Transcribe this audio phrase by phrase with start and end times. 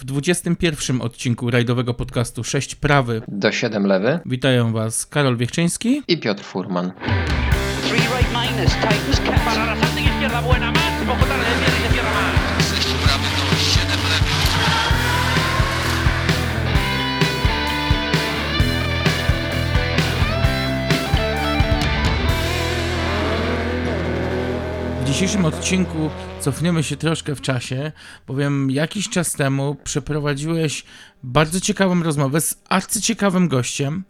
[0.00, 4.20] w 21 odcinku rajdowego podcastu 6 prawy do 7 lewy.
[4.26, 6.92] Witają Was Karol Wiechczyński i Piotr Furman.
[7.82, 9.44] Three right minus, Titans kept.
[9.44, 11.49] Para la izquierda buena, más,
[25.10, 27.92] dzisiejszym odcinku cofniemy się troszkę w czasie,
[28.26, 30.84] bowiem jakiś czas temu przeprowadziłeś
[31.22, 34.04] bardzo ciekawą rozmowę z arcyciekawym gościem.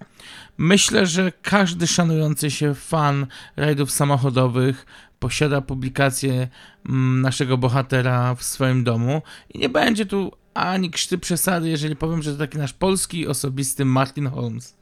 [0.59, 4.87] Myślę, że każdy szanujący się fan rajdów samochodowych
[5.19, 6.49] posiada publikację
[6.89, 9.23] mm, naszego bohatera w swoim domu
[9.55, 13.85] i nie będzie tu ani krzty przesady, jeżeli powiem, że to taki nasz polski osobisty
[13.85, 14.77] Martin Holmes.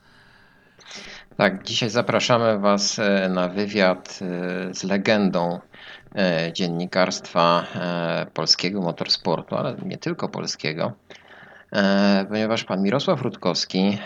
[1.36, 5.60] Tak, dzisiaj zapraszamy Was e, na wywiad e, z legendą
[6.52, 10.92] dziennikarstwa e, polskiego motorsportu, ale nie tylko polskiego,
[11.72, 13.98] e, ponieważ pan Mirosław Rutkowski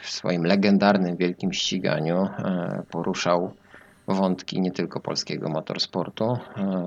[0.00, 2.28] w swoim legendarnym wielkim ściganiu
[2.90, 3.54] poruszał
[4.08, 6.38] wątki nie tylko polskiego motorsportu.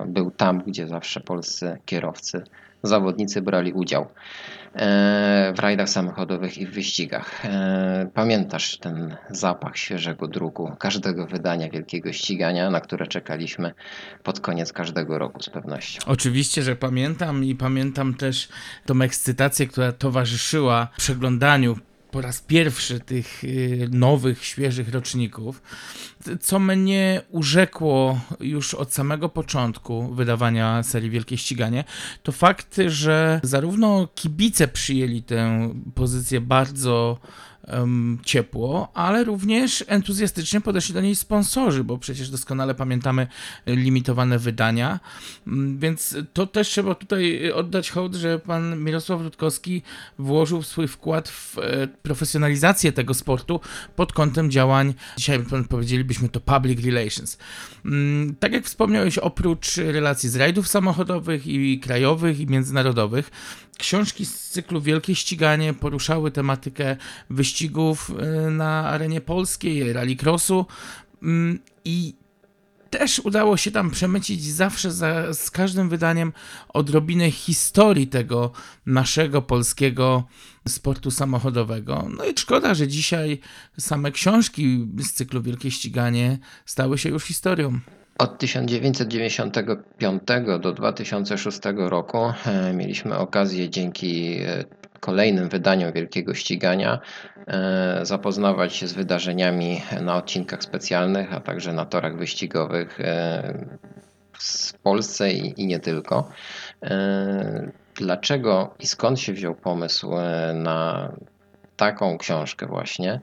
[0.05, 2.43] Był tam, gdzie zawsze polscy kierowcy
[2.83, 4.07] zawodnicy brali udział e,
[5.55, 7.45] w rajdach samochodowych i w wyścigach.
[7.45, 13.73] E, pamiętasz ten zapach świeżego druku każdego wydania wielkiego ścigania, na które czekaliśmy
[14.23, 16.01] pod koniec każdego roku z pewnością.
[16.05, 18.49] Oczywiście, że pamiętam i pamiętam też
[18.85, 21.75] tą ekscytację, która towarzyszyła przeglądaniu
[22.11, 25.61] po raz pierwszy tych y, nowych, świeżych roczników,
[26.41, 31.83] co mnie urzekło już od samego początku wydawania serii Wielkie Ściganie,
[32.23, 37.19] to fakt, że zarówno kibice przyjęli tę pozycję bardzo
[38.23, 43.27] ciepło, ale również entuzjastycznie podeszli do niej sponsorzy, bo przecież doskonale pamiętamy
[43.67, 44.99] limitowane wydania,
[45.47, 49.81] mm, więc to też trzeba tutaj oddać hołd, że pan Mirosław Rutkowski
[50.19, 53.59] włożył swój wkład w e, profesjonalizację tego sportu
[53.95, 57.37] pod kątem działań, dzisiaj powiedzielibyśmy to public relations.
[57.85, 63.31] Mm, tak jak wspomniałeś, oprócz relacji z rajdów samochodowych i krajowych i międzynarodowych,
[63.79, 66.97] książki z cyklu Wielkie Ściganie poruszały tematykę
[67.29, 68.11] wyścigów
[68.47, 70.65] y, na arenie polskiej, rallycrossu
[71.23, 72.13] mm, i
[72.89, 76.33] też udało się tam przemycić zawsze za, z każdym wydaniem
[76.69, 78.51] odrobinę historii tego
[78.85, 80.23] naszego polskiego
[80.67, 82.07] sportu samochodowego.
[82.17, 83.39] No i szkoda, że dzisiaj
[83.79, 87.79] same książki z cyklu Wielkie Ściganie stały się już historią.
[88.19, 90.21] Od 1995
[90.59, 94.65] do 2006 roku e, mieliśmy okazję dzięki e,
[94.99, 96.99] kolejnym wydaniom Wielkiego Ścigania
[97.47, 102.99] e, zapoznawać się z wydarzeniami na odcinkach specjalnych, a także na torach wyścigowych
[104.39, 106.29] w Polsce i nie tylko.
[107.95, 110.11] Dlaczego i skąd się wziął pomysł
[110.53, 111.11] na
[111.77, 113.21] taką książkę właśnie?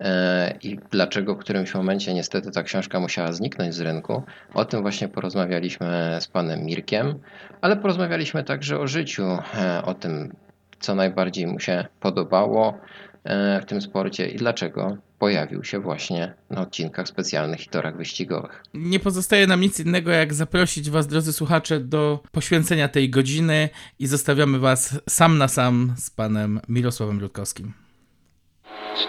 [0.00, 4.22] E, i dlaczego w którymś momencie niestety ta książka musiała zniknąć z rynku.
[4.54, 7.18] O tym właśnie porozmawialiśmy z panem Mirkiem,
[7.60, 10.32] ale porozmawialiśmy także o życiu, e, o tym,
[10.80, 12.78] co najbardziej mu się podobało
[13.24, 18.62] e, w tym sporcie i dlaczego pojawił się właśnie na odcinkach specjalnych i torach wyścigowych.
[18.74, 23.68] Nie pozostaje nam nic innego, jak zaprosić Was, drodzy słuchacze, do poświęcenia tej godziny
[23.98, 27.72] i zostawiamy Was sam na sam z panem Mirosławem Rutkowskim.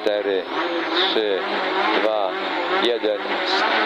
[0.04, 0.44] 4,
[1.18, 1.24] 3,
[2.02, 2.32] 2,
[2.84, 3.18] 1.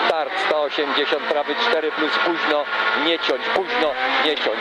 [0.08, 2.64] Start 180, prawy 4 plus późno,
[3.06, 3.88] nie ciąć, późno,
[4.26, 4.60] nie ciąć.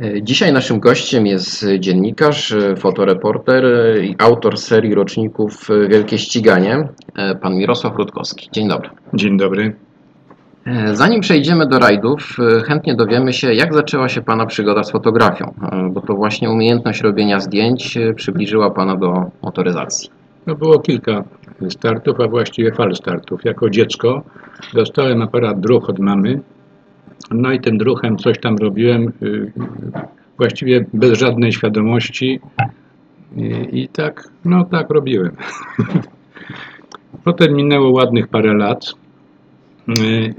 [0.00, 3.64] E, dzisiaj naszym gościem jest dziennikarz, e, fotoreporter
[4.04, 6.88] i autor serii roczników e, Wielkie Ściganie,
[7.42, 8.48] pan Mirosław Rutkowski.
[8.52, 8.90] Dzień dobry.
[9.14, 9.76] Dzień dobry.
[10.92, 12.36] Zanim przejdziemy do rajdów,
[12.66, 15.54] chętnie dowiemy się, jak zaczęła się Pana przygoda z fotografią,
[15.90, 20.10] bo to właśnie umiejętność robienia zdjęć przybliżyła Pana do motoryzacji.
[20.46, 21.24] No było kilka
[21.68, 23.44] startów, a właściwie fal startów.
[23.44, 24.22] Jako dziecko
[24.74, 26.40] dostałem aparat druch od mamy,
[27.30, 29.52] no i tym druchem coś tam robiłem, y,
[30.38, 32.40] właściwie bez żadnej świadomości
[33.36, 35.36] i, i tak, no tak robiłem.
[37.24, 38.92] Potem minęło ładnych parę lat
[39.88, 40.34] y,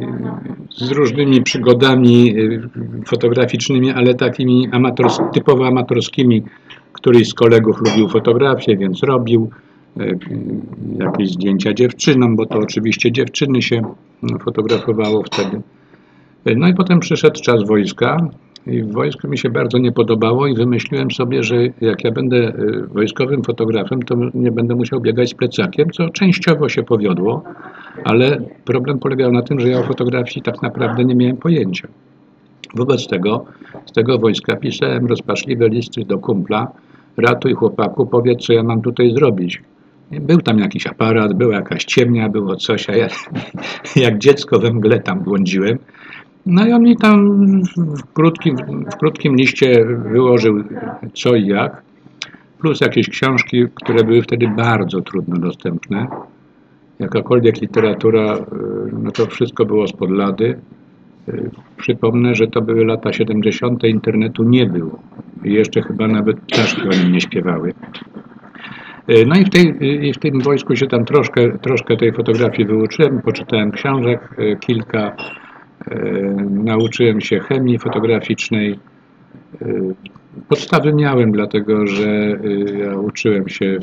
[0.69, 2.69] z różnymi przygodami y,
[3.05, 6.43] fotograficznymi, ale takimi amators typowo amatorskimi.
[6.93, 9.49] Któryś z kolegów lubił fotografię, więc robił.
[9.99, 10.17] E,
[11.05, 13.81] jakieś zdjęcia dziewczynom, bo to oczywiście dziewczyny się
[14.43, 15.61] fotografowało wtedy.
[16.45, 18.17] E, no i potem przyszedł czas wojska
[18.67, 22.37] i w wojsku mi się bardzo nie podobało i wymyśliłem sobie, że jak ja będę
[22.37, 22.53] e,
[22.93, 27.43] wojskowym fotografem, to nie będę musiał biegać z plecakiem, co częściowo się powiodło,
[28.03, 31.87] ale problem polegał na tym, że ja o fotografii tak naprawdę nie miałem pojęcia.
[32.75, 33.45] Wobec tego
[33.85, 36.71] z tego wojska pisałem rozpaczliwe listy do kumpla,
[37.17, 39.61] ratuj chłopaku, powiedz co ja mam tutaj zrobić.
[40.11, 43.07] Był tam jakiś aparat, była jakaś ciemnia, było coś, a ja
[44.05, 45.77] jak dziecko we mgle tam błądziłem.
[46.45, 47.43] No i on mi tam
[47.75, 48.55] w krótkim,
[48.91, 50.63] w krótkim liście wyłożył
[51.13, 51.81] co i jak,
[52.59, 56.07] plus jakieś książki, które były wtedy bardzo trudno dostępne.
[56.99, 58.39] Jakakolwiek literatura, y,
[59.03, 60.59] no to wszystko było spod lady.
[61.29, 63.83] Y, Przypomnę, że to były lata 70.
[63.83, 64.99] internetu nie było.
[65.43, 67.73] I jeszcze chyba nawet ptaszki o nim nie śpiewały.
[69.09, 69.75] Y, No i w, tej,
[70.07, 75.15] i w tym wojsku się tam troszkę, troszkę tej fotografii wyuczyłem, poczytałem książek y, kilka,
[76.49, 78.79] nauczyłem się chemii fotograficznej.
[80.49, 82.37] Podstawy miałem, dlatego że
[82.79, 83.77] ja uczyłem się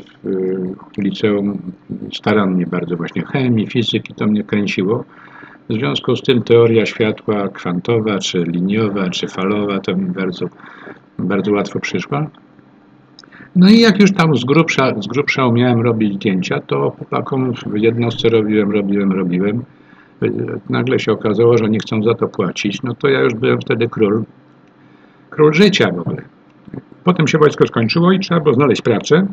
[0.97, 1.71] w liceum
[2.13, 5.05] starannie bardzo właśnie chemii, fizyki, to mnie kręciło.
[5.69, 10.45] W związku z tym teoria światła kwantowa, czy liniowa, czy falowa, to mi bardzo,
[11.19, 12.29] bardzo łatwo przyszła.
[13.55, 17.77] No i jak już tam z grubsza, z grubsza umiałem robić zdjęcia, to chłopakom w
[17.77, 19.63] jednostce robiłem, robiłem, robiłem.
[20.69, 22.83] Nagle się okazało, że nie chcą za to płacić.
[22.83, 24.23] No to ja już byłem wtedy król,
[25.29, 26.21] król życia w ogóle.
[27.03, 29.27] Potem się wojsko skończyło i trzeba było znaleźć pracę.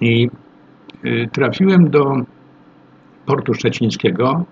[0.00, 0.30] I
[1.04, 2.16] y, trafiłem do
[3.26, 4.44] portu szczecińskiego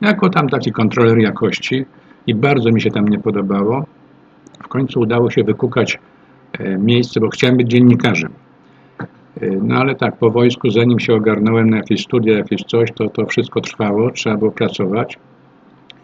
[0.00, 1.84] jako tam taki kontroler jakości
[2.26, 3.84] i bardzo mi się tam nie podobało.
[4.62, 5.98] W końcu udało się wykukać
[6.78, 8.32] miejsce, bo chciałem być dziennikarzem.
[9.40, 13.08] E, No ale tak, po wojsku, zanim się ogarnąłem na jakieś studia, jakieś coś, to
[13.08, 15.18] to wszystko trwało, trzeba było pracować.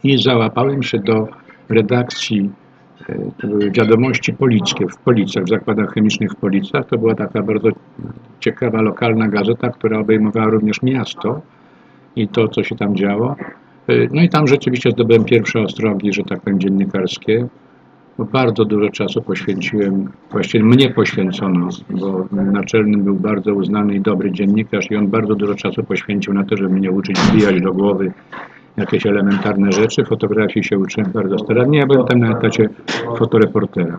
[0.04, 1.28] I załapałem się do
[1.68, 2.50] redakcji
[3.08, 6.86] e, to były wiadomości polickie w Policach, w zakładach chemicznych w Policach.
[6.86, 7.68] To była taka bardzo
[8.40, 11.40] ciekawa lokalna gazeta, która obejmowała również miasto
[12.16, 13.36] i to, co się tam działo.
[13.88, 17.46] E, No i tam rzeczywiście zdobyłem pierwsze ostrogi, że tak powiem, dziennikarskie.
[18.24, 24.90] Bardzo dużo czasu poświęciłem, właściwie mnie poświęcono, bo naczelnym był bardzo uznany i dobry dziennikarz
[24.90, 28.12] i on bardzo dużo czasu poświęcił na to, żeby mnie uczyć wbijać do głowy
[28.76, 30.04] jakieś elementarne rzeczy.
[30.04, 32.68] Fotografii się uczyłem bardzo starannie, ja byłem tam na etacie
[33.18, 33.98] fotoreportera.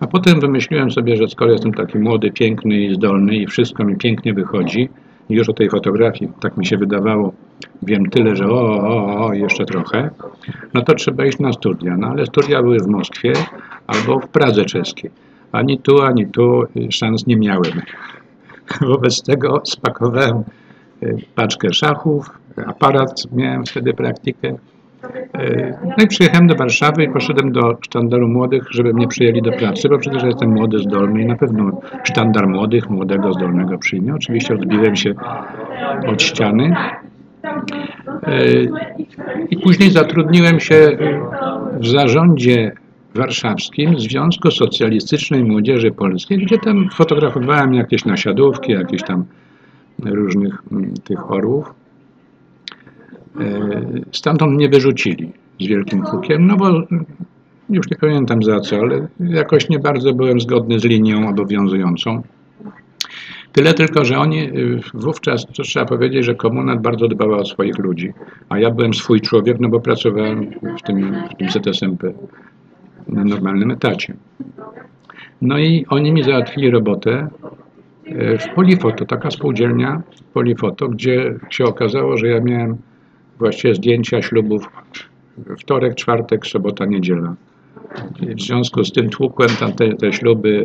[0.00, 3.96] A potem wymyśliłem sobie, że skoro jestem taki młody, piękny i zdolny i wszystko mi
[3.96, 4.88] pięknie wychodzi,
[5.28, 7.32] już o tej fotografii, tak mi się wydawało,
[7.82, 10.10] wiem tyle, że o, o, o, jeszcze trochę,
[10.74, 11.96] no to trzeba iść na studia.
[11.96, 13.32] No ale studia były w Moskwie
[13.86, 15.10] albo w Pradze czeskiej.
[15.52, 17.82] Ani tu, ani tu szans nie miałem.
[18.90, 20.42] Wobec tego spakowałem
[21.02, 22.30] y, paczkę szachów,
[22.66, 24.56] aparat, miałem wtedy praktykę.
[25.40, 29.52] Y, No i przyjechałem do Warszawy i poszedłem do sztandaru młodych, żeby mnie przyjęli do
[29.52, 34.14] pracy, bo przecież jestem młody, zdolny i na pewno sztandar młodych, młodego, zdolnego przyjmie.
[34.14, 35.14] Oczywiście odbiłem się
[36.06, 36.74] od ściany.
[38.28, 38.70] Y,
[39.50, 40.98] I później zatrudniłem się
[41.80, 42.72] w zarządzie
[43.14, 49.24] warszawskim Związku Socjalistycznej Młodzieży Polskiej, gdzie tam fotografowałem jakieś nasiadówki, jakieś tam
[50.04, 51.74] różnych mm, tych orłów.
[53.40, 56.82] E, Stamtąd mnie wyrzucili z wielkim hukiem, no bo
[57.70, 62.22] już nie pamiętam za co, ale jakoś nie bardzo byłem zgodny z linią obowiązującą.
[63.52, 67.78] Tyle tylko, że oni y, wówczas, to trzeba powiedzieć, że komunat bardzo dbała o swoich
[67.78, 68.12] ludzi,
[68.48, 72.12] a ja byłem swój człowiek, no bo pracowałem w tym, w tym ZSMP
[73.08, 74.14] na normalnym etacie.
[75.42, 77.28] No i oni mi załatwili robotę
[78.06, 80.02] y, w Polifoto, taka spółdzielnia
[80.34, 82.76] Polifoto, gdzie się okazało, że ja miałem
[83.38, 84.68] właściwie zdjęcia ślubów
[85.60, 87.34] wtorek, czwartek, sobota, niedziela.
[88.36, 90.64] W związku z tym tłukłem tam te, te śluby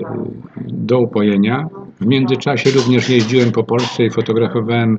[0.68, 1.68] do upojenia.
[2.02, 4.98] W międzyczasie również jeździłem po Polsce i fotografowałem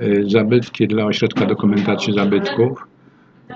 [0.00, 2.86] y, zabytki dla Ośrodka Dokumentacji Zabytków.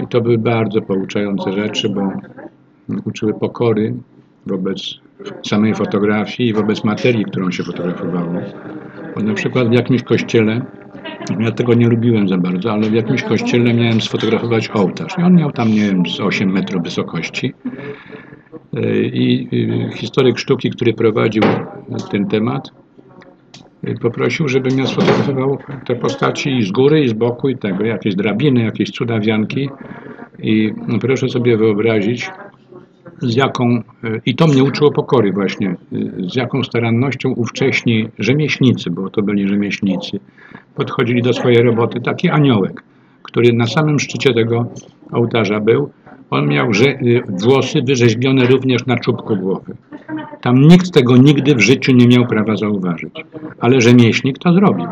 [0.00, 2.12] I to były bardzo pouczające rzeczy, bo
[3.04, 3.94] uczyły pokory
[4.46, 4.94] wobec
[5.46, 8.34] samej fotografii i wobec materii, którą się fotografowało.
[9.14, 10.66] Bo na przykład w jakimś kościele
[11.40, 15.18] ja tego nie lubiłem za bardzo, ale w jakimś kościele miałem sfotografować ołtarz.
[15.18, 17.52] I on miał tam, nie wiem, z 8 metrów wysokości.
[18.72, 19.48] Yy, I
[19.94, 21.42] historyk sztuki, który prowadził
[22.10, 22.70] ten temat,
[23.82, 27.84] yy, poprosił, żebym ja sfotografował te postaci i z góry, i z boku, i tego,
[27.84, 29.68] jakieś drabiny, jakieś cudawianki.
[30.38, 32.30] I proszę sobie wyobrazić,
[33.22, 33.82] z jaką,
[34.26, 35.76] i to mnie uczyło pokory właśnie,
[36.18, 40.20] z jaką starannością ówcześni rzemieślnicy, bo to byli rzemieślnicy,
[40.80, 42.00] podchodzili do swojej roboty.
[42.00, 42.82] Taki aniołek,
[43.22, 44.66] który na samym szczycie tego
[45.12, 45.90] ołtarza był,
[46.30, 49.72] on miał rze- włosy wyrzeźbione również na czubku głowy.
[50.40, 53.14] Tam nikt tego nigdy w życiu nie miał prawa zauważyć,
[53.60, 54.86] ale rzemieślnik to zrobił.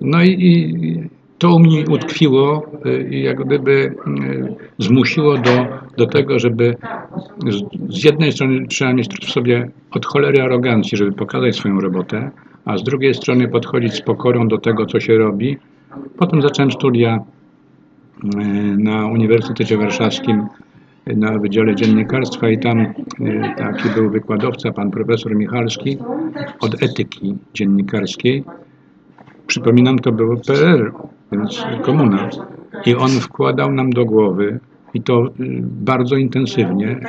[0.00, 1.02] No i, i
[1.38, 3.94] to mnie utkwiło y, i jak gdyby y,
[4.78, 6.76] zmusiło do, do tego, żeby
[7.48, 7.56] z,
[7.94, 12.30] z jednej strony trzeba mieć w sobie od cholery arogancji, żeby pokazać swoją robotę,
[12.68, 15.58] a z drugiej strony podchodzić z pokorą do tego, co się robi.
[16.18, 17.18] Potem zacząłem studia
[18.24, 18.28] y,
[18.78, 20.46] na Uniwersytecie Warszawskim
[21.06, 22.94] na Wydziale Dziennikarstwa i tam y,
[23.58, 25.98] taki był wykładowca, pan profesor Michalski,
[26.60, 28.44] od etyki dziennikarskiej.
[29.46, 30.92] Przypominam, to było PRL,
[31.32, 32.28] więc komuna.
[32.86, 34.60] I on wkładał nam do głowy,
[34.94, 35.30] i to y,
[35.62, 37.00] bardzo intensywnie,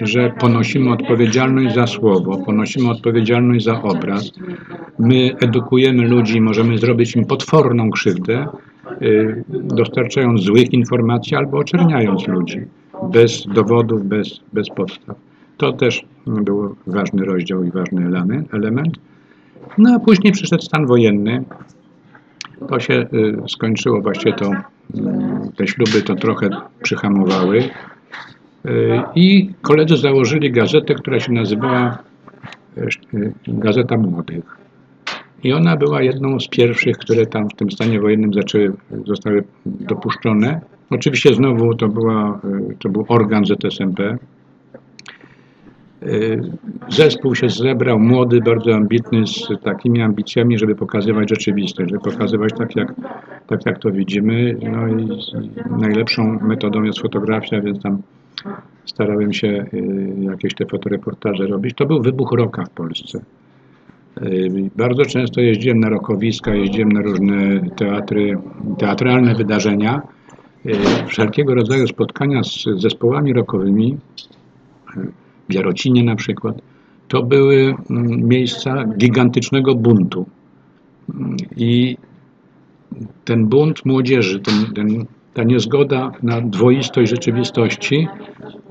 [0.00, 4.32] że ponosimy odpowiedzialność za słowo, ponosimy odpowiedzialność za obraz.
[4.98, 8.46] My edukujemy ludzi, możemy zrobić im potworną krzywdę,
[9.02, 12.60] y, dostarczając złych informacji albo oczerniając ludzi
[13.02, 15.16] bez dowodów, bez, bez podstaw.
[15.56, 18.54] To też był ważny rozdział i ważny element.
[18.54, 18.98] element.
[19.78, 21.44] No a później przyszedł stan wojenny.
[22.68, 24.50] To się y, skończyło właśnie to,
[25.56, 26.48] te śluby to trochę
[26.82, 27.58] przyhamowały.
[28.66, 31.98] Y, I koledzy założyli gazetę, która się nazywała
[32.78, 34.44] y, Gazeta Młodych.
[35.44, 38.72] I ona była jedną z pierwszych, które tam w tym stanie wojennym zaczęły,
[39.06, 40.60] zostały dopuszczone.
[40.90, 42.40] Oczywiście znowu to, była,
[42.70, 44.18] y, to był organ ZSMP.
[46.06, 46.40] Y,
[46.88, 52.76] Zespół się zebrał, młody, bardzo ambitny, z takimi ambicjami, żeby pokazywać rzeczywistość, żeby pokazywać tak
[52.76, 52.94] jak,
[53.46, 54.56] tak, jak to widzimy.
[54.72, 55.08] No i
[55.80, 58.02] najlepszą metodą jest fotografia, więc tam
[58.84, 61.74] starałem się y, jakieś te fotoreportaże robić.
[61.76, 63.20] To był wybuch roka w Polsce.
[64.22, 68.38] Y, Bardzo często jeździłem na rokowiska, jeździłem na różne teatry,
[68.78, 70.02] teatralne wydarzenia,
[71.06, 73.96] wszelkiego rodzaju spotkania z zespołami rockowymi,
[74.96, 76.62] y, w Jarocinie na przykład,
[77.08, 80.26] to były mm, miejsca gigantycznego buntu.
[81.14, 81.96] Mm, I
[83.24, 88.08] ten bunt młodzieży, ten, ten, ta niezgoda na dwoistość rzeczywistości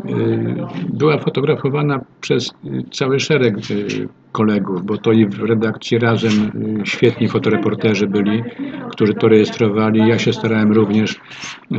[0.06, 0.56] y,
[0.94, 6.52] była fotografowana przez y, cały szereg y, kolegów, bo to i w redakcji razem
[6.84, 8.44] świetni fotoreporterzy byli,
[8.92, 10.00] którzy to rejestrowali.
[10.00, 11.16] Ja się starałem również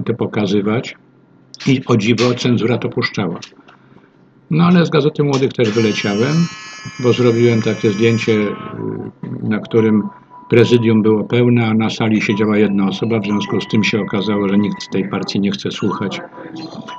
[0.05, 0.97] to pokazywać
[1.67, 3.39] i o dziwo cenzura to puszczała.
[4.51, 6.35] No ale z Gazety Młodych też wyleciałem,
[7.01, 8.49] bo zrobiłem takie zdjęcie, y,
[9.43, 10.03] na którym
[10.49, 14.49] prezydium było pełne, a na sali siedziała jedna osoba, w związku z tym się okazało,
[14.49, 16.21] że nikt tej partii nie chce słuchać.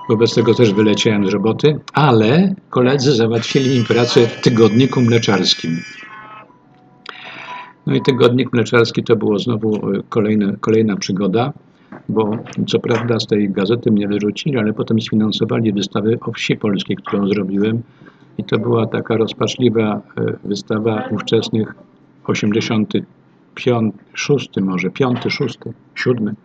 [0.10, 5.72] Wobec tego też wyleciałem z roboty, ale koledzy załatwili mi pracę w tygodniku mleczarskim.
[7.86, 11.54] No i tygodnik mleczarski to było znowu y, kolejne, kolejna przygoda,
[12.10, 16.96] bo co prawda z tej gazety mnie wyrzucili, ale potem sfinansowali wystawę o wsi polskiej,
[16.96, 17.82] którą zrobiłem.
[18.38, 21.76] I to była taka rozpaczliwa y, wystawa ówczesnych
[22.28, 25.60] 85, 6 może, 5, 6,
[25.96, 26.36] 7,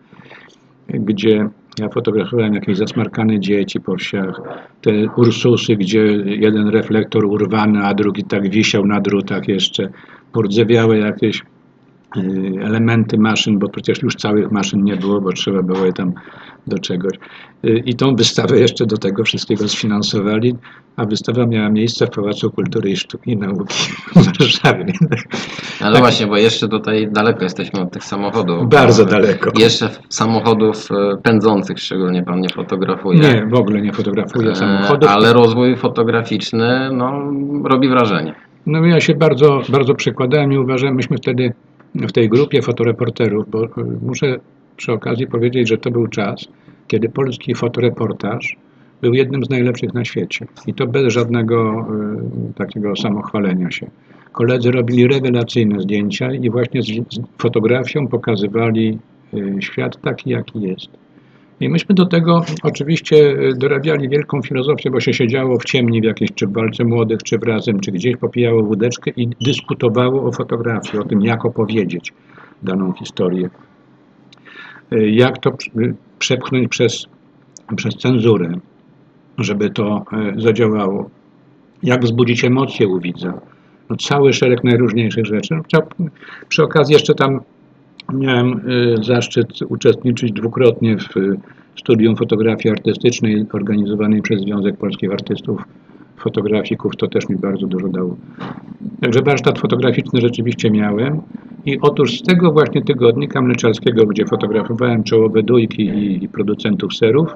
[0.87, 4.41] gdzie ja fotografowałem jakieś zasmarkane dzieci po wsiach,
[4.81, 9.89] te ursusy, gdzie jeden reflektor urwany, a drugi tak wisiał na drutach jeszcze,
[10.31, 11.43] pordzewiałe jakieś
[12.61, 16.13] elementy maszyn, bo przecież już całych maszyn nie było, bo trzeba było je tam
[16.67, 17.13] do czegoś.
[17.65, 20.55] Y, I tą wystawę jeszcze do tego wszystkiego sfinansowali,
[20.95, 23.73] a wystawa miała miejsce w Pałacu Kultury i Sztuki i Nauki
[24.15, 24.85] w Warszawie.
[25.81, 28.69] Ale właśnie, bo jeszcze tutaj daleko jesteśmy od tych samochodów.
[28.69, 29.51] Bardzo daleko.
[29.59, 33.19] Jeszcze samochodów e, pędzących szczególnie pan nie fotografuje.
[33.19, 35.09] Nie, w ogóle nie fotografuję E, samochodów.
[35.09, 37.31] Ale rozwój fotograficzny no,
[37.63, 38.35] robi wrażenie.
[38.65, 41.53] No ja się bardzo, bardzo przekładałem i uważałem, myśmy wtedy
[41.95, 43.69] w tej grupie fotoreporterów, bo y,
[44.01, 44.39] muszę
[44.77, 46.47] przy okazji powiedzieć, że to był czas,
[46.87, 48.57] kiedy polski fotoreportaż
[49.01, 50.45] był jednym z najlepszych na świecie.
[50.67, 51.87] I to bez żadnego
[52.49, 53.87] y, takiego samochwalenia się.
[54.31, 58.99] Koledzy robili rewelacyjne zdjęcia i właśnie z, z fotografią pokazywali
[59.33, 61.02] y, świat taki, jaki jest.
[61.63, 66.03] I myśmy do tego oczywiście y, dorabiali wielką filozofię, bo się siedziało w ciemni w
[66.03, 70.31] jakiejś czy w walce młodych, czy w razem, czy gdzieś popijało wódeczkę i dyskutowało o
[70.31, 72.13] fotografii, o tym, jak opowiedzieć
[72.63, 73.49] daną historię.
[74.93, 77.05] Y, Jak to pr- przepchnąć przez,
[77.75, 78.53] przez cenzurę,
[79.37, 80.05] żeby to
[80.37, 81.09] y, zadziałało.
[81.83, 83.33] Jak wzbudzić emocje u widza.
[83.89, 85.55] No, cały szereg najróżniejszych rzeczy.
[85.73, 85.81] No,
[86.49, 87.39] Przy okazji jeszcze tam
[88.13, 91.37] Miałem y, zaszczyt uczestniczyć dwukrotnie w y,
[91.79, 95.61] studium fotografii artystycznej organizowanej przez Związek Polskich Artystów
[96.17, 96.95] Fotografików.
[96.97, 98.17] To też mi bardzo dużo dało.
[99.01, 101.21] Także warsztat fotograficzny rzeczywiście miałem.
[101.65, 105.83] I otóż z tego właśnie tygodnika mleczarskiego, gdzie fotografowałem czołowe dujki
[106.23, 107.35] i, producentów serów,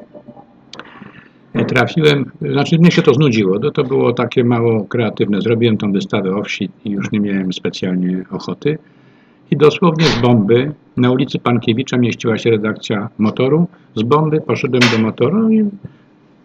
[1.55, 5.41] y, trafiłem, znaczy mnie się to znudziło, to, to było takie mało kreatywne.
[5.41, 8.77] Zrobiłem tą wystawę o wsi i już nie miałem specjalnie ochoty.
[9.51, 13.67] I dosłownie z bomby na ulicy Pankiewicza mieściła się redakcja motoru.
[13.95, 15.61] Z bomby poszedłem do motoru i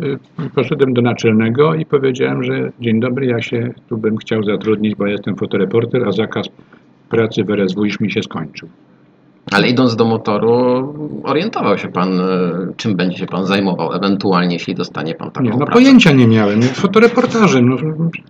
[0.00, 0.18] y,
[0.54, 5.06] poszedłem do naczelnego i powiedziałem, że dzień dobry, ja się tu bym chciał zatrudnić, bo
[5.06, 6.46] jestem fotoreporter, a zakaz
[7.08, 8.68] pracy w RSW już mi się skończył.
[9.50, 10.94] Ale idąc do motoru,
[11.24, 12.24] orientował się pan, e,
[12.76, 15.72] czym będzie się pan zajmował, ewentualnie, jeśli dostanie pan taką Nie, no pracę.
[15.72, 17.76] pojęcia nie miałem, fotoreportażem, no,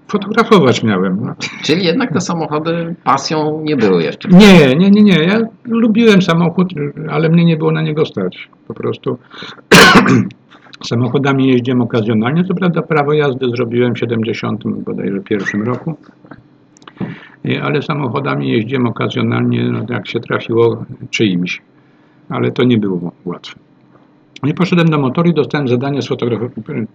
[0.09, 1.19] fotografować miałem.
[1.25, 1.35] No.
[1.62, 4.28] Czyli jednak te samochody pasją nie były jeszcze.
[4.28, 5.25] Nie, nie, nie, nie.
[5.25, 6.69] Ja lubiłem samochód,
[7.11, 8.49] ale mnie nie było na niego stać.
[8.69, 9.19] Po prostu
[10.85, 12.45] samochodami jeździłem okazjonalnie.
[12.45, 15.95] Co prawda prawo jazdy zrobiłem w 70 bodajże pierwszym roku.
[17.62, 21.62] Ale samochodami jeździłem okazjonalnie, no, jak się trafiło czyimś.
[22.28, 23.61] Ale to nie było łatwe.
[24.46, 26.87] I poszedłem do motoru i dostałem zadanie z fotografowania.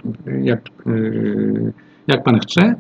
[0.43, 1.73] Jak, yy,
[2.07, 2.75] jak pan chce,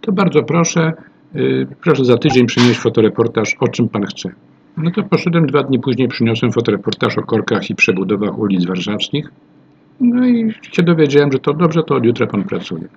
[0.00, 0.92] to bardzo proszę,
[1.34, 4.30] yy, proszę za tydzień przynieść fotoreportaż, o czym pan chce.
[4.76, 9.30] No to poszedłem dwa dni później, przyniosłem fotoreportaż o korkach i przebudowach ulic warszawskich.
[10.00, 12.88] No i się dowiedziałem, że to dobrze, to od jutra pan pracuje.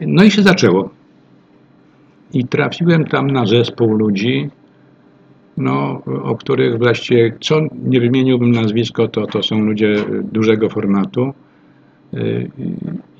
[0.00, 0.90] No i się zaczęło.
[2.36, 4.50] I trafiłem tam na zespół ludzi,
[5.56, 9.96] no, o których właściwie, co nie wymieniłbym nazwisko, to, to są ludzie
[10.32, 11.34] dużego formatu
[12.14, 12.50] y,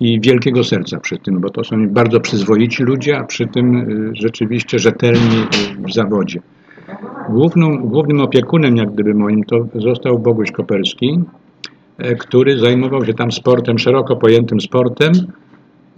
[0.01, 4.11] i wielkiego serca przy tym, bo to są bardzo przyzwoici ludzie, a przy tym y,
[4.15, 5.41] rzeczywiście rzetelni
[5.81, 6.41] y, w zawodzie.
[7.85, 11.21] Głównym opiekunem, jak gdyby moim, to został Boguś Koperski,
[11.99, 15.13] e, który zajmował się tam sportem, szeroko pojętym sportem.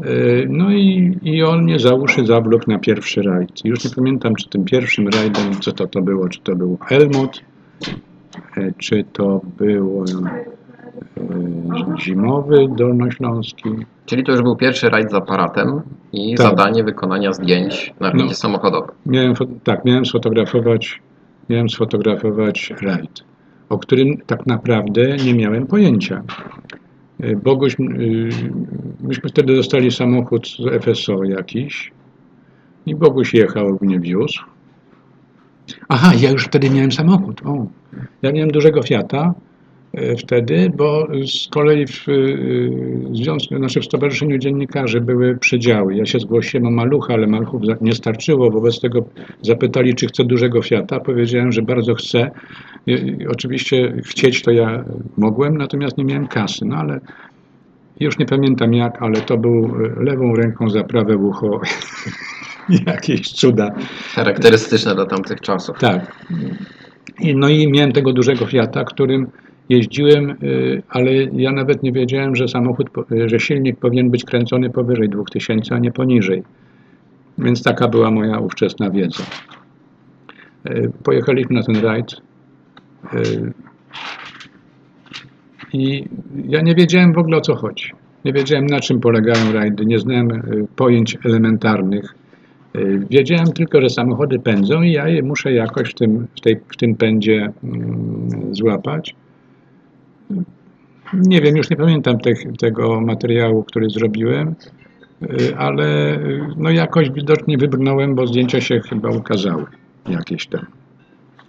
[0.01, 0.05] E,
[0.49, 3.65] No i, i on mnie za uszy zawlókł na pierwszy rajd.
[3.65, 7.41] Już nie pamiętam, czy tym pierwszym rajdem, co to, to było, czy to był Helmut,
[8.57, 11.23] e, czy to było e,
[12.01, 13.69] zimowy dolnośląski.
[14.07, 15.81] Czyli to już był pierwszy rajd z aparatem
[16.13, 16.47] i Tak.
[16.47, 18.35] zadanie wykonania zdjęć na rajdzie No.
[18.35, 18.91] samochodowym.
[19.07, 21.01] Miałem, tak, miałem sfotografować,
[21.49, 23.25] miałem sfotografować rajd,
[23.69, 26.23] o którym tak naprawdę nie miałem pojęcia.
[27.25, 28.29] Y, Boguś, y,
[29.01, 31.93] myśmy wtedy dostali samochód z FSO jakiś
[32.87, 34.41] i Boguś jechał, mnie wiózł.
[35.89, 37.41] Aha, ja już wtedy miałem samochód.
[37.47, 37.67] O.
[38.23, 39.35] Ja miałem dużego Fiata
[40.19, 42.71] wtedy, bo z kolei w y,
[43.13, 45.97] związku, znaczy w Stowarzyszeniu Dziennikarzy były przedziały.
[45.97, 49.05] Ja się zgłosiłem o malucha, ale maluchów nie starczyło, wobec tego
[49.43, 51.01] zapytali, czy chcę dużego Fiata.
[51.01, 52.31] Powiedziałem, że bardzo chcę.
[52.87, 54.85] I, i oczywiście chcieć to ja
[55.17, 56.65] mogłem, natomiast nie miałem kasy.
[56.65, 57.01] No ale
[58.01, 61.61] już nie pamiętam jak, ale to był y, lewą ręką za prawe ucho.
[62.87, 63.71] Jakieś cuda.
[64.15, 65.79] Charakterystyczne dla tamtych czasów.
[65.79, 66.13] Tak.
[67.21, 69.27] I, no i miałem tego dużego Fiata, którym
[69.69, 72.91] jeździłem, y, ale ja nawet nie wiedziałem, że samochód,
[73.27, 76.43] że silnik powinien być kręcony powyżej 2000, a nie poniżej.
[77.39, 79.25] Więc taka była moja ówczesna wiedza.
[80.71, 82.13] Y, Pojechaliśmy na ten rajd
[83.15, 83.53] y,
[85.73, 86.05] i
[86.45, 87.93] ja nie wiedziałem w ogóle o co chodzi.
[88.25, 90.43] Nie wiedziałem na czym polegają rajdy, nie znałem
[90.77, 92.15] pojęć elementarnych.
[93.11, 96.77] Wiedziałem tylko, że samochody pędzą i ja je muszę jakoś w tym, w tej, w
[96.77, 99.15] tym pędzie mm, złapać.
[101.15, 104.55] Nie wiem, już nie pamiętam tych, tego materiału, który zrobiłem,
[105.23, 109.65] y, ale y, no jakoś widocznie wybrnąłem, bo zdjęcia się chyba ukazały
[110.09, 110.67] jakieś tam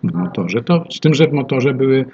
[0.03, 0.61] w motorze.
[0.63, 2.05] To, z tym, że w motorze były,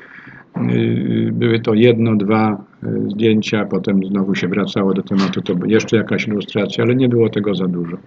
[0.71, 2.63] y, były to jedno, dwa
[3.07, 7.55] zdjęcia, potem znowu się wracało do tematu, to jeszcze jakaś ilustracja, ale nie było tego
[7.55, 7.97] za dużo.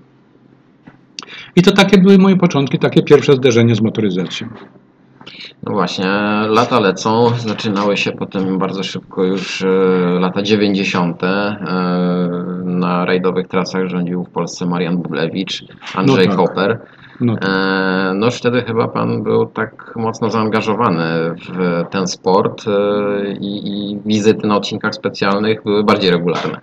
[1.57, 4.49] I to takie były moje początki, takie pierwsze zderzenie z motoryzacją.
[5.63, 6.07] No właśnie,
[6.49, 9.67] lata lecą, zaczynały się potem bardzo szybko już e,
[10.21, 11.25] lata 90.
[11.25, 11.57] E,
[12.65, 16.47] na rajdowych trasach rządził w Polsce Marian Bublewicz, Andrzej No tak.
[16.47, 16.79] Koper.
[17.21, 21.03] No E, No już wtedy chyba pan był tak mocno zaangażowany
[21.49, 22.65] w ten sport
[23.41, 26.61] i, i wizyty na odcinkach specjalnych były bardziej regularne.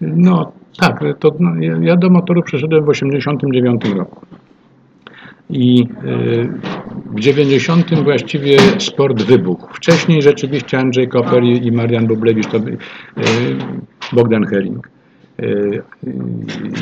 [0.00, 4.26] no tak, to, no, ja- ja do motoru przyszedłem w 89 roku.
[5.50, 6.48] I y,
[7.14, 9.74] w 90 właściwie sport wybuchł.
[9.74, 12.76] Wcześniej rzeczywiście Andrzej Koper i, Marian Bublewicz, to y,
[14.12, 14.90] Bogdan Hering,
[15.40, 15.82] y,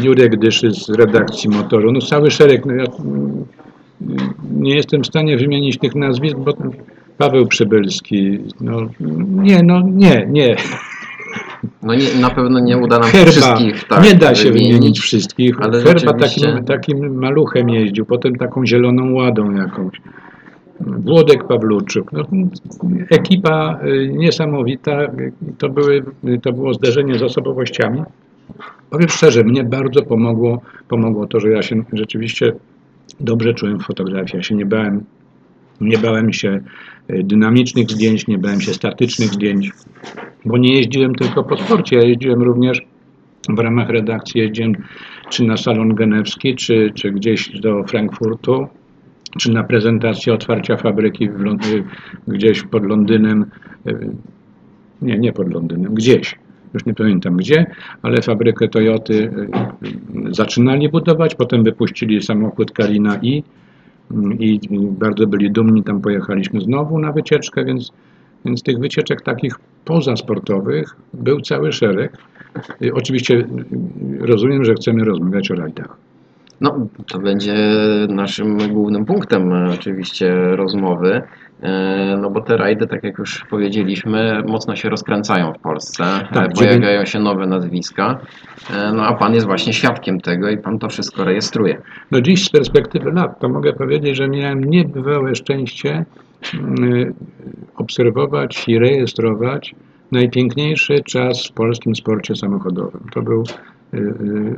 [0.02, 2.66] Jurek Dyszy z redakcji motoru, no cały szereg.
[2.66, 2.84] No ja,
[4.50, 6.54] nie jestem w stanie wymienić tych nazwisk, bo
[7.18, 8.88] Paweł Przybylski, no
[9.42, 10.56] nie, no nie, nie.
[11.82, 15.00] No nie, na pewno nie uda nam się Herba, wszystkich tak nie da się wymienić
[15.00, 15.60] wszystkich.
[15.60, 20.00] ale Herba takim, takim maluchem jeździł, potem taką zieloną ładą jakąś.
[20.80, 22.12] Włodek Pawluczuk.
[22.12, 22.24] No,
[23.10, 24.98] ekipa y, niesamowita.
[25.58, 26.04] To, były,
[26.42, 28.02] to było zderzenie z osobowościami.
[28.90, 32.52] Powiem szczerze, mnie bardzo pomogło, pomogło to, że ja się rzeczywiście
[33.20, 34.36] dobrze czułem w fotografii.
[34.36, 35.04] Ja się nie bałem
[35.80, 36.60] Nie bałem się
[37.08, 39.70] dynamicznych zdjęć, nie bałem się statycznych zdjęć,
[40.44, 42.80] bo nie jeździłem tylko po sporcie, ja jeździłem również
[43.48, 44.72] w ramach redakcji, jeździłem
[45.30, 48.66] czy na Salon Genewski, czy, czy gdzieś do Frankfurtu,
[49.38, 51.84] czy na prezentację otwarcia fabryki w Lond-
[52.28, 53.46] gdzieś pod Londynem,
[53.86, 54.10] y,
[55.02, 56.38] nie, nie pod Londynem, gdzieś,
[56.74, 57.66] już nie pamiętam gdzie,
[58.02, 63.42] ale fabrykę Toyoty y, zaczynali budować, potem wypuścili samochód Kalina i,
[64.38, 67.92] i, i bardzo byli dumni, tam pojechaliśmy znowu na wycieczkę, więc,
[68.44, 72.16] więc tych wycieczek takich pozasportowych był cały szereg.
[72.94, 73.46] Oczywiście
[74.20, 75.96] rozumiem, że chcemy rozmawiać o rajdach.
[76.60, 77.54] No, to będzie
[78.08, 81.22] naszym głównym punktem e, oczywiście rozmowy,
[81.62, 86.50] e, no bo te rajdy, tak jak już powiedzieliśmy, mocno się rozkręcają w Polsce, Tak,
[86.50, 88.20] e, pojawiają się nowe nazwiska,
[88.94, 91.82] no a Pan jest właśnie świadkiem tego i Pan to wszystko rejestruje.
[92.10, 96.04] No dziś z perspektywy lat to mogę powiedzieć, że miałem niebywałe szczęście
[97.76, 99.74] obserwować i rejestrować
[100.12, 103.06] najpiękniejszy czas w polskim sporcie samochodowym.
[103.14, 103.44] To był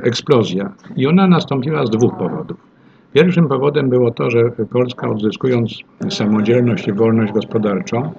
[0.01, 2.57] eksplozja i ona nastąpiła z dwóch powodów.
[3.13, 5.71] Pierwszym powodem było to, że Polska odzyskując
[6.09, 8.11] samodzielność i wolność gospodarczą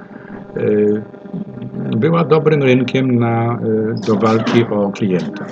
[0.56, 1.02] y,
[1.96, 3.58] była dobrym rynkiem na,
[4.02, 5.46] y, do walki o klienta.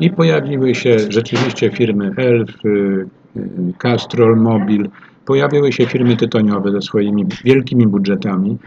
[0.00, 2.68] I pojawiły się rzeczywiście firmy Elf, y,
[3.36, 4.88] y, Castrol, Mobil,
[5.26, 8.58] pojawiły się firmy tytoniowe ze swoimi wielkimi budżetami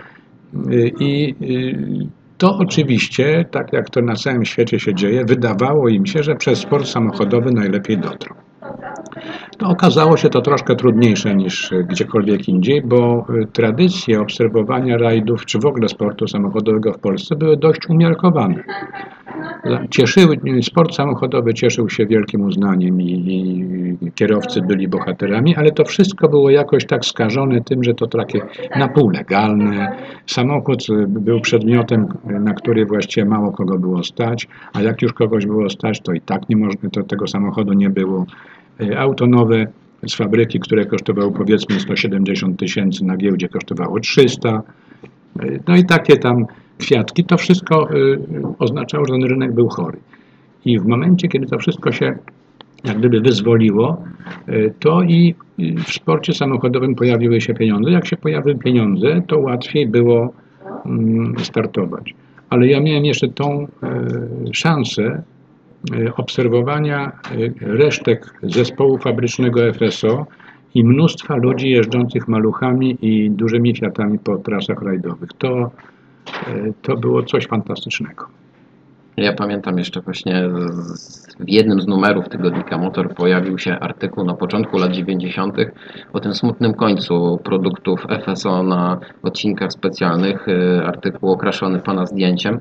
[0.72, 6.06] Y, i y, to oczywiście, tak jak to na całym świecie się dzieje, wydawało im
[6.06, 8.36] się, że przez sport samochodowy najlepiej dotrą.
[9.62, 15.60] No, okazało się to troszkę trudniejsze niż gdziekolwiek indziej, bo y, tradycje obserwowania rajdów, czy
[15.60, 18.64] w ogóle sportu samochodowego w Polsce były dość umiarkowane.
[19.90, 23.12] Cieszyły, sport samochodowy cieszył się wielkim uznaniem i,
[24.02, 28.40] i kierowcy byli bohaterami, ale to wszystko było jakoś tak skażone tym, że to takie
[28.76, 29.98] na pół legalne.
[30.26, 35.14] Samochód y, był przedmiotem, y, na który właściwie mało kogo było stać, a jak już
[35.14, 38.26] kogoś było stać, to i tak nie można, to tego samochodu nie było.
[38.82, 39.66] Y, Auto nowe
[40.08, 44.62] z fabryki, które kosztowało powiedzmy 170 tysięcy, na giełdzie kosztowało 300.
[45.44, 46.46] Y, No i takie tam
[46.78, 48.20] kwiatki, to wszystko y,
[48.60, 49.98] oznaczało, że ten rynek był chory.
[50.66, 52.18] I w momencie, kiedy to wszystko się
[52.84, 54.04] jak gdyby wyzwoliło,
[54.50, 55.36] y, to i
[55.86, 57.92] w sporcie samochodowym pojawiły się pieniądze.
[57.92, 60.34] Jak się pojawiły pieniądze, to łatwiej było
[60.86, 62.16] mm, startować.
[62.50, 64.08] Ale ja miałem jeszcze tą e,
[64.54, 67.12] szansę e, obserwowania e,
[67.60, 70.26] resztek zespołu fabrycznego FSO
[70.76, 75.30] i mnóstwa ludzi jeżdżących maluchami i dużymi Fiatami po trasach rajdowych.
[75.38, 75.72] To,
[76.82, 78.26] to było coś fantastycznego.
[79.18, 84.34] Ja pamiętam jeszcze właśnie z- w jednym z numerów tygodnika Motor pojawił się artykuł na
[84.34, 85.72] początku lat 90.
[86.14, 92.60] o tym smutnym końcu produktów FSO na odcinkach specjalnych, y, artykuł okraszony Pana zdjęciem.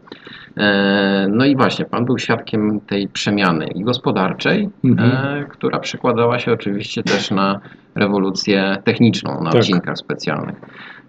[0.56, 5.10] E, No i właśnie, Pan był świadkiem tej przemiany i gospodarczej, Mhm.
[5.42, 7.60] e, która przekładała się oczywiście też na
[7.94, 9.60] rewolucję techniczną na Tak.
[9.60, 10.56] odcinkach specjalnych.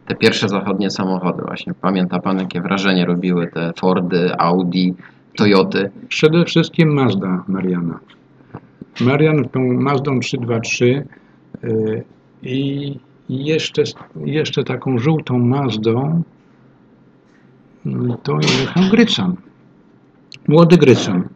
[0.07, 1.73] Te pierwsze zachodnie samochody właśnie.
[1.73, 4.93] Pamięta Pan, jakie wrażenie robiły te Fordy, Audi,
[5.35, 5.91] Toyoty?
[6.07, 7.99] Przede wszystkim Mazda Mariana.
[9.01, 11.07] Marian tą Mazdą 323
[11.63, 12.03] y,
[12.43, 13.83] i jeszcze,
[14.25, 16.23] jeszcze taką żółtą Mazdą
[17.85, 17.89] y,
[18.23, 19.35] to jechał Grycan.
[20.47, 21.27] Młody Grycan.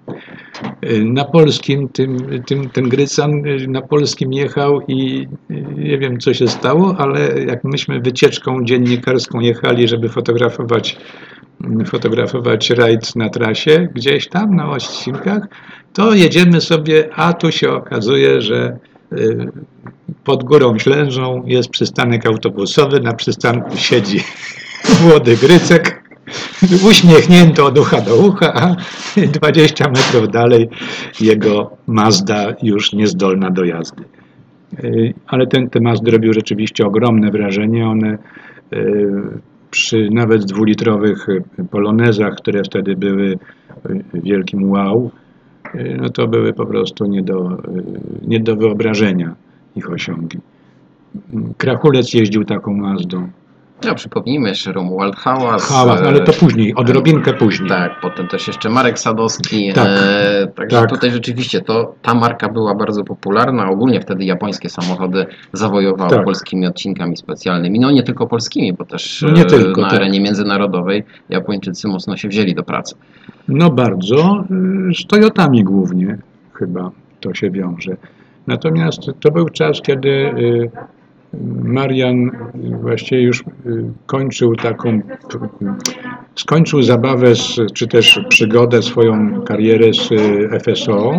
[0.83, 6.19] Y, Na polskim, tym, tym, ten Grycan y, na polskim jechał i y, nie wiem
[6.19, 10.97] co się stało, ale jak myśmy wycieczką dziennikarską jechali, żeby fotografować
[11.85, 15.47] fotografować rajd na trasie, gdzieś tam na odcinkach,
[15.93, 18.77] to jedziemy sobie, a tu się okazuje, że
[20.23, 24.23] pod górą Ślężą jest przystanek autobusowy, na przystanku siedzi
[25.03, 25.98] młody Grycek,
[26.89, 28.75] uśmiechnięty od ucha do ucha, a
[29.39, 30.69] 20 metrów dalej
[31.21, 34.03] jego Mazda już niezdolna do jazdy.
[34.83, 37.87] Y, Ale ten, te Mazdy robił rzeczywiście ogromne wrażenie.
[37.87, 38.17] One
[38.73, 39.11] y,
[39.71, 41.27] przy nawet dwulitrowych
[41.71, 43.37] polonezach, które wtedy były
[44.13, 45.11] wielkim wow,
[45.75, 47.57] y, no to były po prostu nie do,
[48.27, 49.35] nie do wyobrażenia
[49.75, 50.37] ich osiągi.
[51.57, 53.29] Krachulec jeździł taką Mazdą.
[53.85, 55.69] No, przypomnijmy jeszcze Romuald Hałas.
[55.69, 57.69] Hałas, e, ale to później, odrobinkę później.
[57.69, 59.73] Tak, potem też jeszcze Marek Sadowski.
[59.73, 60.89] Tak, e, także tak.
[60.89, 63.69] tutaj rzeczywiście to, ta marka była bardzo popularna.
[63.69, 66.25] Ogólnie wtedy japońskie samochody zawojowały Tak.
[66.25, 67.79] polskimi odcinkami specjalnymi.
[67.79, 69.97] No nie tylko polskimi, bo też No e, tylko, na tak.
[69.99, 72.95] arenie międzynarodowej Japończycy mocno się wzięli do pracy.
[73.47, 74.43] No bardzo,
[74.89, 76.17] y, z Toyotami głównie
[76.53, 77.97] chyba to się wiąże.
[78.47, 80.71] Natomiast to był czas, kiedy y,
[81.63, 82.31] Marian
[82.81, 83.43] właściwie już y,
[84.05, 85.01] kończył taką,
[86.35, 91.13] skończył zabawę, z, czy też przygodę, swoją karierę z y, FSO,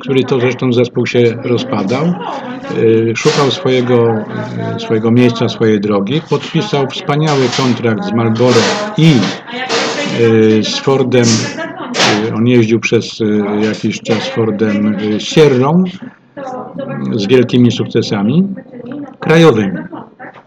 [0.00, 2.14] który to zresztą zespół się rozpadał.
[2.78, 4.24] Y, Szukał swojego,
[4.78, 6.20] swojego miejsca, swojej drogi.
[6.30, 8.60] Podpisał wspaniały kontrakt z Marlboro
[8.98, 9.12] i
[10.62, 11.24] z Fordem.
[12.36, 13.18] On jeździł przez
[13.62, 15.84] jakiś czas Fordem Sierrą
[17.12, 18.48] z wielkimi sukcesami
[19.24, 19.78] krajowymi.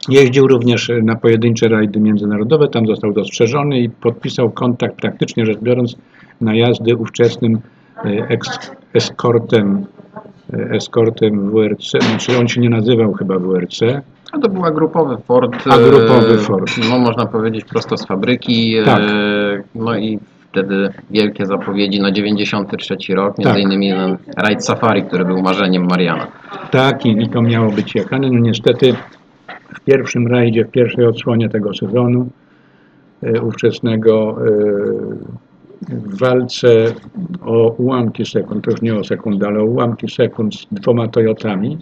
[0.09, 5.95] Jeździł również na pojedyncze rajdy międzynarodowe, tam został dostrzeżony i podpisał kontrakt praktycznie rzecz biorąc
[6.41, 7.59] na jazdy ówczesnym
[8.05, 9.85] e, eks, eskortem,
[10.53, 13.79] e, eskortem WRC, znaczy on się nie nazywał chyba WRC,
[14.31, 15.55] A to był agrupowy Ford.
[15.69, 16.71] A grupowy e, Ford.
[16.89, 18.77] No można powiedzieć prosto z fabryki.
[18.77, 19.01] e, Tak.
[19.75, 20.19] No i
[20.51, 23.61] wtedy wielkie zapowiedzi na 93 rok, między Tak.
[23.61, 23.93] innymi
[24.37, 26.27] rajd Safari, który był marzeniem Mariana.
[26.71, 28.29] Tak, i, i to miało być jechane.
[28.29, 28.95] No niestety
[29.75, 32.29] w pierwszym rajdzie, w pierwszej odsłonie tego sezonu
[33.23, 34.45] e, ówczesnego e,
[35.81, 36.67] w walce
[37.45, 41.77] o ułamki sekund, to już nie o sekundę, ale o ułamki sekund z dwoma Toyotami,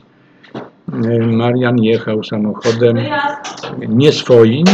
[0.93, 2.97] e, Marian jechał samochodem
[3.88, 4.65] nie swoim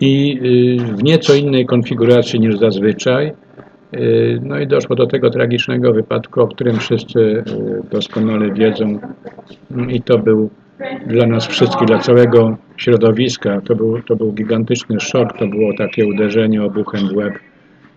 [0.00, 0.40] i
[0.80, 3.32] e, w nieco innej konfiguracji niż zazwyczaj.
[3.92, 8.98] Yy, No i doszło do tego tragicznego wypadku, o którym wszyscy yy, doskonale wiedzą.
[9.70, 10.50] Mm, I to był
[11.06, 16.06] dla nas wszystkich, dla całego środowiska, to był, to był gigantyczny szok, to było takie
[16.06, 17.34] uderzenie obuchem w łeb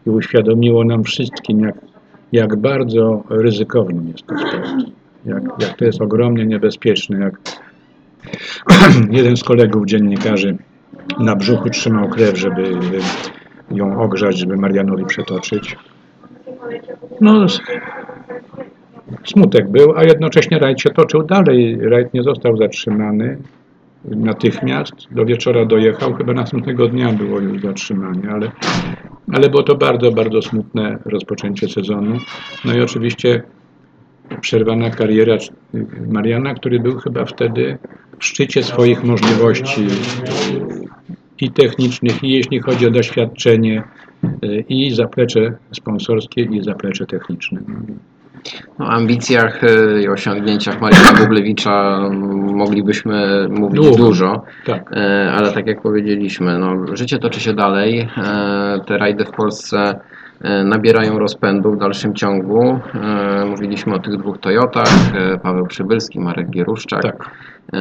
[0.08, 1.76] i uświadomiło nam wszystkim, jak,
[2.32, 4.68] jak bardzo ryzykowny jest to sport.
[5.26, 7.40] Jak, jak to jest ogromnie niebezpieczne, jak
[9.18, 10.58] jeden z kolegów dziennikarzy
[11.20, 12.72] na brzuchu trzymał krew, żeby
[13.72, 15.78] ją ogrzać, żeby Marianowi przetoczyć.
[17.22, 17.46] No,
[19.24, 21.78] smutek był, a jednocześnie rajd się toczył dalej.
[21.82, 23.38] Rajd nie został zatrzymany
[24.06, 24.94] natychmiast.
[25.12, 28.52] Do wieczora dojechał, chyba następnego dnia było już zatrzymanie, ale,
[29.34, 32.18] ale było to bardzo, bardzo smutne rozpoczęcie sezonu.
[32.66, 33.44] No i oczywiście
[34.42, 35.38] przerwana kariera
[36.08, 37.78] Mariana, który był chyba wtedy
[38.20, 39.88] w szczycie swoich możliwości
[41.42, 43.84] i technicznych, i jeśli chodzi o doświadczenie,
[44.44, 47.60] y, i zaplecze sponsorskie, i zaplecze techniczne.
[48.80, 52.00] No, o ambicjach e, i osiągnięciach Mariana Bublewicza
[52.54, 53.98] moglibyśmy mówić Długo.
[53.98, 54.92] dużo, Tak.
[54.98, 58.00] e, ale tak jak powiedzieliśmy, no, życie toczy się dalej.
[58.18, 60.00] E, Te rajdy w Polsce
[60.42, 62.80] e, nabierają rozpędu w dalszym ciągu.
[62.94, 67.02] E, Mówiliśmy o tych dwóch Toyotach, e, Paweł Przybylski, Marek Gieruszczak.
[67.02, 67.32] Tak.
[67.74, 67.78] E,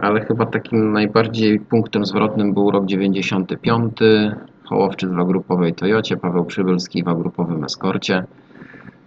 [0.00, 3.92] ale chyba takim najbardziej punktem zwrotnym był rok 95.
[4.64, 8.24] Hołowczyc w agrupowej Toyocie, Paweł Przybylski w agrupowym Eskorcie.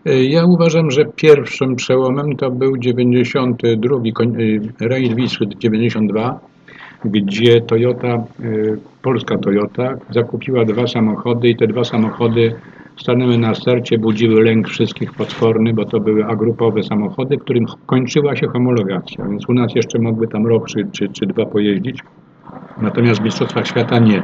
[0.07, 6.39] Y, Ja uważam, że pierwszym przełomem to był 92, koń- y, rajd Wisły 92,
[7.05, 8.23] gdzie Toyota,
[9.01, 12.55] polska Toyota, zakupiła dwa samochody i te dwa samochody
[12.97, 18.47] stanęły na starcie, budziły lęk wszystkich potworny, bo to były agrupowe samochody, którym kończyła się
[18.47, 21.99] homologacja, więc u nas jeszcze mogły tam rok czy, czy, czy dwa pojeździć,
[22.81, 24.23] natomiast w Mistrzostwach Świata nie.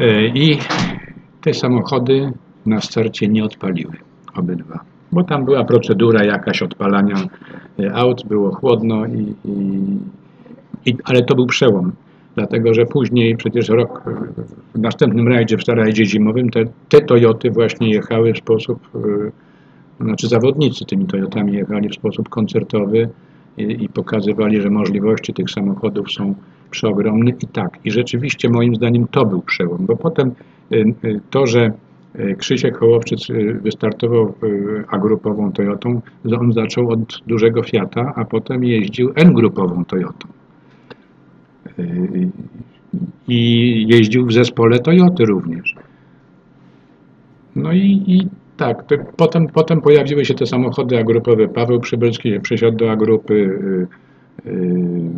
[0.00, 0.58] Y, I
[1.40, 2.32] te samochody
[2.66, 3.92] na starcie nie odpaliły,
[4.34, 4.80] obydwa.
[5.12, 7.16] Bo tam była procedura jakaś odpalania
[7.80, 9.80] y, aut, było chłodno, i, i,
[10.86, 11.92] i, ale to był przełom.
[12.34, 14.04] Dlatego, że później przecież rok
[14.74, 20.28] w następnym rajdzie, w rajdzie zimowym, te, te Toyoty właśnie jechały w sposób, y, znaczy
[20.28, 23.08] zawodnicy tymi Toyotami jechali w sposób koncertowy
[23.58, 26.34] i, i pokazywali, że możliwości tych samochodów są
[26.70, 27.78] przeogromne i tak.
[27.84, 30.32] I rzeczywiście moim zdaniem to był przełom, bo potem
[30.72, 31.72] y, y, to, że
[32.38, 33.28] Krzysiek Hołowczyc
[33.62, 34.34] wystartował
[34.88, 36.00] A-grupową Toyotą,
[36.40, 40.28] on zaczął od dużego Fiata, a potem jeździł N-grupową Toyotą.
[43.28, 45.74] I jeździł w zespole Toyoty również.
[47.56, 48.84] No i, i tak,
[49.16, 51.48] potem, potem pojawiły się te samochody agrupowe.
[51.48, 55.10] Paweł Przybylski przesiadł do agrupy, y, y,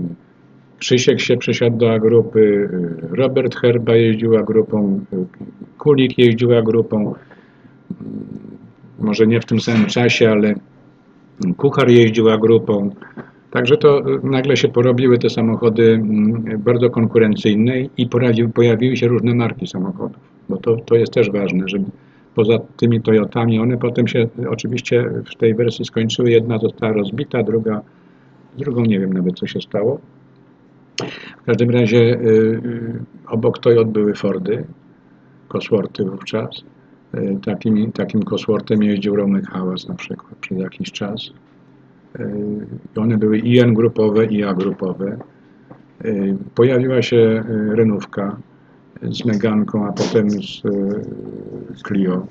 [0.79, 5.05] Krzysiek się przesiadł do agrupy, y, Robert Herba jeździł agrupą,
[5.79, 7.15] Kulik jeździł agrupą,
[8.99, 10.55] może nie w tym samym czasie, ale
[11.57, 12.91] Kuchar jeździł agrupą.
[13.53, 18.09] Także to y, nagle się porobiły te samochody mm, bardzo konkurencyjne i
[18.55, 21.79] pojawiły, się różne marki samochodów, bo to, to jest też ważne, że
[22.35, 27.81] poza tymi Toyotami, one potem się oczywiście w tej wersji skończyły, jedna została rozbita, druga,
[28.59, 30.01] drugą nie wiem nawet co się stało.
[31.43, 32.27] W każdym razie y,
[32.65, 34.65] y, obok Toyot były Fordy,
[35.49, 36.65] Cosworthy wówczas.
[37.45, 41.33] Takim, takim Cosworthem jeździł Romek Hałas na przykład przez jakiś czas.
[42.21, 45.17] Y, One były i N-grupowe, i A-grupowe.
[46.05, 48.37] Y, Pojawiła się y, Renówka
[49.03, 50.63] z Meganką, a potem z
[51.87, 52.27] Clio.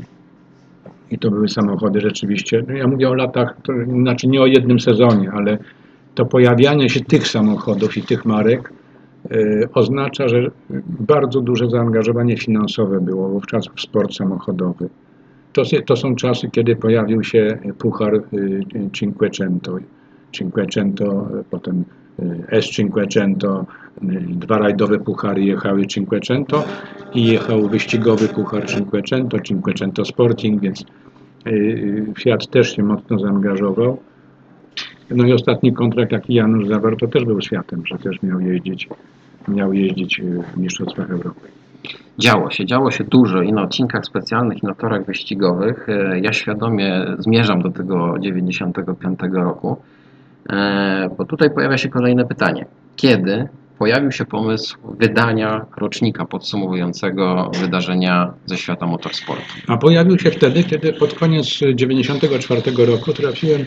[1.12, 2.64] I to były samochody rzeczywiście.
[2.68, 5.58] No Ja mówię o latach, to znaczy nie o jednym sezonie, ale
[6.16, 8.74] to pojawianie się tych samochodów i tych marek
[9.74, 10.52] oznacza, że
[11.00, 14.90] bardzo duże zaangażowanie finansowe było wówczas w sport samochodowy.
[15.54, 18.22] To, to są czasy, kiedy pojawił się puchar y,
[18.94, 19.78] Cinquecento.
[20.32, 21.84] Cinquecento, potem
[22.20, 23.66] y, S Cinquecento,
[24.04, 26.64] y, dwa rajdowe puchary jechały Cinquecento
[27.14, 30.86] i jechał wyścigowy puchar Cinquecento, Cinquecento Sporting, więc
[32.20, 33.98] Fiat też się mocno zaangażował.
[35.10, 38.40] No i ostatni kontrakt, jaki Janusz zawarł, to też był z Fiatem, że też miał
[38.40, 38.90] jeździć,
[39.48, 40.22] miał jeździć
[40.54, 41.61] w Mistrzostwach Europy.
[42.22, 45.90] Działo się, działo się dużo i na odcinkach specjalnych, i na torach wyścigowych.
[45.90, 49.78] E, Ja świadomie zmierzam do tego 95 roku,
[50.50, 52.66] e, bo tutaj pojawia się kolejne pytanie.
[52.96, 53.48] Kiedy
[53.80, 59.44] pojawił się pomysł wydania rocznika podsumowującego wydarzenia ze świata motorsportu?
[59.68, 63.62] A pojawił się wtedy, kiedy pod koniec 1994 roku trafiłem,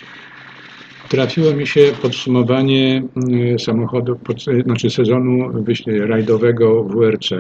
[1.09, 5.65] trafiło mi się podsumowanie mm, samochodu, pod, znaczy sezonu
[6.07, 7.31] rajdowego WRC.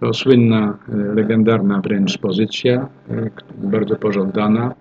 [0.00, 4.74] To słynna, e, legendarna wręcz pozycja, e, bardzo pożądana.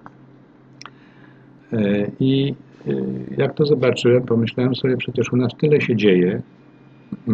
[1.73, 2.55] E, I
[3.37, 6.41] jak to zobaczyłem, pomyślałem sobie, przecież u nas tyle się dzieje,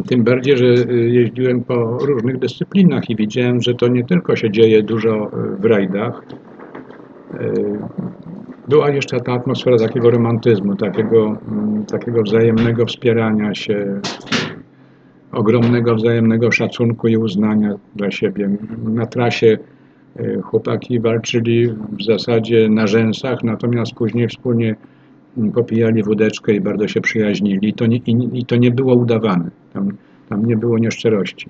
[0.08, 4.84] tym bardziej, że jeździłem po różnych dyscyplinach i widziałem, że to nie tylko się dzieje
[4.84, 6.22] dużo w rajdach.
[8.68, 14.02] Była jeszcze ta atmosfera takiego romantyzmu, takiego, mm, takiego wzajemnego wspierania się,
[15.32, 18.50] ogromnego wzajemnego szacunku i uznania dla siebie.
[18.84, 19.58] Na trasie
[20.20, 24.76] y, chłopaki walczyli w zasadzie na rzęsach, natomiast później wspólnie
[25.54, 27.70] popijali wódeczkę i bardzo się przyjaźnili.
[27.70, 29.52] I to nie, i, i to nie było udawane.
[29.74, 29.90] Tam,
[30.30, 31.50] tam nie było nieszczerości.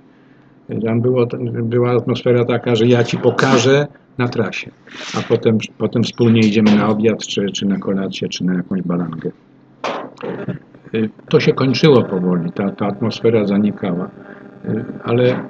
[0.86, 1.28] Tam było,
[1.64, 4.72] była atmosfera taka, że ja ci pokażę na trasie,
[5.18, 9.32] a potem, potem wspólnie idziemy na obiad, czy, czy na kolację, czy na jakąś balangę.
[10.94, 14.10] Y, To się kończyło powoli, ta, ta atmosfera zanikała.
[14.66, 15.44] Y, Ale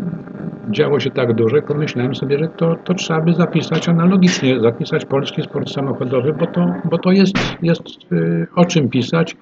[0.70, 5.06] działo się tak dużo, że pomyślałem sobie, że to, to trzeba by zapisać analogicznie, zapisać
[5.06, 9.38] polski sport samochodowy, bo to, bo to jest, jest y, o czym pisać,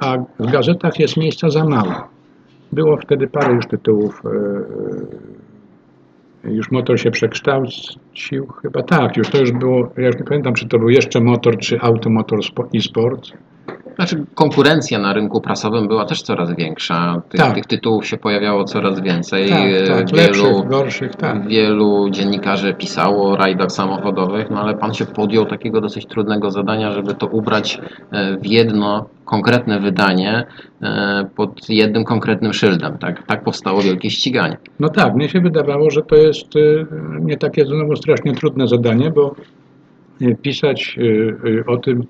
[0.00, 2.08] a w gazetach jest miejsca za mało.
[2.72, 4.22] Było wtedy parę już tytułów,
[6.44, 10.68] już motor się przekształcił, chyba tak, już to już było, ja już nie pamiętam, czy
[10.68, 12.38] to był jeszcze motor, czy automotor
[12.72, 13.32] i sport.
[13.96, 17.22] Znaczy, konkurencja na rynku prasowym była też coraz większa.
[17.28, 17.54] Tych, Tak.
[17.54, 19.48] tych tytułów się pojawiało coraz więcej.
[19.48, 21.48] Tak, E, tak, wielu, lepszych, gorszych, tak.
[21.48, 26.92] wielu dziennikarzy pisało o rajdach samochodowych, no ale pan się podjął takiego dosyć trudnego zadania,
[26.92, 30.46] żeby to ubrać e, w jedno konkretne wydanie
[30.82, 32.98] e, pod jednym konkretnym szyldem.
[32.98, 34.56] Tak, tak powstało wielkie ściganie.
[34.80, 36.86] No tak, mnie się wydawało, że to jest y,
[37.20, 39.34] nie takie znowu strasznie trudne zadanie, bo
[40.42, 40.98] pisać
[41.66, 42.04] o tym,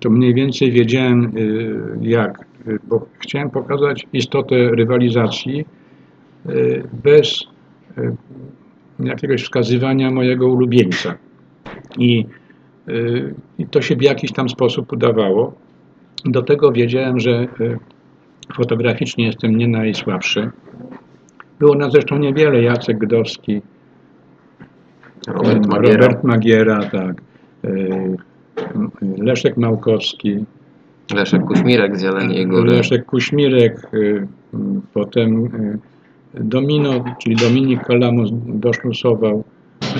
[0.00, 5.64] to mniej więcej wiedziałem y, jak, y, bo chciałem pokazać istotę rywalizacji
[6.46, 7.44] y, bez
[7.98, 8.16] y,
[9.00, 11.14] jakiegoś wskazywania mojego ulubieńca.
[11.98, 12.26] I,
[12.88, 15.54] y, I to się w jakiś tam sposób udawało.
[16.24, 17.78] Do tego wiedziałem, że y,
[18.54, 20.50] fotograficznie jestem nie najsłabszy.
[21.58, 23.62] Było nas zresztą niewiele, Jacek Gdowski,
[25.26, 26.06] Robert Magiera.
[26.06, 27.22] Robert Magiera, tak,
[27.64, 28.16] y,
[29.18, 30.44] Leszek Małkowski,
[31.14, 32.72] Leszek Kuśmirek z Jeleniej Góry.
[32.72, 34.26] Leszek Kuśmirek, y,
[34.94, 35.78] potem y,
[36.34, 39.44] Domino, czyli Dominik Kalamus doszlusował.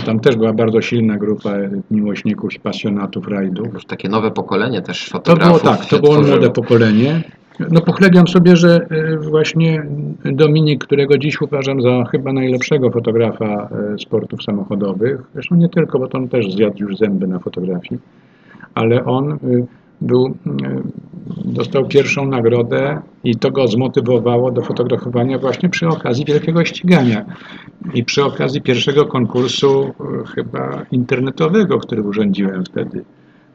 [0.06, 1.50] Tam też była bardzo silna grupa
[1.90, 3.74] miłośników i pasjonatów rajdów.
[3.74, 6.36] Już takie nowe pokolenie też To było fotografów tak, to było tworzyło.
[6.36, 7.22] młode pokolenie.
[7.70, 9.86] No pochlebiam sobie, że y, właśnie
[10.24, 16.18] Dominik, którego dziś uważam za chyba najlepszego fotografa sportów samochodowych, zresztą nie tylko, bo to
[16.18, 18.00] on też zjadł już zęby na fotografii,
[18.74, 19.66] ale on y,
[20.00, 20.32] był, y,
[21.44, 27.24] dostał pierwszą nagrodę i to go zmotywowało do fotografowania właśnie przy okazji wielkiego ścigania
[27.94, 33.04] i przy okazji pierwszego konkursu y, chyba internetowego, który urządziłem wtedy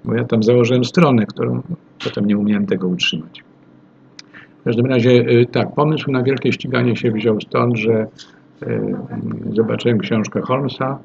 [0.05, 1.61] bo ja tam założyłem stronę, którą
[2.03, 3.43] potem nie umiałem tego utrzymać.
[4.61, 8.07] W każdym razie tak, pomysł na wielkie ściganie się wziął stąd, że
[9.53, 10.99] zobaczyłem książkę Holmesa,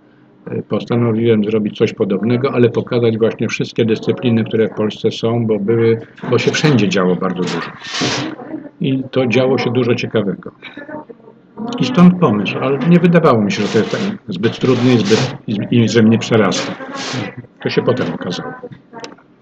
[0.69, 5.99] postanowiłem zrobić coś podobnego, ale pokazać właśnie wszystkie dyscypliny, które w Polsce są, bo były,
[6.31, 7.71] bo się wszędzie działo bardzo dużo.
[8.81, 10.51] I to działo się dużo ciekawego.
[11.79, 14.99] I stąd pomysł, ale nie wydawało mi się, że to jest tak zbyt trudne i,
[14.99, 15.37] zbyt,
[15.71, 16.73] i że mnie przerasta.
[17.63, 18.53] To się potem okazało.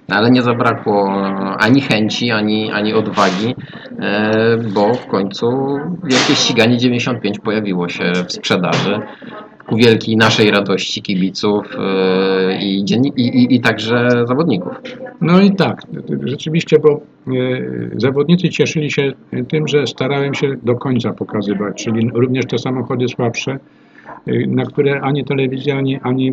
[0.08, 1.24] ale nie zabrakło
[1.58, 3.54] ani chęci, ani, ani odwagi,
[3.98, 9.00] e, bo w końcu Wielkie Ściganie 95 pojawiło się w sprzedaży
[9.70, 12.84] ku wielkiej naszej radości kibiców e, i,
[13.16, 14.72] i, i, także zawodników.
[15.20, 15.82] No i tak,
[16.24, 17.30] rzeczywiście, bo e,
[17.96, 19.12] zawodnicy cieszyli się
[19.48, 23.58] tym, że starałem się do końca pokazywać, czyli również te samochody słabsze,
[24.26, 26.32] e, na które ani telewizja, ani, ani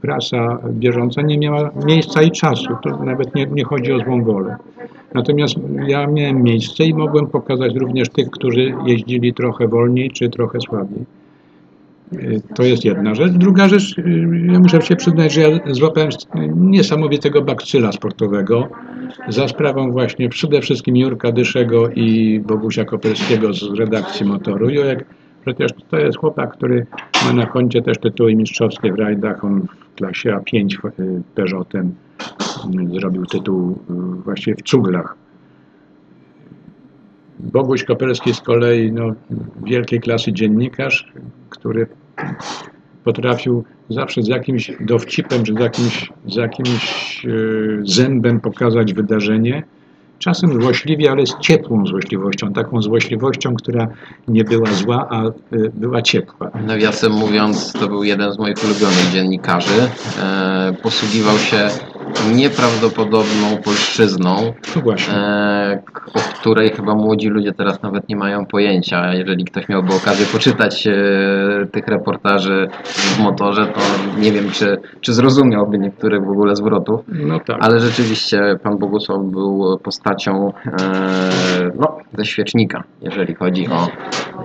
[0.00, 2.68] prasa bieżąca nie miała miejsca i czasu.
[2.82, 4.56] To nawet nie, nie chodzi o złą wolę.
[5.14, 5.54] Natomiast
[5.86, 11.04] ja miałem miejsce i mogłem pokazać również tych, którzy jeździli trochę wolniej czy trochę słabiej.
[12.54, 13.32] To jest jedna rzecz.
[13.32, 14.02] Druga rzecz, y,
[14.52, 16.10] ja muszę się przyznać, że ja złapałem
[16.56, 18.68] niesamowitego bakcyla sportowego
[19.28, 24.70] za sprawą właśnie przede wszystkim Jurka Dyszego i Bogusia Koperskiego z redakcji Motoru.
[24.70, 25.06] Jurek
[25.44, 26.86] przecież to jest chłopak, który
[27.24, 29.44] ma na koncie też tytuły mistrzowskie w rajdach.
[29.44, 31.94] On w klasie A5 y, Peugeotem
[32.94, 33.78] y, zrobił tytuł
[34.24, 35.25] właściwie w cuglach.
[37.38, 39.12] Boguś Koperski z kolei no,
[39.64, 41.12] wielkiej klasy dziennikarz,
[41.50, 41.86] który
[43.04, 47.30] potrafił zawsze z jakimś dowcipem czy z jakimś, z jakimś e,
[47.84, 49.62] zębem pokazać wydarzenie.
[50.18, 53.88] Czasem złośliwie, ale z ciepłą złośliwością, taką złośliwością, która
[54.28, 55.32] nie była zła, a e,
[55.74, 56.50] była ciepła.
[56.66, 59.88] Nawiasem mówiąc, to był jeden z moich ulubionych dziennikarzy.
[60.22, 61.68] E, posługiwał się
[62.34, 64.52] nieprawdopodobną polszczyzną,
[65.08, 65.82] e,
[66.14, 69.14] o której chyba młodzi ludzie teraz nawet nie mają pojęcia.
[69.14, 70.92] Jeżeli ktoś miałby okazję poczytać e,
[71.72, 73.80] tych reportaży w motorze, to
[74.20, 77.00] nie wiem, czy, czy zrozumiałby niektórych w ogóle zwrotów.
[77.08, 77.56] No tak.
[77.60, 83.88] Ale rzeczywiście pan Bogusław był postacią e, no, ze świecznika, jeżeli chodzi o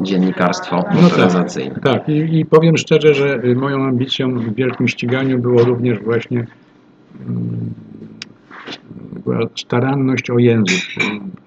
[0.02, 1.02] dziennikarstwo No tak.
[1.02, 1.80] motoryzacyjne.
[1.84, 6.46] Tak, i, i powiem szczerze, że moją ambicją w wielkim ściganiu było również właśnie
[9.24, 10.82] była staranność o język.
[10.98, 11.42] Y,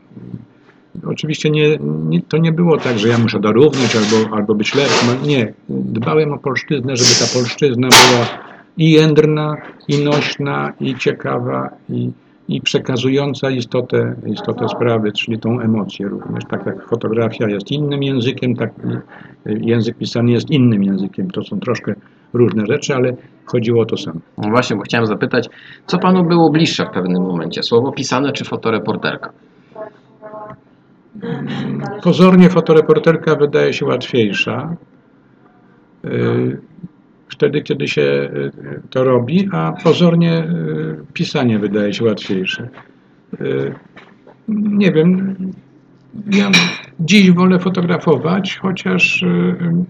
[1.06, 5.06] Oczywiście nie, nie, to nie było tak, że ja muszę dorównać albo, albo być lepszy.
[5.06, 8.26] No Nie, dbałem o polszczyznę, żeby ta polszczyzna była
[8.76, 9.56] i jędrna,
[9.88, 12.10] i nośna, i ciekawa, i,
[12.48, 16.44] i przekazująca istotę, istotę sprawy, czyli tą emocję również.
[16.50, 18.72] Tak jak fotografia jest innym językiem, tak
[19.46, 21.30] język pisany jest innym językiem.
[21.30, 21.94] To są troszkę
[22.32, 23.16] różne rzeczy, ale
[23.46, 24.20] chodziło o to samo.
[24.38, 25.48] No właśnie, bo chciałem zapytać,
[25.86, 27.62] co panu było bliższe w pewnym momencie?
[27.62, 29.32] Słowo pisane czy fotoreporterka?
[32.02, 34.76] Pozornie fotoreporterka wydaje się łatwiejsza.
[36.04, 36.58] y,
[37.28, 42.68] Wtedy, kiedy się y, to robi, a pozornie y, pisanie wydaje się łatwiejsze.
[44.48, 45.36] Nie wiem,
[46.32, 46.50] ja
[47.00, 49.24] dziś wolę fotografować, chociaż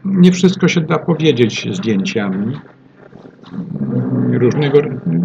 [0.05, 2.57] nie wszystko się da powiedzieć zdjęciami.
[4.39, 4.78] Różnego,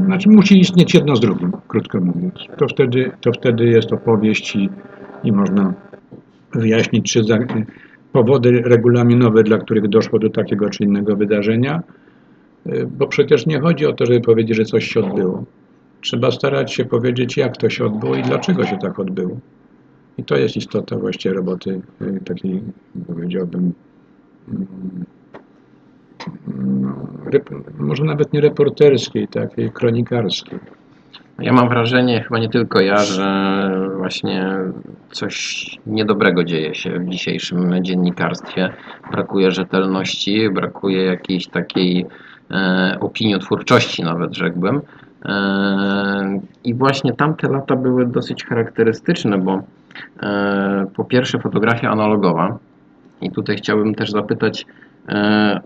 [0.05, 2.34] znaczy musi istnieć jedno z drugim, krótko mówiąc.
[2.57, 4.70] To wtedy, to wtedy jest opowieść i,
[5.24, 5.74] i można
[6.53, 7.38] wyjaśnić, czy za,
[8.12, 11.84] powody regulaminowe, dla których doszło do takiego czy innego wydarzenia,
[12.68, 15.43] y, bo przecież nie chodzi o to, żeby powiedzieć, że coś się odbyło.
[16.01, 19.38] Trzeba starać się powiedzieć, jak to się odbyło i dlaczego się tak odbyło.
[20.18, 22.62] I to jest istota właściwie roboty y, takiej,
[23.07, 23.74] powiedziałbym,
[24.49, 24.68] mm,
[27.80, 30.60] może nawet nie reporterskiej, takiej kronikarskiej.
[31.42, 34.58] Ja mam wrażenie, chyba nie tylko ja, że właśnie
[35.12, 38.70] coś niedobrego dzieje się w dzisiejszym dziennikarstwie.
[39.12, 42.06] Brakuje rzetelności, brakuje jakiejś takiej
[42.52, 44.82] e, opiniotwórczości nawet, rzekłbym.
[45.26, 49.62] E, I właśnie tamte lata były dosyć charakterystyczne, bo
[50.24, 52.58] e, po pierwsze fotografia analogowa
[53.22, 54.66] i tutaj chciałbym też zapytać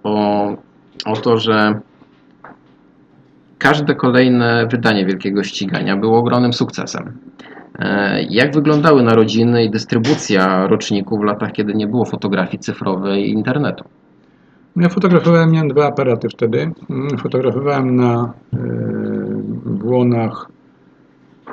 [0.04, 0.48] o,
[1.06, 1.80] o to, że
[3.58, 7.18] każde kolejne wydanie Wielkiego Ścigania było ogromnym sukcesem.
[7.80, 13.32] E, Jak wyglądały narodziny i dystrybucja roczników w latach, kiedy nie było fotografii cyfrowej i
[13.34, 13.84] internetu?
[14.76, 16.72] Ja fotografowałem, miałem dwa aparaty wtedy.
[16.90, 18.58] Mm, Fotografowałem na e,
[19.66, 20.48] błonach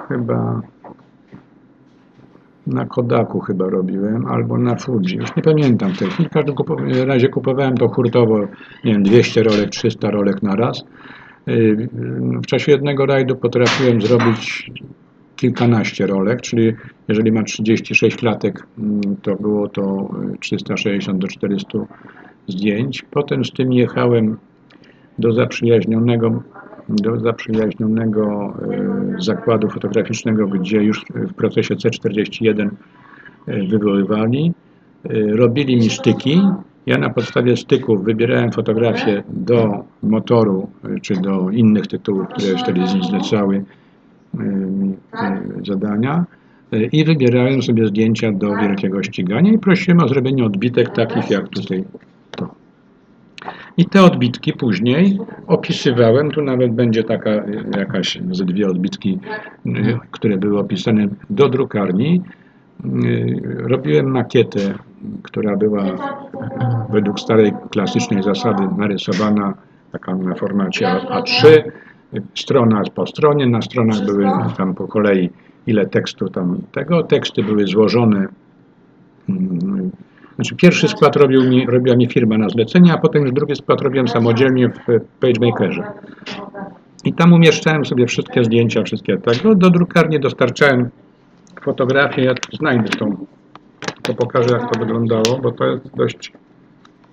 [0.09, 0.61] chyba
[2.67, 6.29] na Kodaku chyba robiłem, albo na Fuji, już nie pamiętam chwili.
[6.29, 8.39] W każdym kupo- razie kupowałem to hurtowo,
[8.85, 10.85] nie wiem, 200 rolek, 300 rolek na raz.
[11.49, 11.89] Y,
[12.43, 14.71] W czasie jednego rajdu potrafiłem zrobić
[15.37, 16.73] kilkanaście rolek, czyli
[17.09, 21.79] jeżeli ma 36 klatek, mm, to było to y, 360 do 400
[22.49, 23.03] zdjęć.
[23.11, 24.37] Potem z tym jechałem
[25.19, 26.43] do zaprzyjaźnionego,
[26.91, 28.55] do zaprzyjaźnionego
[29.19, 32.69] e, zakładu fotograficznego, gdzie już w procesie C41
[33.47, 34.53] e, wywoływali.
[35.05, 36.41] E, Robili mi sztyki.
[36.87, 40.71] Ja na podstawie styków wybierałem fotografie do motoru,
[41.03, 42.81] czy do innych tytułów, które wtedy
[43.11, 43.65] zlecały
[45.67, 46.25] zadania
[46.93, 51.85] i wybierałem sobie zdjęcia do wielkiego ścigania i prosiłem o zrobienie odbitek takich jak tutaj.
[53.77, 59.19] I te odbitki później opisywałem, tu nawet będzie taka y, jakaś ze dwie odbitki,
[59.67, 62.23] y, które były opisane do drukarni.
[63.05, 64.61] Y, Robiłem makietę,
[65.23, 65.85] która była
[66.91, 69.55] według starej klasycznej zasady narysowana
[69.93, 71.63] taka na formacie A- A3,
[72.35, 74.25] strona po stronie, na stronach były
[74.57, 75.31] tam po kolei
[75.67, 78.27] ile tekstu tam tego, teksty były złożone
[79.29, 79.91] Mm,
[80.41, 83.81] Znaczy pierwszy skład robił mi, robiła mi firma na zlecenie, a potem już drugi skład
[83.81, 85.83] robiłem samodzielnie w PageMakerze.
[87.05, 89.55] I tam umieszczałem sobie wszystkie zdjęcia, wszystkie tego.
[89.55, 90.91] Do drukarni dostarczałem
[91.61, 93.27] fotografię, ja znajdę tą,
[94.03, 96.33] to pokażę jak to wyglądało, bo to jest dość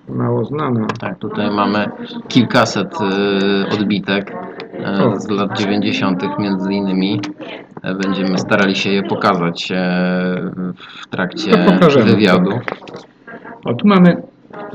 [0.09, 0.87] mało znane.
[0.99, 1.85] Tak, tutaj mamy
[2.27, 4.31] kilkaset y, odbitek
[5.15, 6.23] y, z lat 90.
[6.39, 7.21] między innymi.
[7.83, 9.75] E, Będziemy starali się je pokazać e,
[10.75, 11.51] w trakcie
[12.03, 12.59] wywiadu.
[13.65, 14.21] O, tu mamy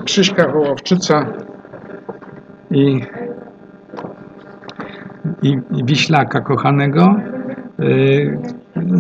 [0.04, 1.26] Krzyśka Wołowczyca
[2.70, 3.00] i,
[5.42, 7.14] i, i Wiślaka kochanego
[7.78, 8.38] yy,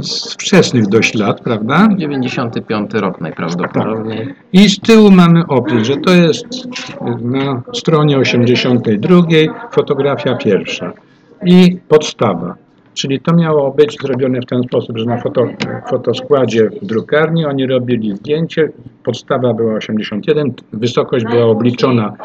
[0.02, 1.88] z wczesnych dość lat, prawda?
[1.96, 4.34] 95 rok najprawdopodobniej.
[4.52, 6.46] I z tyłu mamy opis, że to jest
[7.20, 9.16] na stronie 82
[9.70, 10.92] fotografia pierwsza
[11.44, 12.54] i podstawa.
[12.94, 15.46] Czyli to miało być zrobione w ten sposób, że na foto,
[15.90, 18.68] fotoskładzie w drukarni oni robili zdjęcie,
[19.04, 22.16] podstawa była 81, wysokość była obliczona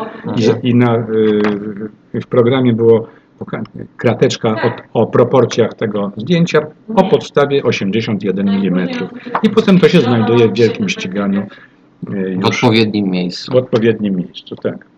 [0.63, 0.95] i, i na,
[2.15, 3.07] y, w programie było
[3.97, 4.55] krateczka
[4.93, 6.59] o, o proporcjach tego zdjęcia
[6.95, 8.87] o podstawie 81 mm.
[9.43, 11.45] I potem to się znajduje w wielkim ściganiu y,
[12.05, 13.51] W już odpowiednim miejscu.
[13.51, 14.96] w odpowiednim miejscu, tak.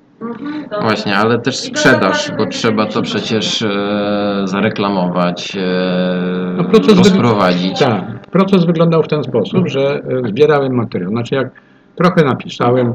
[0.82, 7.80] Właśnie, ale też sprzedaż, bo trzeba to przecież e, zareklamować, e, No, proces rozprowadzić.
[7.80, 11.09] Tak, proces wyglądał w ten sposób, że e, zbierałem materiał.
[11.09, 11.49] Znaczy jak
[11.95, 12.93] trochę napisałem, e,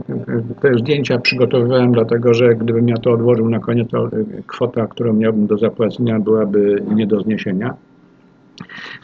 [0.62, 4.11] te zdjęcia przygotowywałem dlatego, że gdybym ja to odłożył na koniec, to e,
[4.47, 7.75] kwota, którą miałbym do zapłacenia byłaby nie do zniesienia.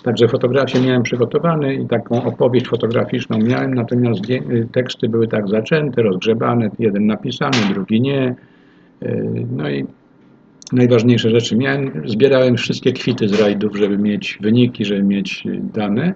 [0.02, 6.02] Także fotografie miałem przygotowane i taką opowieść fotograficzną miałem, natomiast y, teksty były tak zaczęte,
[6.02, 8.34] rozgrzebane, jeden napisany, drugi nie.
[9.02, 9.86] Y, No i
[10.72, 16.14] najważniejsze rzeczy miałem, zbierałem wszystkie kwity z rajdów, żeby mieć wyniki, żeby mieć y, dane.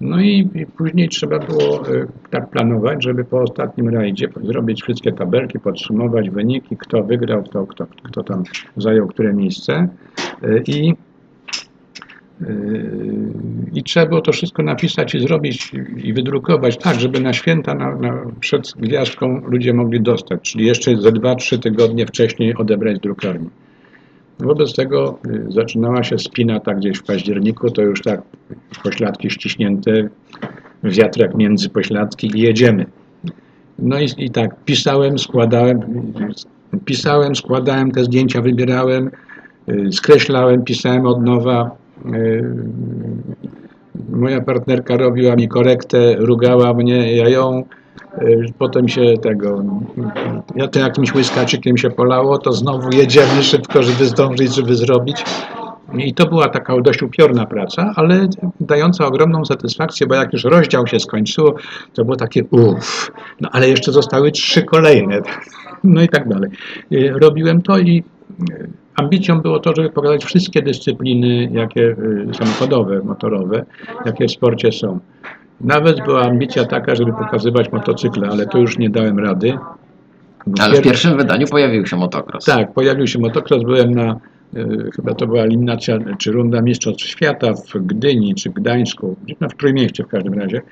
[0.00, 1.82] No i, później trzeba było
[2.30, 7.86] tak planować, żeby po ostatnim rajdzie zrobić wszystkie tabelki, podsumować wyniki, kto wygrał, kto, kto,
[8.02, 8.42] kto tam
[8.76, 9.88] zajął które miejsce.
[10.66, 10.94] I
[13.74, 15.72] I trzeba było to wszystko napisać i zrobić
[16.04, 20.96] i wydrukować tak, żeby na święta na, na, przed gwiazdką ludzie mogli dostać, czyli jeszcze
[20.96, 23.50] ze 2-3 tygodnie wcześniej odebrać z drukarni.
[24.38, 28.22] Wobec tego y, zaczynała się spina tak gdzieś w październiku, to już tak
[28.82, 30.08] pośladki ściśnięte,
[30.84, 32.86] wiatrak między pośladki i jedziemy.
[33.78, 35.80] No i, i tak pisałem, składałem,
[36.84, 39.10] pisałem, składałem te zdjęcia, wybierałem,
[39.68, 41.81] y, skreślałem, pisałem od nowa.
[42.06, 42.54] Y,
[44.08, 47.64] Moja partnerka robiła mi korektę, rugała mnie, ja ją.
[48.22, 49.64] Y, Potem się tego,
[50.56, 55.24] ja to jakimś łyskaczykiem się polało, to znowu jedziemy szybko, żeby zdążyć, żeby zrobić.
[55.98, 58.28] I to była taka dość upiorna praca, ale
[58.60, 61.54] dająca ogromną satysfakcję, bo jak już rozdział się skończyło,
[61.94, 65.20] to było takie uff, no ale jeszcze zostały trzy kolejne,
[65.84, 66.50] no i tak dalej.
[66.92, 68.04] Y, Robiłem to i
[68.96, 73.64] ambicją było to, żeby pokazać wszystkie dyscypliny, jakie y, samochodowe, motorowe,
[74.06, 75.00] jakie w sporcie są.
[75.60, 79.58] Nawet była ambicja taka, żeby pokazywać motocykle, ale to już nie dałem rady.
[80.60, 82.44] Ale w pierwszym wydaniu pojawił się motocross.
[82.44, 84.20] Tak, pojawił się motocross, byłem na,
[84.56, 89.54] y, chyba to była eliminacja, czy runda Mistrzostw Świata w Gdyni, czy Gdańsku, no w
[89.54, 90.62] Trójmieście w każdym razie.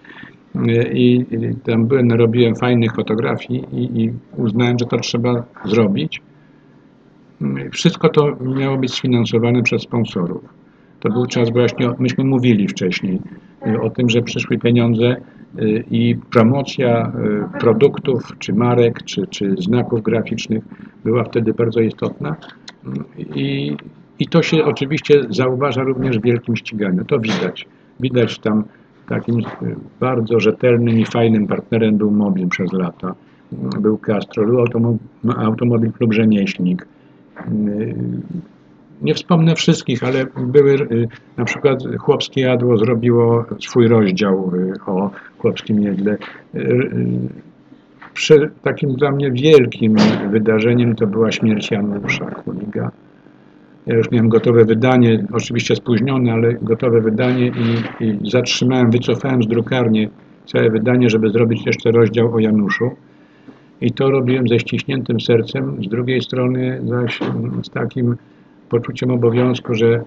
[0.56, 6.22] Y, I, i tam byłem, narobiłem fajnych fotografii i, i uznałem, że to trzeba zrobić.
[7.42, 10.44] Y, Wszystko to miało być sfinansowane przez sponsorów.
[11.00, 13.20] To był czas właśnie, myśmy mówili wcześniej
[13.66, 15.16] y, o tym, że przyszły pieniądze
[15.58, 17.12] y, i promocja
[17.56, 20.64] y, produktów, czy marek, czy, czy znaków graficznych
[21.04, 22.36] była wtedy bardzo istotna.
[23.34, 23.76] I,
[24.18, 27.04] I to się oczywiście zauważa również w wielkim ściganiu.
[27.04, 27.66] To widać.
[28.00, 28.64] Widać tam
[29.08, 29.42] takim
[30.00, 33.14] bardzo rzetelnym i fajnym partnerem był Mobil przez lata.
[33.80, 34.96] Był Castro, był automo-
[35.36, 36.86] Automobil Klub Rzemieślnik.
[37.48, 37.94] Y,
[39.02, 45.10] nie wspomnę wszystkich, ale były y, na przykład Chłopskie Jadło zrobiło swój rozdział y, o
[45.38, 46.16] chłopskim jedle.
[48.14, 49.96] Przy takim dla mnie wielkim
[50.30, 52.90] wydarzeniem to była śmierć Janusza Kuliga.
[53.86, 59.46] Ja już miałem gotowe wydanie, oczywiście spóźnione, ale gotowe wydanie i, i zatrzymałem, wycofałem z
[59.46, 60.08] drukarni
[60.46, 62.90] całe wydanie, żeby zrobić jeszcze rozdział o Januszu.
[63.80, 68.16] I to robiłem ze ściśniętym sercem, z drugiej strony zaś mm, z takim
[68.68, 70.02] poczuciem obowiązku, że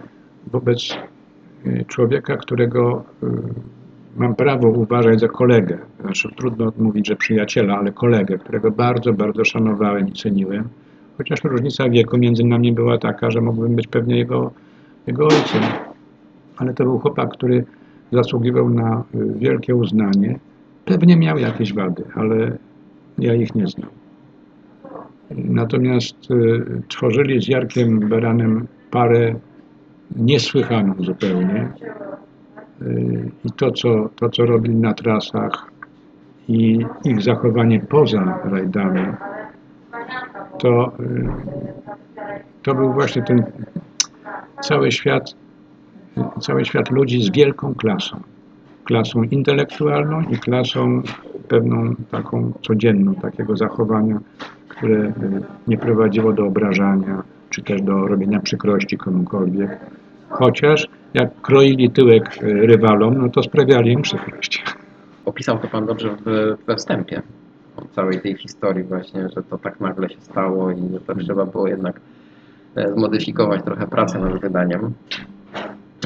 [0.52, 0.98] wobec
[1.66, 3.28] y, człowieka, którego y,
[4.18, 9.46] mam prawo uważać za kolegę, znaczy trudno mówić, że przyjaciela, ale kolegę, którego bardzo, bardzo
[9.46, 10.68] szanowałem i ceniłem,
[11.18, 14.52] chociaż różnica wieku między nami była taka, że mógłbym być pewnie jego,
[15.08, 15.62] jego ojcem.
[16.58, 17.66] Ale to był chłopak, który
[18.12, 20.40] zasługiwał na y, wielkie uznanie.
[20.86, 22.58] Pewnie miał jakieś wady, ale
[23.18, 23.90] ja ich nie znam.
[25.32, 29.36] Natomiast y, tworzyli z Jarkiem Baranem parę
[30.16, 31.72] niesłychaną zupełnie.
[32.82, 35.72] Y, I to co, to, co robili na trasach
[36.48, 39.06] i ich zachowanie poza rajdami,
[40.60, 41.28] to, y,
[42.64, 43.44] to był właśnie ten
[44.62, 45.36] cały świat,
[46.42, 48.20] cały świat ludzi z wielką klasą.
[48.84, 51.02] Klasą intelektualną i klasą
[51.54, 54.20] pewną taką codzienną, takiego zachowania,
[54.68, 55.14] które y,
[55.68, 59.80] nie prowadziło do obrażania, czy też do robienia przykrości komukolwiek.
[60.30, 64.64] Chociaż jak kroili tyłek y, rywalom, no to sprawiali im przykrość.
[65.26, 67.22] Opisał to Pan dobrze w, we wstępie
[67.78, 71.46] o całej tej historii właśnie, że to tak nagle się stało i że to trzeba
[71.46, 72.00] było jednak
[72.76, 74.94] e, zmodyfikować trochę pracę nad wydaniem.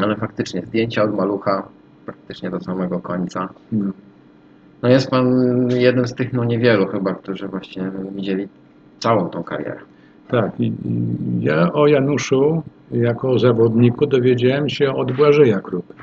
[0.03, 1.67] Ale faktycznie zdjęcia od malucha
[2.05, 3.49] praktycznie do samego końca.
[3.71, 3.91] No.
[4.83, 5.35] No jest Pan
[5.69, 8.47] jeden z tych no niewielu chyba, którzy właśnie widzieli
[8.99, 9.79] całą tą karierę.
[10.27, 10.51] Tak,
[11.39, 15.93] ja o Januszu jako zawodniku dowiedziałem się od Błażeja Krupy.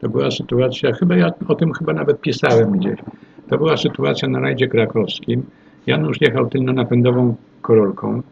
[0.00, 3.00] To była sytuacja, chyba ja o tym chyba nawet pisałem gdzieś.
[3.48, 5.42] To była sytuacja na rajdzie krakowskim.
[5.86, 8.22] Janusz jechał tylno-napędową korolką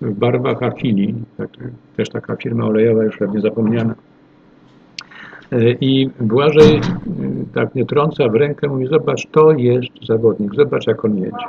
[0.00, 1.48] w barwach Afili, tak,
[1.96, 3.94] też taka firma olejowa, już pewnie zapomniana.
[5.52, 6.80] E, I Błażej
[7.52, 11.46] tak mnie trąca w rękę, mówi, zobacz, to jest zawodnik, zobacz jak on jedzie.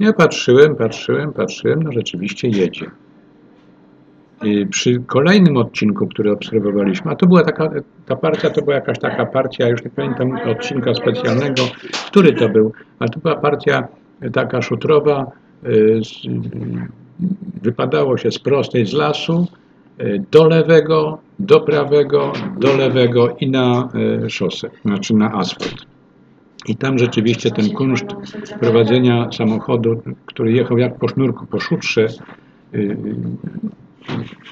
[0.00, 2.90] Ja patrzyłem, patrzyłem, patrzyłem, no rzeczywiście jedzie.
[4.42, 7.70] I przy kolejnym odcinku, który obserwowaliśmy, a to była taka,
[8.06, 11.62] ta partia to była jakaś taka partia, już nie pamiętam odcinka specjalnego,
[12.06, 13.88] który to był, ale to była partia
[14.32, 15.30] taka szutrowa,
[15.66, 16.00] y,
[17.62, 19.46] wypadało się z prostej z lasu,
[20.30, 23.88] do lewego, do prawego, do lewego i na
[24.24, 25.86] y, szosę, znaczy na asfalt.
[26.66, 28.06] I tam rzeczywiście ten kunszt
[28.60, 32.06] prowadzenia samochodu, który jechał jak po sznurku, po szutrze,
[32.74, 32.96] y,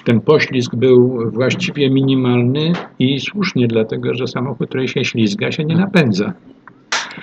[0.04, 5.76] ten poślizg był właściwie minimalny i słusznie, dlatego że samochód, który się ślizga, się nie
[5.76, 6.32] napędza.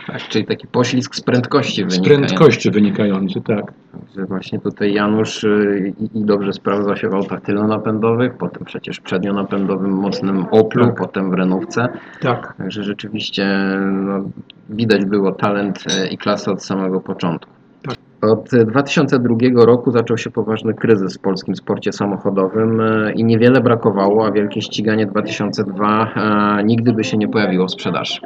[0.07, 2.09] Tak, czyli taki poślizg z prędkości Z wynikający.
[2.35, 3.73] prędkości wynikający, tak.
[4.17, 8.99] Że właśnie tutaj Janusz y, i, i dobrze sprawdza się w autach tylnonapędowych, potem przecież
[8.99, 10.95] przednionapędowym mocnym Oplu, Tak.
[10.95, 11.87] potem w Renówce.
[12.21, 13.47] Tak, Także rzeczywiście
[13.91, 14.23] no,
[14.69, 17.51] widać było talent e, i klasę od samego początku.
[17.87, 17.95] Tak.
[18.31, 19.35] Od e, 2002
[19.65, 22.81] roku zaczął się poważny kryzys w polskim sporcie samochodowym
[23.15, 26.13] i niewiele brakowało, a wielkie ściganie 2002
[26.59, 28.19] e, nigdy by się nie pojawiło w sprzedaży.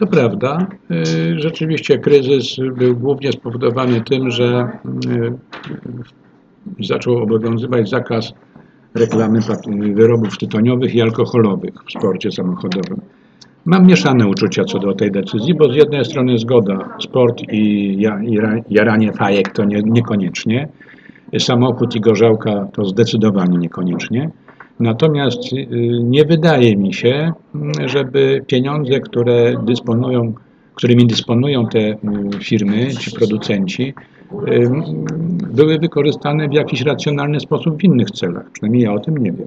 [0.00, 0.66] To prawda.
[0.90, 4.68] Y, Rzeczywiście kryzys był głównie spowodowany tym, że
[6.80, 8.32] y, zaczął obowiązywać zakaz
[8.94, 9.38] reklamy
[9.94, 13.00] wyrobów tytoniowych i alkoholowych w sporcie samochodowym.
[13.64, 18.22] Mam mieszane uczucia co do tej decyzji, bo z jednej strony zgoda, sport i, ja,
[18.22, 20.68] i ra- jaranie fajek to nie, niekoniecznie,
[21.38, 24.30] samochód i gorzałka to zdecydowanie niekoniecznie.
[24.80, 25.66] Natomiast y,
[26.02, 30.32] nie wydaje mi się, mm, żeby pieniądze, które dysponują,
[30.74, 31.96] którymi dysponują te y,
[32.40, 33.94] firmy, ci producenci,
[34.48, 34.70] y,
[35.52, 38.50] były wykorzystane w jakiś racjonalny sposób w innych celach.
[38.50, 39.46] Przynajmniej ja o tym nie wiem.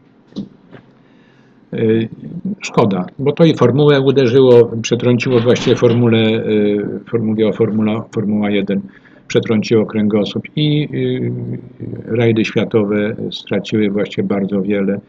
[2.61, 6.43] Szkoda, bo to i formułę uderzyło, przetrąciło właściwie formułę,
[7.09, 8.81] for- mówię o Formula, Formuła 1,
[9.27, 10.89] przetrąciło kręgosłup i
[12.05, 14.99] rajdy światowe straciły właściwie bardzo wiele.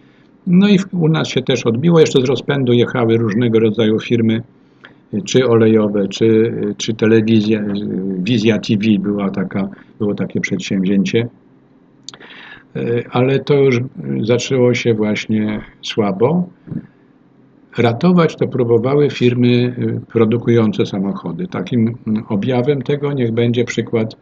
[0.47, 4.42] No i u nas się też odbiło, jeszcze z rozpędu jechały różnego rodzaju firmy,
[5.14, 7.64] y, czy olejowe, czy, y, czy telewizja, y,
[8.18, 9.68] Wizja TV była taka,
[9.99, 11.28] było takie przedsięwzięcie.
[13.11, 13.80] Ale to już
[14.22, 16.49] zaczęło się właśnie słabo.
[17.78, 19.74] Ratować to próbowały firmy
[20.12, 21.47] produkujące samochody.
[21.47, 24.16] Takim mm, objawem tego niech będzie przykład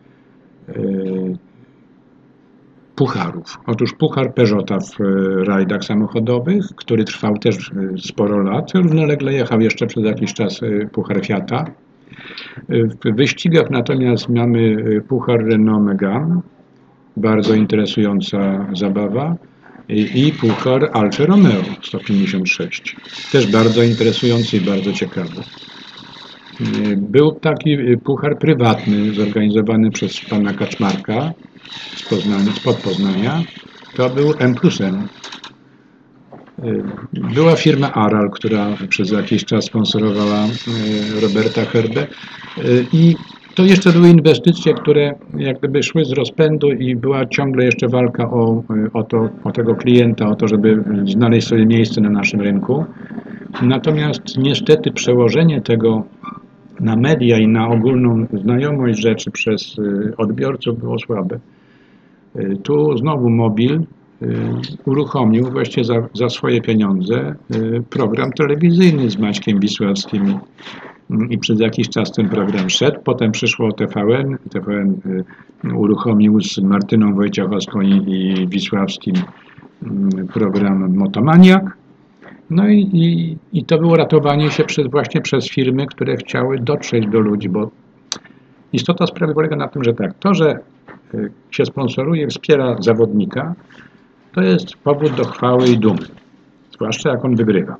[2.97, 3.59] pucharów.
[3.66, 9.61] Otóż puchar Peugeota w y, rajdach samochodowych, który trwał też y, sporo lat, równolegle jechał
[9.61, 11.64] jeszcze przez jakiś czas y, puchar Fiata.
[12.68, 14.76] W wyścigach natomiast mamy
[15.09, 16.40] puchar Renault Megane,
[17.16, 19.36] bardzo interesująca zabawa.
[19.88, 22.97] i, Puchar Alfa Romeo 156.
[23.32, 25.43] Też bardzo interesujący i bardzo ciekawy.
[26.97, 31.32] Był taki puchar prywatny zorganizowany przez pana Kaczmarka
[31.97, 32.77] z Poznania, spod.
[33.97, 35.09] To był M plus M.
[36.65, 36.83] Y,
[37.35, 42.07] Była firma Aral, która przez jakiś czas sponsorowała y, Roberta Herbę
[42.59, 43.17] y, i
[43.55, 48.31] to jeszcze były inwestycje, które jak gdyby szły z rozpędu i była ciągle jeszcze walka
[48.31, 52.85] o, o, to, o tego klienta, o to, żeby znaleźć sobie miejsce na naszym rynku.
[53.63, 56.05] Natomiast niestety przełożenie tego
[56.81, 61.39] na media i na ogólną znajomość rzeczy przez y, odbiorców było słabe.
[62.37, 63.73] Y, Tu znowu mobil
[64.23, 64.27] y,
[64.85, 67.35] uruchomił właściwie za, za swoje pieniądze
[67.91, 70.39] program telewizyjny z Maćkiem Wisławskim
[71.12, 73.01] Mm, i przez jakiś czas ten program szedł.
[73.05, 75.01] Potem przyszło TVN, TVN
[75.75, 79.14] uruchomił z Martyną Wojciechowską i, i Wisławskim
[79.83, 81.77] mm, program Motomaniak.
[82.53, 87.07] No i, i, i to było ratowanie się przez, właśnie przez firmy, które chciały dotrzeć
[87.07, 87.70] do ludzi, bo
[88.72, 90.59] istota sprawy polega na tym, że tak, to, że
[91.14, 93.55] y, się sponsoruje, wspiera zawodnika,
[94.34, 96.07] to jest powód do chwały i dumy,
[96.74, 97.76] zwłaszcza jak on wygrywa.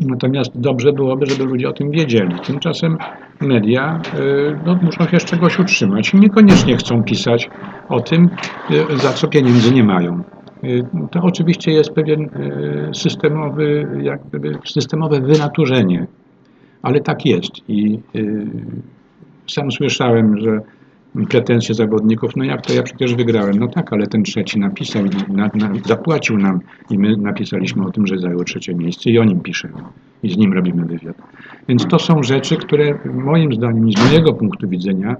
[0.00, 2.34] Natomiast dobrze byłoby, żeby ludzie o tym wiedzieli.
[2.46, 2.98] Tymczasem
[3.40, 7.50] media y, no, muszą się z czegoś utrzymać i niekoniecznie chcą pisać
[7.88, 8.30] o tym,
[8.70, 10.22] y, za co pieniędzy nie mają.
[10.64, 16.06] Y, To oczywiście jest pewien y, systemowy, jak gdyby systemowe wynaturzenie,
[16.82, 17.52] ale tak jest.
[17.68, 18.46] I y,
[19.46, 20.60] sam słyszałem, że
[21.30, 23.58] pretensje zawodników, no jak to ja przecież wygrałem.
[23.58, 28.06] No tak, ale ten trzeci napisał, na, na, zapłacił nam i my napisaliśmy o tym,
[28.06, 29.74] że zajął trzecie miejsce i o nim piszemy
[30.22, 31.16] i z nim robimy wywiad.
[31.68, 35.16] Więc to są rzeczy, które moim zdaniem i z mojego punktu widzenia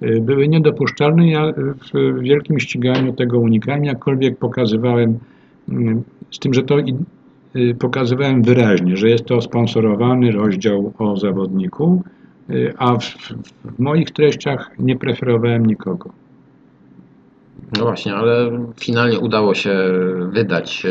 [0.00, 1.28] były niedopuszczalne.
[1.28, 1.52] Ja
[1.92, 5.18] w wielkim ściganiu tego unikałem, jakkolwiek pokazywałem,
[5.68, 12.02] mm, z tym, że to y, pokazywałem wyraźnie, że jest to sponsorowany rozdział o zawodniku,
[12.50, 13.04] y, a w,
[13.64, 16.10] w moich treściach nie preferowałem nikogo.
[17.78, 19.78] No właśnie, ale finalnie udało się
[20.32, 20.86] wydać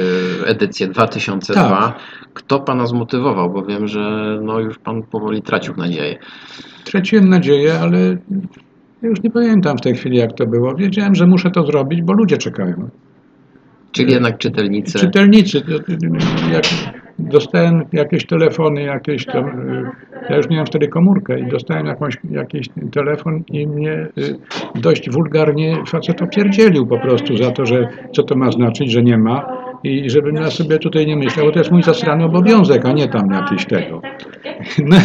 [0.45, 1.63] edycję 2002.
[1.63, 1.99] Tak.
[2.33, 3.49] Kto pana zmotywował?
[3.49, 6.17] Bo wiem, że no już pan powoli tracił nadzieję.
[6.83, 8.17] Traciłem nadzieję, ale
[9.01, 10.75] już nie pamiętam w tej chwili, jak to było.
[10.75, 12.89] Wiedziałem, że muszę to zrobić, bo ludzie czekają.
[13.91, 14.99] Czyli jednak czytelnicy.
[14.99, 15.91] Czytelnicy, to- to-
[16.53, 16.63] jak
[17.19, 19.31] dostałem jakieś telefony, jakieś y,
[20.29, 24.35] ja już miałem wtedy komórkę i dostałem jakąś, jakiś telefon i mnie y,
[24.75, 29.17] dość wulgarnie facet opierdzielił po prostu za to, że co to ma znaczyć, że nie
[29.17, 32.91] ma i żebym ja sobie tutaj nie myślał, bo to jest mój zasrany obowiązek, a
[32.91, 34.01] nie tam jakiś tego.
[34.77, 34.97] No,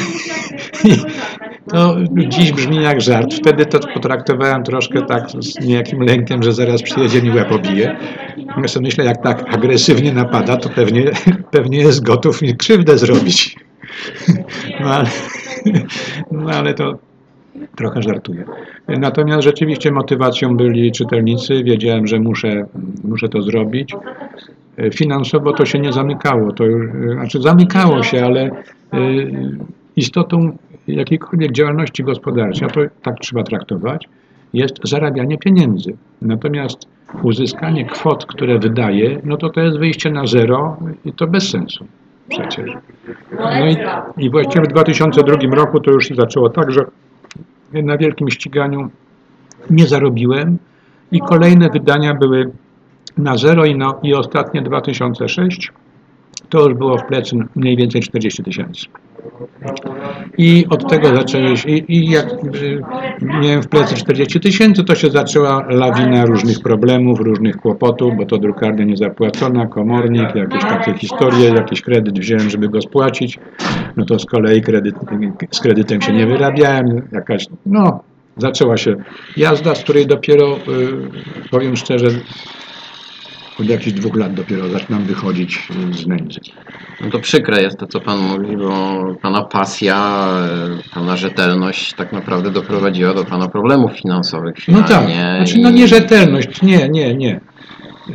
[1.69, 1.97] to
[2.29, 3.35] dziś brzmi jak żart.
[3.35, 7.97] Wtedy to potraktowałem troszkę tak z niejakim lękiem, że zaraz przyjedzie mi łeb obije.
[8.63, 11.11] Ja sobie myślę, jak tak agresywnie napada, to pewnie,
[11.51, 13.57] pewnie jest gotów mi krzywdę zrobić.
[14.81, 15.09] No ale,
[16.33, 16.99] no ale to
[17.77, 18.45] trochę żartuję.
[18.89, 21.65] Natomiast rzeczywiście motywacją byli czytelnicy.
[21.65, 22.67] Wiedziałem, że muszę,
[23.05, 23.95] muszę to zrobić.
[24.95, 26.53] Finansowo to się nie zamykało.
[26.53, 28.51] To już, znaczy zamykało się, ale
[28.95, 29.59] y,
[29.97, 30.57] istotą
[30.89, 34.09] jakiejkolwiek działalności gospodarczej, a to tak trzeba traktować,
[34.53, 35.97] jest zarabianie pieniędzy.
[36.23, 36.89] Natomiast
[37.23, 41.87] uzyskanie kwot, które wydaje, no to to jest wyjście na zero i to bez sensu
[42.29, 42.71] przecież.
[43.39, 43.77] No i,
[44.17, 46.81] i właściwie w 2002 roku to już się zaczęło tak, że
[47.73, 48.91] na wielkim ściganiu
[49.71, 50.59] nie zarobiłem
[51.13, 52.51] i kolejne wydania były
[53.19, 55.73] na zero i, no, i ostatnie 2006
[56.49, 58.87] to już było w plecy mniej więcej 40 tysięcy.
[60.39, 62.83] I od tego zaczęły się, i, i jak y,
[63.23, 68.39] miałem w plecy 40 tysięcy, to się zaczęła lawina różnych problemów, różnych kłopotów, bo to
[68.39, 73.39] drukarnia niezapłacona, komornik, jakieś takie historie, jakiś kredyt wziąłem, żeby go spłacić,
[73.97, 74.95] no to z kolei kredyt,
[75.51, 78.01] z kredytem się nie wyrabiałem, jakaś, no,
[78.37, 78.97] zaczęła się
[79.37, 80.59] jazda, z której dopiero, y,
[81.51, 82.09] powiem szczerze,
[83.61, 86.41] od jakichś dwóch lat dopiero zaczynam wychodzić z nędzy.
[87.01, 90.27] No to przykre jest to, co pan mówi, bo pana pasja,
[90.95, 96.63] pana rzetelność tak naprawdę doprowadziła do pana problemów finansowych No tak, znaczy no i- nierzetelność,
[96.63, 97.41] nie, nie, nie.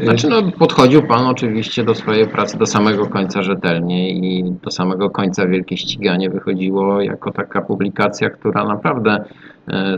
[0.03, 5.09] Znaczy, no, podchodził Pan oczywiście do swojej pracy do samego końca rzetelnie i do samego
[5.09, 9.25] końca Wielkie Ściganie wychodziło jako taka publikacja, która naprawdę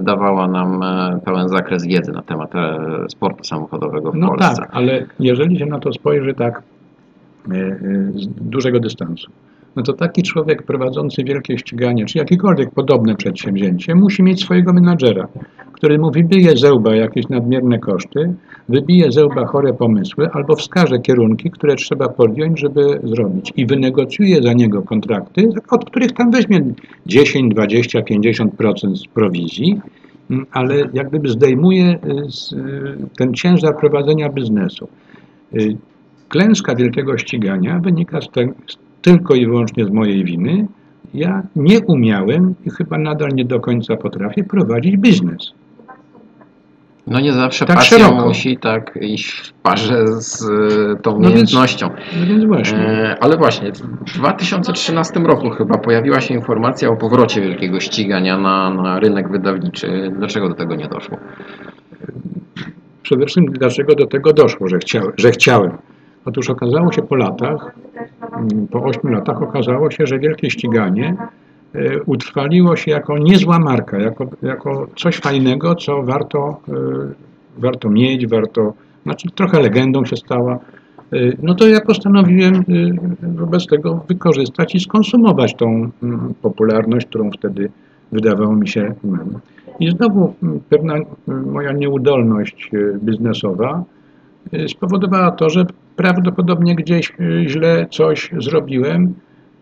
[0.02, 4.56] dawała nam e, pełen zakres wiedzy na temat e, sportu samochodowego w No Polsce.
[4.56, 6.64] tak, ale jeżeli się na to spojrzy tak
[7.52, 7.78] e, e,
[8.16, 9.32] z dużego dystansu,
[9.76, 15.28] no to taki człowiek prowadzący wielkie ściganie, czy jakiekolwiek podobne przedsięwzięcie, musi mieć swojego menadżera,
[15.72, 18.34] który mu wybije ze łba jakieś nadmierne koszty,
[18.70, 24.44] wybije ze łba chore pomysły albo wskaże kierunki, które trzeba podjąć, żeby zrobić i wynegocjuje
[24.44, 26.62] za niego kontrakty, od których tam weźmie
[27.06, 29.82] 10, 20, 50% z prowizji,
[30.32, 34.88] mm, ale jak gdyby zdejmuje y, y, ten ciężar prowadzenia biznesu.
[35.54, 35.78] Y,
[36.30, 40.68] Klęska wielkiego ścigania wynika z te, z, tylko i wyłącznie z mojej winy.
[41.14, 45.52] Ja nie umiałem i chyba nadal nie do końca potrafię prowadzić biznes.
[47.08, 48.28] No nie zawsze Tak pasja szeroko.
[48.28, 50.48] musi tak iść w parze z e,
[51.02, 51.90] tą No więc- umiejętnością.
[52.20, 52.78] No więc właśnie.
[52.80, 53.72] E, ale właśnie,
[54.08, 60.12] w 2013 roku chyba pojawiła się informacja o powrocie wielkiego ścigania na, na rynek wydawniczy.
[60.18, 61.18] Dlaczego do tego nie doszło?
[63.04, 65.72] Przede wszystkim dlaczego do tego doszło, że, chciałem, że chciałem.
[66.26, 67.72] Otóż okazało się po latach,
[68.72, 71.16] po 8 latach okazało się, że wielkie ściganie
[71.76, 76.74] e, utrwaliło się jako niezła marka, jako, jako coś fajnego, co warto, e,
[77.58, 78.74] warto mieć, warto,
[79.04, 80.60] znaczy trochę legendą się stała.
[81.14, 82.64] E, No to ja postanowiłem
[83.22, 87.70] wobec tego wykorzystać i skonsumować tą mm, popularność, którą wtedy
[88.12, 88.94] wydawało mi się.
[89.80, 92.72] I znowu mm, pewna mm, moja nieudolność
[93.04, 93.84] biznesowa
[94.68, 95.66] spowodowała to, że
[96.00, 99.14] prawdopodobnie gdzieś e, źle coś zrobiłem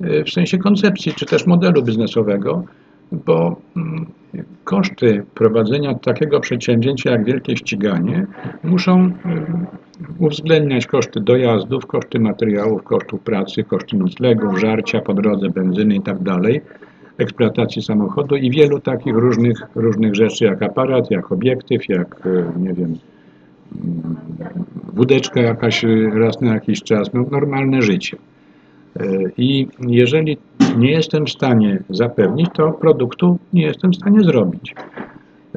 [0.01, 2.63] e, w sensie koncepcji czy też modelu biznesowego,
[3.11, 4.05] bo mm,
[4.63, 8.27] koszty prowadzenia takiego przedsięwzięcia jak wielkie ściganie
[8.63, 9.65] muszą mm,
[10.19, 16.17] uwzględniać koszty dojazdów, koszty materiałów, kosztów pracy, koszty noclegów, żarcia po drodze, benzyny i tak
[17.17, 22.27] eksploatacji samochodu i wielu takich różnych, różnych rzeczy, jak aparat, jak obiektyw, jak,
[22.57, 22.97] nie wiem,
[24.93, 28.17] wódeczka jakaś e, raz na jakiś czas, no, normalne życie.
[28.99, 29.05] E,
[29.37, 30.37] I jeżeli
[30.77, 34.75] nie jestem w stanie zapewnić, to produktu nie jestem w stanie zrobić.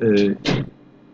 [0.02, 0.06] E,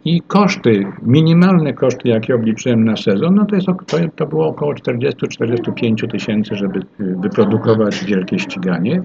[0.05, 3.69] I koszty, minimalne koszty, jakie obliczyłem na sezon, no to, jest,
[4.17, 9.03] to, było około 40-45 tysięcy, żeby e, wyprodukować wielkie ściganie.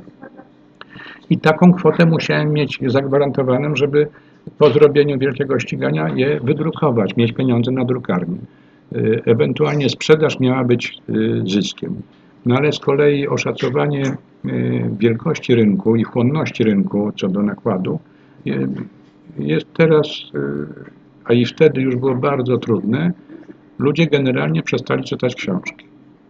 [1.29, 4.07] I taką kwotę musiałem mieć zagwarantowaną, żeby
[4.57, 8.37] po zrobieniu wielkiego ścigania je wydrukować, mieć pieniądze na drukarnię.
[8.95, 11.95] Y, Ewentualnie sprzedaż miała być y, zyskiem.
[12.45, 14.03] No ale z kolei oszacowanie
[14.45, 17.99] y, wielkości rynku i chłonności rynku co do nakładu
[19.39, 20.07] jest teraz,
[21.25, 23.11] a i wtedy już było bardzo trudne.
[23.79, 25.85] Ludzie generalnie przestali czytać książki.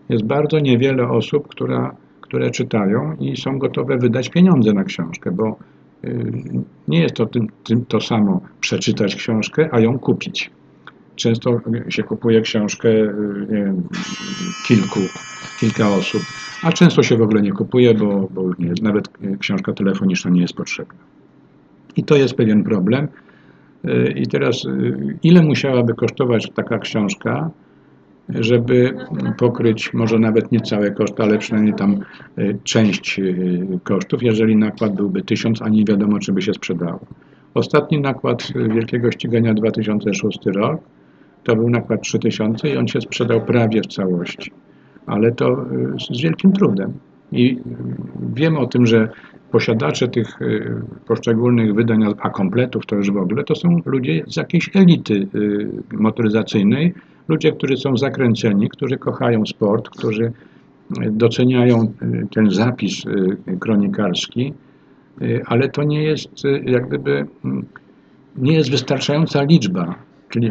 [0.09, 5.57] Jest bardzo niewiele osób, która, które czytają i są gotowe wydać pieniądze na książkę, bo
[6.87, 10.51] nie jest to tym, tym to samo przeczytać książkę, a ją kupić.
[11.15, 13.83] Często się kupuje książkę y, wiem,
[14.67, 14.99] kilku,
[15.59, 16.21] kilka osób,
[16.63, 20.41] a często się w ogóle nie kupuje, bo, bo nie nawet y, książka telefoniczna nie
[20.41, 20.99] jest potrzebna.
[21.95, 23.07] I to jest pewien problem.
[23.85, 27.49] Y, I teraz, y, ile musiałaby kosztować taka książka,
[28.29, 28.93] żeby
[29.37, 31.99] pokryć może nawet nie całe koszty, ale przynajmniej tam
[32.37, 36.99] y, część y, kosztów, jeżeli nakład byłby 1000, a nie wiadomo, czy by się sprzedało.
[37.53, 40.81] Ostatni nakład y, Wielkiego Ścigania 2006 rok
[41.43, 44.51] to był nakład 3000 i on się sprzedał prawie w całości,
[45.05, 45.65] ale to
[46.11, 46.93] z wielkim trudem.
[47.31, 47.61] I y,
[48.33, 49.09] wiem o tym, że
[49.51, 54.35] posiadacze tych y, poszczególnych wydań, a kompletów to już w ogóle, to są ludzie z
[54.35, 56.93] jakiejś elity y, motoryzacyjnej,
[57.27, 60.31] ludzie, którzy są zakręceni, którzy kochają sport, którzy y,
[61.11, 61.93] doceniają
[62.35, 63.03] ten zapis
[63.59, 64.53] kronikarski,
[65.45, 66.29] ale to nie jest
[66.65, 67.65] jak gdyby mm,
[68.37, 69.95] nie jest wystarczająca liczba
[70.31, 70.49] czyli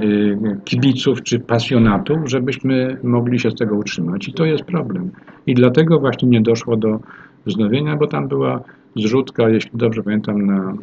[0.64, 4.28] kibiców czy pasjonatów, żebyśmy mogli się z tego utrzymać.
[4.28, 5.10] I to jest problem.
[5.46, 7.00] I dlatego właśnie nie doszło do
[7.46, 8.62] wznowienia, bo tam była
[8.96, 10.74] zrzutka, jeśli dobrze pamiętam, na,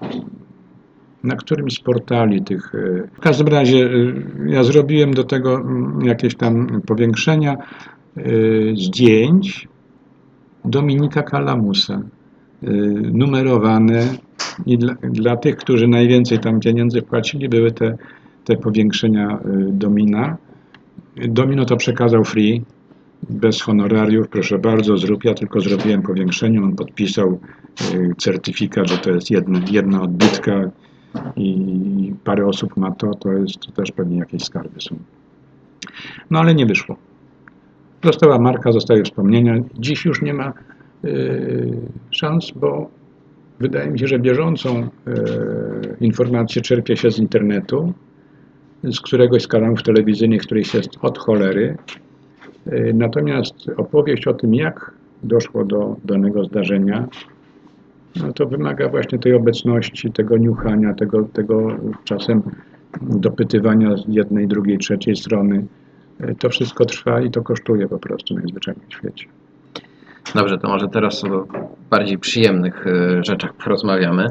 [1.24, 2.76] na którymś z portali tych.
[2.76, 7.58] y, W każdym razie y, ja zrobiłem do tego mm, jakieś tam powiększenia
[8.18, 9.68] y, zdjęć
[10.66, 12.02] Dominika Kalamusa,
[13.12, 14.08] numerowane
[14.66, 17.98] i dla, dla tych, którzy najwięcej tam pieniędzy wpłacili, były te,
[18.46, 19.40] te powiększenia
[19.72, 20.38] Domina.
[21.16, 22.62] Domino to przekazał free,
[23.30, 27.40] bez honorariów, proszę bardzo, zrób, ja tylko zrobiłem powiększenie, on podpisał
[28.18, 30.72] certyfikat, że to jest jedna, jedna odbitka
[31.36, 34.96] i parę osób ma to, to jest to też pewnie jakieś skarby są.
[36.32, 36.96] No ale nie wyszło.
[38.04, 39.56] Została marka, zostały wspomnienia.
[39.80, 40.54] Dziś już nie ma
[41.06, 41.78] y,
[42.12, 42.90] szans, bo
[43.60, 44.88] wydaje mi się, że bieżącą y,
[46.00, 47.94] informację czerpie się z internetu,
[48.84, 51.78] z któregoś z kanałów telewizyjnych, których jest od cholery.
[52.68, 54.92] Y, Natomiast opowieść o tym, jak
[55.24, 57.08] doszło do danego zdarzenia,
[58.24, 61.68] no to wymaga właśnie tej obecności, tego niuchania, tego, tego
[62.04, 62.42] czasem
[63.02, 65.66] dopytywania z jednej, drugiej, trzeciej strony.
[66.20, 69.26] E, To wszystko trwa i to kosztuje po prostu najzwyczajniej w świecie.
[70.36, 71.48] Dobrze, to może teraz o
[71.90, 74.28] bardziej przyjemnych e, rzeczach porozmawiamy.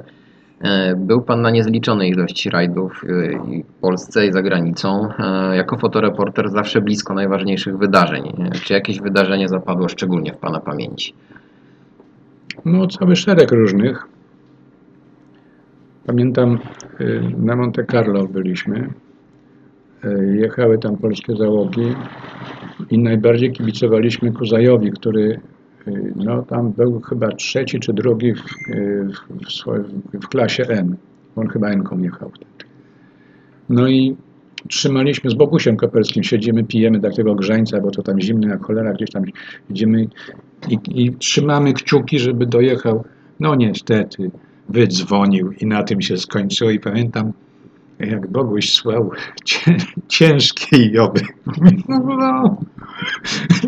[0.60, 3.04] E, Był Pan na niezliczonej ilości rajdów
[3.50, 5.08] i w Polsce i za granicą.
[5.52, 8.50] Jako fotoreporter zawsze blisko najważniejszych wydarzeń.
[8.52, 11.14] Czy jakieś wydarzenie zapadło szczególnie w Pana pamięci?
[12.66, 14.08] No, cały szereg różnych.
[16.06, 16.58] Pamiętam,
[17.00, 18.88] y, na Monte Carlo byliśmy.
[20.04, 21.94] Y, Jechały tam polskie załogi
[22.90, 25.40] i najbardziej kibicowaliśmy Kuzajowi, który
[25.88, 28.40] y, no, tam był chyba trzeci czy drugi w,
[30.14, 30.96] w, w, klasie N.
[31.36, 32.70] On chyba N-ką jechał wtedy.
[33.68, 34.16] No i
[34.68, 39.10] trzymaliśmy z Bogusiem Koperskim, siedzimy, pijemy takiego grzańca, bo to tam zimno jak cholera, gdzieś
[39.10, 39.22] tam
[39.70, 40.06] idziemy
[40.68, 43.04] i, i trzymamy kciuki, żeby dojechał.
[43.40, 44.30] No niestety,
[44.68, 47.32] wydzwonił i na tym się skończyło i pamiętam,
[47.98, 49.10] jak Boguś słał
[49.44, 49.76] cię,
[50.08, 51.20] ciężkie joby.
[51.88, 52.56] No,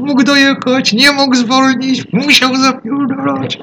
[0.00, 3.58] mógł dojechać, nie mógł zwolnić, musiał zapierdalać.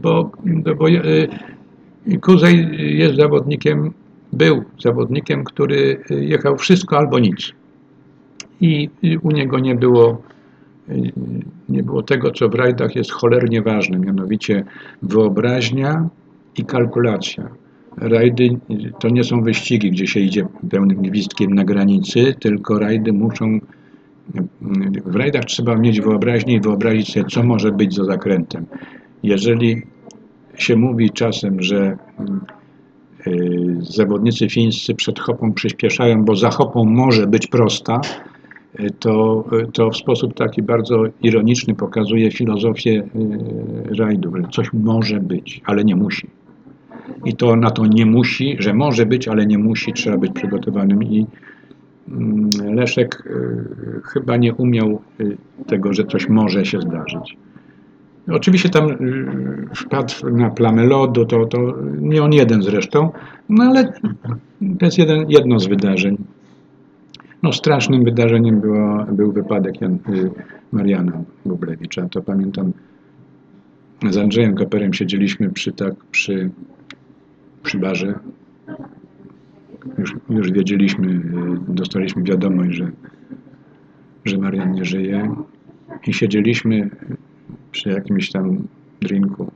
[0.00, 3.92] Bo, no bo e, Kuzej jest zawodnikiem,
[4.32, 7.52] był zawodnikiem, który jechał wszystko albo nic.
[8.60, 10.22] I i u niego nie było
[11.68, 14.64] nie było tego, co w rajdach jest cholernie ważne, mianowicie
[15.02, 16.08] wyobraźnia
[16.58, 17.48] i kalkulacja.
[17.96, 18.48] Rajdy
[19.00, 23.60] to nie są wyścigi, gdzie się idzie pełnym gwizdkiem na granicy, tylko rajdy muszą.
[25.04, 28.66] W rajdach trzeba mieć wyobraźnię i wyobrazić sobie, co może być za zakrętem.
[29.22, 29.82] Jeżeli
[30.58, 31.96] się mówi czasem, że
[33.26, 38.00] y, zawodnicy fińscy przed hopą przyspieszają, bo za hopą może być prosta,
[38.98, 45.60] to, to w sposób taki bardzo ironiczny pokazuje filozofię y, rajdów, że coś może być,
[45.64, 46.26] ale nie musi.
[47.24, 51.02] I to na to nie musi, że może być, ale nie musi, trzeba być przygotowanym.
[51.02, 51.26] I
[52.08, 57.36] mm, Leszek y, chyba nie umiał y, tego, że coś może się zdarzyć.
[58.32, 58.88] Oczywiście tam
[59.74, 63.10] wpadł na plamę lodu, to, to nie on jeden zresztą,
[63.48, 63.92] no ale
[64.78, 66.16] to jest jeden, jedno z wydarzeń.
[67.46, 70.30] No, strasznym wydarzeniem było, był wypadek Jan, y,
[70.72, 72.08] Mariana Bublewicza.
[72.08, 72.72] To pamiętam,
[74.10, 76.50] z Andrzejem Koperem siedzieliśmy przy, tak, przy,
[77.62, 78.18] przy barze.
[79.98, 81.20] Już, już wiedzieliśmy, y,
[81.68, 82.90] dostaliśmy wiadomość, że,
[84.24, 85.34] że Marian nie żyje.
[86.06, 86.90] I siedzieliśmy
[87.72, 88.66] przy jakimś tam
[89.00, 89.50] drinku,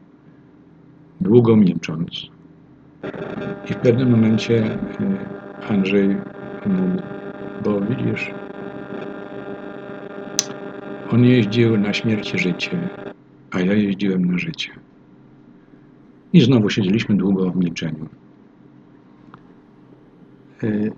[1.21, 2.11] długo milcząc.
[3.71, 6.17] I w pewnym momencie y, Andrzej
[6.67, 7.20] mówi,
[7.65, 8.31] bo widzisz,
[11.11, 12.89] on jeździł na śmierć i życie,
[13.51, 14.71] a ja jeździłem na życie.
[16.33, 18.09] I znowu siedzieliśmy długo w milczeniu.
[20.63, 20.93] Y,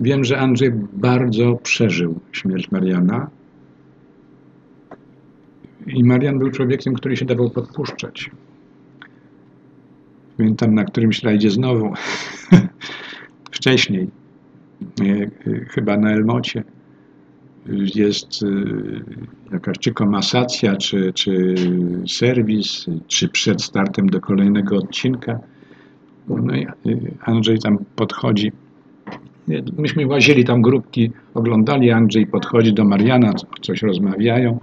[0.00, 3.30] Wiem, że Andrzej bardzo przeżył śmierć Mariana.
[5.86, 8.30] I Marian był człowiekiem, który się dawał podpuszczać.
[10.36, 11.92] Pamiętam na którymś rajdzie znowu,
[13.52, 14.19] wcześniej, nie,
[15.68, 16.64] chyba na Elmocie,
[17.94, 18.46] jest y,
[19.52, 21.54] jakaś czy komasacja, czy, czy
[22.08, 25.40] serwis, czy przed startem do kolejnego odcinka.
[26.28, 28.52] No i y, Andrzej tam podchodzi.
[29.78, 34.60] Myśmy łazili tam grupki, oglądali, Andrzej podchodzi do Mariana, coś rozmawiają.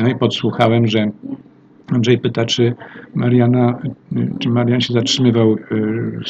[0.00, 1.10] No i podsłuchałem, że
[1.92, 2.74] Andrzej pyta, czy
[3.14, 3.78] Mariana,
[4.38, 6.20] czy Marian się zatrzymywał, y,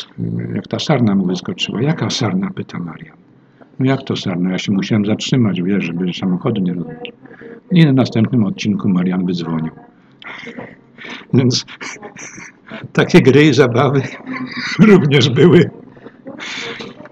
[0.54, 1.82] jak ta sarna mu wyskoczyła.
[1.82, 2.50] Jaka sarna?
[2.50, 3.16] pyta Marian.
[3.78, 4.50] No jak to sarna?
[4.50, 7.12] Ja się musiałem zatrzymać, wiesz, żeby samochodu nie robić.
[7.70, 9.72] I na następnym odcinku Marian wydzwonił.
[11.34, 11.66] Więc
[12.92, 14.02] takie gry i zabawy
[14.88, 15.70] również były.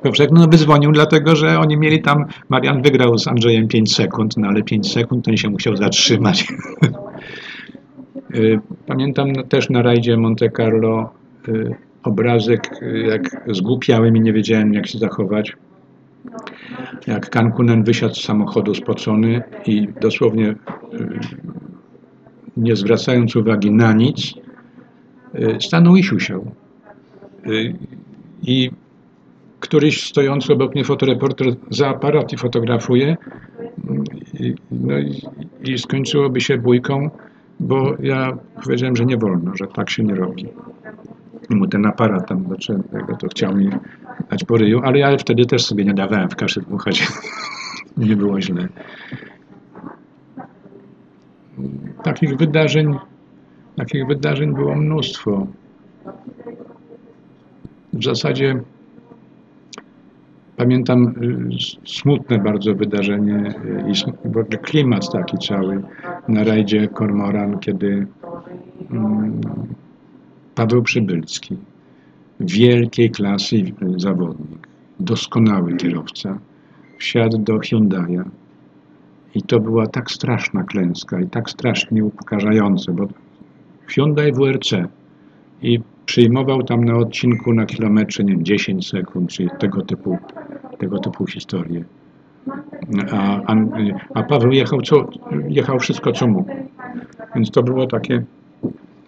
[0.03, 4.49] Powszechny no, wydzwonił, dlatego że oni mieli tam, Marian wygrał z Andrzejem 5 sekund, no
[4.49, 6.47] ale 5 sekund ten się musiał zatrzymać.
[8.35, 11.13] Y, Pamiętam też na rajdzie Monte Carlo
[11.49, 15.57] y, obrazek, y, jak zgłupiałem i nie wiedziałem jak się zachować.
[17.07, 20.55] Jak Kankunen wysiadł z samochodu spocony i dosłownie
[22.57, 24.35] nie zwracając uwagi na nic,
[25.61, 26.51] stanął i siusiał.
[28.43, 28.71] I
[29.61, 33.17] któryś stojący obok mnie fotoreporter za aparat i fotografuje.
[34.71, 35.23] No i,
[35.65, 37.11] i skończyłoby się bójką,
[37.61, 40.49] bo ja powiedziałem, że nie wolno, że tak się nie robi.
[41.51, 42.83] I mu ten aparat tam zacząłem,
[43.19, 43.71] to chciał mi
[44.31, 47.09] dać po ryju, ale ja wtedy też sobie nie dawałem w kaszę dmuchać.
[47.97, 48.69] nie było źle.
[52.03, 52.99] Takich wydarzeń
[53.77, 55.47] Takich wydarzeń było mnóstwo.
[57.93, 58.61] W zasadzie
[60.57, 63.55] pamiętam y, smutne bardzo wydarzenie
[63.87, 65.83] y, i w ogóle klimat taki cały
[66.29, 68.07] na rajdzie Kormoran, kiedy
[68.91, 69.41] mm,
[70.55, 71.57] Paweł Przybylski,
[72.41, 73.57] wielkiej klasy
[73.97, 74.69] zawodnik,
[75.01, 76.39] doskonały kierowca,
[76.99, 78.25] wsiadł do Hyundai'a
[79.35, 83.09] i to była tak straszna klęska i tak strasznie upokarzające, bo
[83.87, 84.71] Hyundai WRC
[85.63, 90.19] i przyjmował tam na odcinku na kilometrze, nie wiem, 10 sekund, czy tego typu,
[90.79, 91.85] tego typu historie.
[93.13, 93.55] A, a,
[94.15, 95.09] a Paweł jechał, co,
[95.49, 96.51] jechał wszystko, co mógł.
[97.35, 98.23] Więc to było takie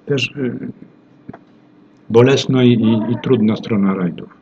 [0.07, 0.59] też y,
[2.11, 4.39] bolesna i, i, i trudna strona rajdów.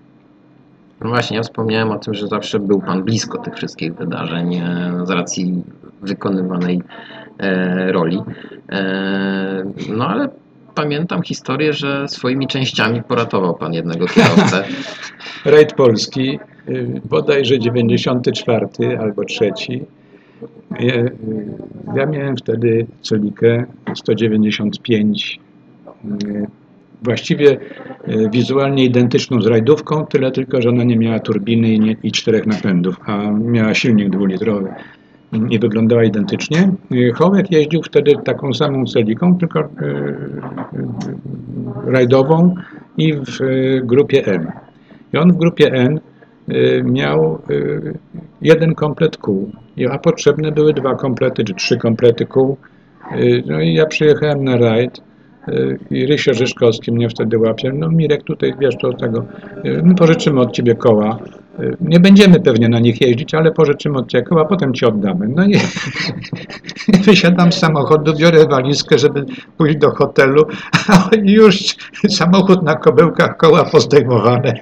[1.01, 4.93] No właśnie, ja wspomniałem o tym, że zawsze był Pan blisko tych wszystkich wydarzeń e,
[5.05, 5.63] z racji
[6.03, 6.83] wykonywanej
[7.39, 8.23] e, roli.
[8.69, 9.65] E,
[9.97, 10.29] no ale
[10.77, 14.65] pamiętam historię, że swoimi częściami poratował Pan jednego kierowcę.
[15.45, 19.53] Rajd Polski, y, bodajże 94 albo 3.
[20.81, 21.13] Ja, y,
[21.97, 23.65] ja miałem wtedy celikę
[23.95, 25.41] 195,
[26.05, 26.47] y,
[27.03, 27.51] właściwie
[28.09, 32.97] y, wizualnie identyczną z rajdówką, tyle tylko, że ona nie miała turbiny i czterech napędów,
[33.07, 34.69] a miała silnik dwulitrowy
[35.51, 36.73] i wyglądała identycznie.
[37.15, 39.67] Hołek jeździł wtedy taką samą celiką, tylko y, y,
[41.87, 42.55] rajdową
[42.99, 43.39] i w
[43.83, 44.47] grupie M.
[45.13, 46.01] I on w grupie N
[46.85, 47.39] miał
[48.43, 49.51] jeden komplet kół,
[49.91, 52.57] a potrzebne były dwa komplety czy trzy komplety kół.
[53.47, 55.01] No i ja przyjechałem na rajd
[55.91, 57.73] i Rysio Rzeszkowski mnie wtedy łapie.
[57.75, 59.25] No Mirek, tutaj wiesz to tego,
[59.83, 61.19] my pożyczymy od ciebie koła.
[61.61, 65.29] Y, Nie będziemy pewnie na nich jeździć, ale pożyczymy od ciebie koła, potem ci oddamy.
[65.29, 65.55] No i
[67.07, 69.25] wysiadam z samochodu, biorę walizkę, żeby
[69.57, 70.47] pójść do hotelu,
[70.89, 71.57] a już
[72.09, 74.55] samochód na kobyłkach, koła pozdejmowane.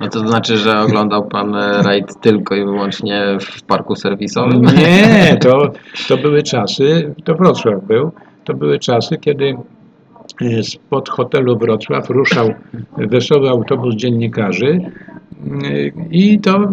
[0.00, 4.62] No to znaczy, że oglądał Pan e, rajd tylko i wyłącznie w parku serwisowym?
[4.62, 5.72] Nie, to,
[6.08, 8.12] to były czasy, to Wrocław był,
[8.44, 9.56] to były czasy, kiedy
[10.62, 12.54] spod hotelu Wrocław ruszał
[12.98, 14.80] wesoły autobus dziennikarzy
[16.10, 16.72] i to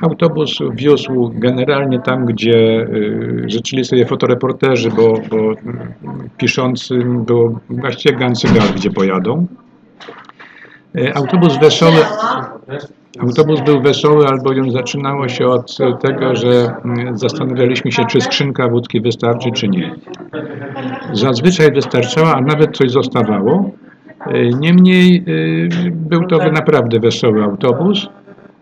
[0.00, 2.86] autobus wiózł generalnie tam, gdzie
[3.46, 5.54] życzyli sobie fotoreporterzy, bo, bo
[6.38, 9.46] piszącym było właściwie gancygal, gdzie pojadą.
[10.98, 11.98] E, Autobus wesoły,
[13.18, 19.00] autobus był wesoły, albowiem zaczynało się od tego, że mm, zastanawialiśmy się, czy skrzynka wódki
[19.00, 19.94] wystarczy, czy nie.
[21.12, 23.70] Zazwyczaj wystarczała, a nawet coś zostawało.
[24.26, 25.24] E, Niemniej
[25.76, 28.08] e, był to naprawdę wesoły autobus.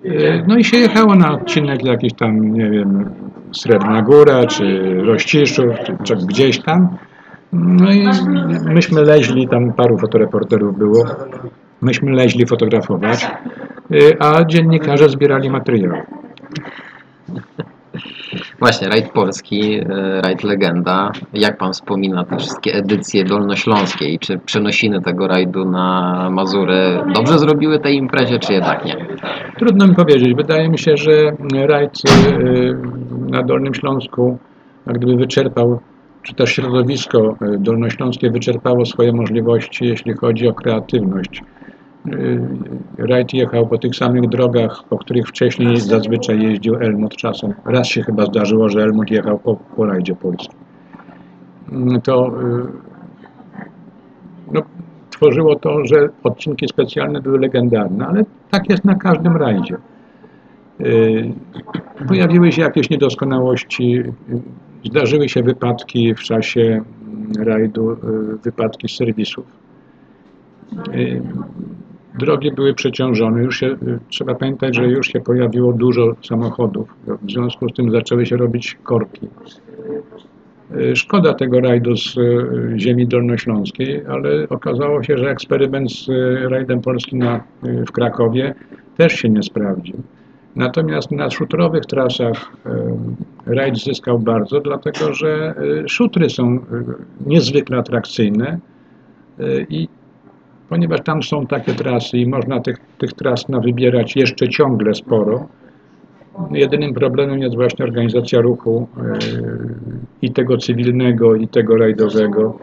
[0.04, 3.10] E, No i się jechało na odcinek jakiś tam, nie wiem,
[3.52, 5.74] Srebrna Góra, czy Rościszów,
[6.04, 6.88] czy, gdzieś tam.
[7.52, 8.08] No i
[8.64, 11.04] myśmy leźli, tam paru fotoreporterów było,
[11.82, 13.28] myśmy leźli fotografować, y,
[14.18, 15.92] a dziennikarze zbierali materiał.
[18.58, 21.12] Właśnie, rajd polski, e, rajd legenda.
[21.32, 27.38] Jak Pan wspomina te wszystkie edycje dolnośląskie i czy przenosiny tego rajdu na Mazury dobrze
[27.38, 28.96] zrobiły tej imprezie, czy jednak nie?
[29.58, 30.34] Trudno mi powiedzieć.
[30.34, 32.76] Wydaje mi się, że rajd y,
[33.30, 34.38] na Dolnym Śląsku
[34.88, 35.80] jak gdyby wyczerpał,
[36.22, 41.42] czy też środowisko y, dolnośląskie wyczerpało swoje możliwości, jeśli chodzi o kreatywność.
[42.06, 42.40] Y,
[42.98, 47.54] Rajd jechał po tych samych drogach, po których wcześniej zazwyczaj jeździł Elmot czasem.
[47.64, 50.58] Raz się chyba zdarzyło, że Elmot jechał po, po rajdzie polskim.
[51.72, 52.66] Mm, To y,
[54.52, 54.62] no,
[55.10, 59.76] tworzyło to, że odcinki specjalne były legendarne, ale tak jest na każdym rajdzie.
[60.80, 61.32] Y,
[62.08, 64.02] Pojawiły się jakieś niedoskonałości,
[64.84, 67.96] zdarzyły się wypadki w czasie mm, rajdu,
[68.44, 69.46] wypadki z serwisów.
[72.18, 77.30] Drogi były przeciążone, już się, y, trzeba pamiętać, że już się pojawiło dużo samochodów, w
[77.30, 79.28] związku z tym zaczęły się robić korki.
[80.76, 86.06] Y, Szkoda tego rajdu z y, ziemi dolnośląskiej, ale okazało się, że eksperyment z
[86.50, 88.54] rajdem polskim na, w Krakowie
[88.96, 90.02] też się nie sprawdził.
[90.56, 92.52] Natomiast na szutrowych trasach
[93.46, 95.54] rajd zyskał bardzo, dlatego że
[95.86, 96.58] szutry są
[97.26, 98.58] niezwykle atrakcyjne
[99.68, 99.88] i
[100.68, 105.48] ponieważ tam są takie trasy i można tych, tych tras na wybierać jeszcze ciągle sporo,
[106.50, 109.18] Jedynym problemem jest właśnie organizacja ruchu e,
[110.22, 112.58] i tego cywilnego, i tego rajdowego.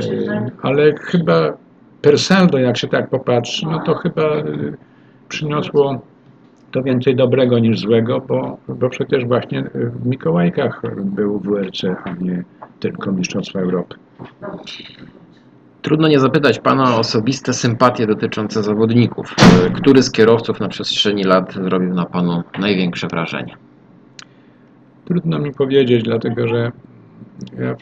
[0.00, 1.52] E, Ale chyba
[2.02, 4.44] per saldo, jak się tak popatrzy, no to chyba e,
[5.28, 6.00] przyniosło
[6.72, 12.44] to więcej dobrego niż złego, bo, bo przecież właśnie w Mikołajkach był WRC, a nie
[12.80, 13.94] tylko Mistrzostwa Europy.
[15.86, 19.34] Trudno nie zapytać Pana o osobiste sympatie dotyczące zawodników.
[19.74, 23.56] Który z kierowców na przestrzeni lat zrobił na Panu największe wrażenie?
[25.04, 26.72] Trudno mi powiedzieć, dlatego że
[27.58, 27.76] ja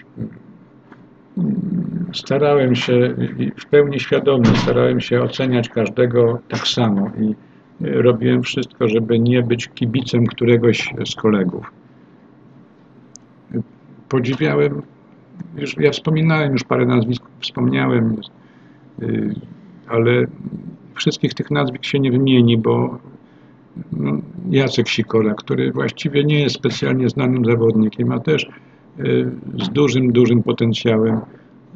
[2.12, 3.14] starałem się
[3.56, 7.34] w pełni świadomie starałem się oceniać każdego tak samo i
[7.80, 11.72] robiłem wszystko, żeby nie być kibicem któregoś z kolegów.
[14.08, 14.82] Podziwiałem,
[15.56, 18.16] już ja wspominałem, już parę nazwisk wspomniałem,
[19.02, 19.34] y,
[19.88, 20.26] ale
[20.94, 22.98] wszystkich tych nazwisk się nie wymieni, bo
[23.92, 24.12] no,
[24.50, 28.48] Jacek Sikora, który właściwie nie jest specjalnie znanym zawodnikiem, a też
[29.00, 29.30] y,
[29.64, 31.20] z dużym, dużym potencjałem.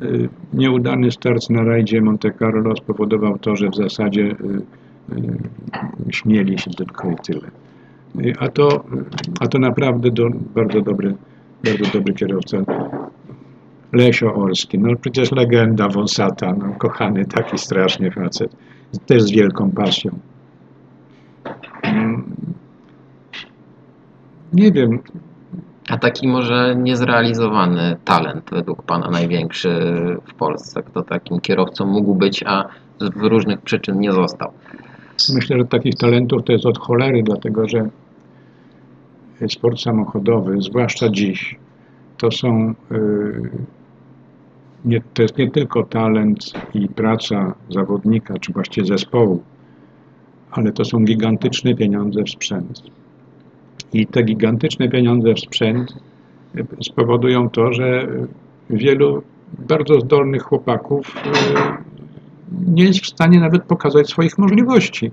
[0.03, 4.37] Y, Nieudany start na rajdzie Monte Carlo spowodował to, że w zasadzie
[6.11, 7.51] śmieli się tylko i tyle.
[8.39, 8.85] A to,
[9.41, 11.15] a to naprawdę do, bardzo dobry,
[11.65, 12.65] bardzo dobry kierowca.
[13.93, 18.57] Lesio Orski, no przecież legenda Wąsata, no, kochany taki strasznie facet,
[19.07, 20.19] też z wielką pasją.
[21.83, 22.25] Mm,
[24.53, 24.99] Nie wiem,
[25.89, 29.69] A taki może niezrealizowany talent według Pana największy
[30.29, 30.83] w Polsce?
[30.83, 32.65] Kto takim kierowcą mógł być, a
[33.01, 34.53] z różnych przyczyn nie został?
[35.35, 37.89] Myślę, że takich talentów to jest od cholery, dlatego że
[39.49, 41.57] sport samochodowy, zwłaszcza dziś,
[42.17, 43.51] to są yy,
[44.85, 49.43] nie, to jest nie tylko talent i praca zawodnika, czy właściwie zespołu,
[50.51, 52.83] ale to są gigantyczne pieniądze w sprzęt.
[53.93, 55.95] I te gigantyczne pieniądze w sprzęt
[56.57, 58.07] y, spowodują to, że
[58.71, 59.23] wielu
[59.59, 61.21] bardzo zdolnych chłopaków y,
[62.67, 65.11] nie jest w stanie nawet pokazać swoich możliwości.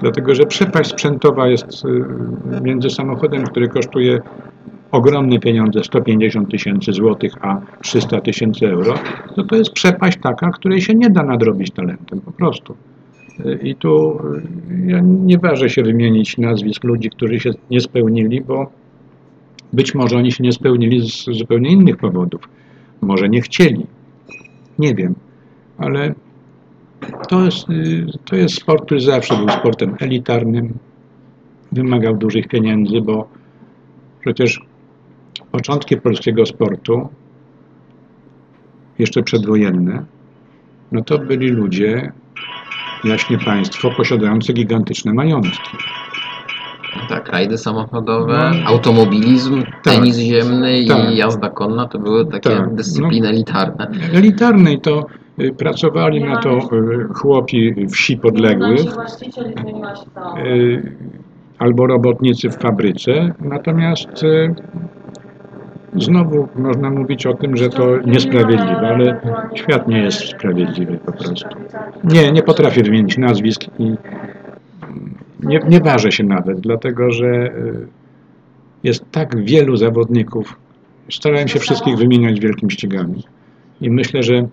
[0.00, 4.20] Dlatego, że przepaść sprzętowa jest y, między samochodem, który kosztuje
[4.92, 8.94] ogromne pieniądze, 150 tysięcy złotych, a 300 tysięcy euro,
[9.36, 12.76] to to jest przepaść taka, której się nie da nadrobić talentem, po prostu.
[13.62, 14.20] I tu
[14.70, 18.70] y, ja nie ważę się wymienić nazwisk ludzi, którzy się nie spełnili, bo
[19.72, 22.48] być może oni się nie spełnili z zupełnie innych powodów.
[23.00, 23.86] Może nie chcieli.
[24.78, 25.14] Nie wiem.
[25.78, 26.14] Ale
[27.28, 30.74] to jest, y, to jest sport, który zawsze był sportem elitarnym.
[31.72, 33.28] Wymagał dużych pieniędzy, bo
[34.20, 34.60] przecież
[35.52, 37.08] początki polskiego sportu,
[38.98, 40.04] jeszcze przedwojenne,
[40.92, 42.12] no to byli ludzie,
[43.04, 45.76] jaśnie państwo, posiadający gigantyczne majątki.
[47.08, 48.68] Tak, rajdy samochodowe, No.
[48.68, 49.82] automobilizm, Tak.
[49.82, 51.10] tenis ziemny Tak.
[51.12, 52.74] i jazda konna to były takie Tak.
[52.74, 53.90] dyscypliny elitarne.
[54.12, 55.06] Elitarnej to
[55.40, 56.60] y, pracowali na to y,
[57.14, 58.80] chłopi wsi podległych,
[60.46, 60.92] y,
[61.58, 64.24] albo robotnicy w fabryce, natomiast
[65.96, 69.20] znowu można mówić o tym, że to niesprawiedliwe, ale
[69.54, 71.48] świat nie jest sprawiedliwy po prostu.
[72.04, 73.94] Nie, nie potrafię wymienić nazwisk i
[75.42, 77.86] nie, nie ważę się nawet, dlatego że y,
[78.84, 80.56] jest tak wielu zawodników.
[81.10, 83.24] Starałem się wszystkich wymieniać wielkim ścigami.
[83.80, 84.48] I myślę, że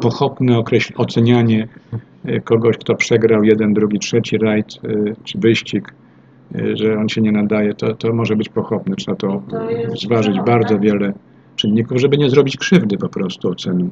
[0.00, 0.62] pochopne
[0.96, 1.68] ocenianie
[2.28, 5.94] y, kogoś, kto przegrał jeden, drugi, trzeci rajd y, czy wyścig,
[6.74, 8.96] że on się nie nadaje, to, to może być pochopne.
[8.96, 9.42] Trzeba to
[10.02, 11.12] zważyć bardzo wiele
[11.56, 13.90] czynników, żeby nie zrobić krzywdy po prostu oceną.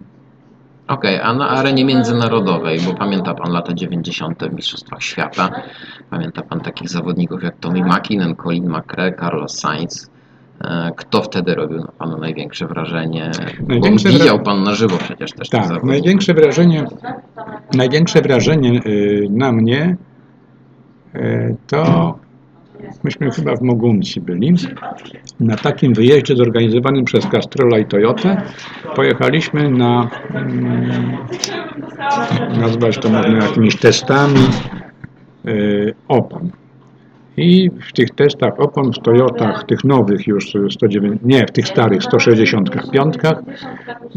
[0.89, 4.44] Okej, a na arenie międzynarodowej, bo pamięta Pan lata 90.
[4.44, 5.51] w Mistrzostwach Świata,
[6.10, 10.10] pamięta Pan takich zawodników jak Tommy Mäkinen, Colin McRae, Carlos Sainz.
[10.64, 13.31] E, Kto wtedy robił na Panu największe wrażenie?
[13.60, 16.85] Bo Największe widział wra- Pan na żywo przecież też Tak, największe wrażenie,
[17.74, 19.97] największe wrażenie y, na mnie
[21.14, 22.14] y, to
[23.05, 24.55] myśmy chyba w Moguncji byli.
[25.40, 28.42] Na takim wyjeździe zorganizowanym przez Castrola i Toyotę
[28.96, 31.16] pojechaliśmy na, mm,
[32.60, 34.40] nazwać to można jakimiś testami
[35.46, 36.51] y, opon.
[37.36, 42.02] I w tych testach opon w Toyotach, tych nowych już 109, nie, w tych starych
[42.02, 43.14] 165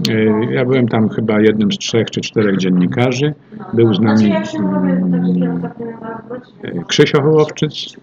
[0.09, 3.34] Y, Ja byłem tam chyba jednym z trzech czy czterech dziennikarzy.
[3.73, 5.69] Był z nami mm,
[6.65, 7.97] y, Krzysio Hołowczyc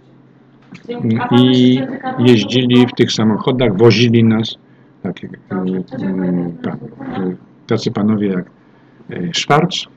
[1.30, 1.80] i
[2.18, 4.54] jeździli w tych samochodach, wozili nas
[5.02, 5.30] tak, y, y,
[6.62, 6.78] pan,
[7.22, 7.36] y,
[7.66, 8.50] tacy panowie jak
[9.10, 9.88] y, Schwarz,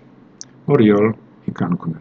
[0.67, 1.13] Oriol
[1.47, 1.99] i Cancunen.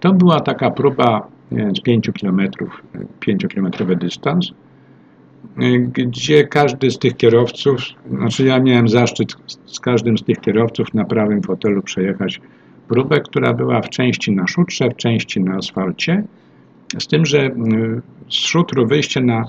[0.00, 1.28] To była taka próba
[1.76, 2.82] z 5 kilometrów,
[3.20, 4.52] 5-kilometrowy dystans
[5.88, 7.80] gdzie każdy z tych kierowców,
[8.10, 9.34] znaczy ja miałem zaszczyt
[9.66, 12.40] z każdym z tych kierowców na prawym fotelu przejechać
[12.88, 16.24] próbę, która była w części na szutrze, w części na asfalcie,
[16.98, 17.52] z tym, że y,
[18.28, 19.44] z szutru wyjście na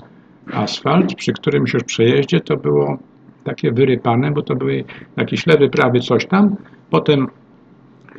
[0.52, 2.98] asfalt, przy którymś już przejeździe, to było
[3.44, 4.84] takie wyrypane, bo to były
[5.16, 6.56] jakieś lewy, prawy, coś tam,
[6.90, 7.26] potem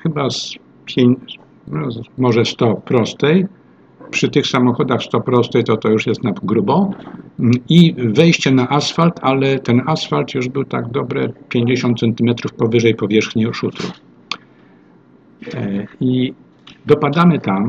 [0.04, 0.56] chyba z
[0.86, 3.46] pięć, no, z- może 100 prostej,
[4.12, 6.92] przy tych samochodach 100 prostej to to już jest na grubo.
[7.40, 12.96] Mm, i wejście na asfalt, ale ten asfalt już był tak dobre 50 cm powyżej
[12.96, 13.90] powierzchni szutru.
[15.54, 16.34] E, I
[16.86, 17.68] dopadamy tam,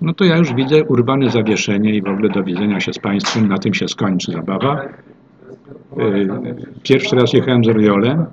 [0.00, 3.48] no to ja już widzę urwane zawieszenie i w ogóle do widzenia się z Państwem,
[3.48, 4.82] na tym się skończy zabawa.
[4.82, 4.88] E,
[6.82, 8.24] Pierwszy raz jechałem z Oriolem, e,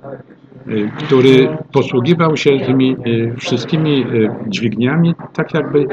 [0.98, 4.06] który posługiwał się tymi e, wszystkimi
[4.48, 5.86] dźwigniami, tak jakby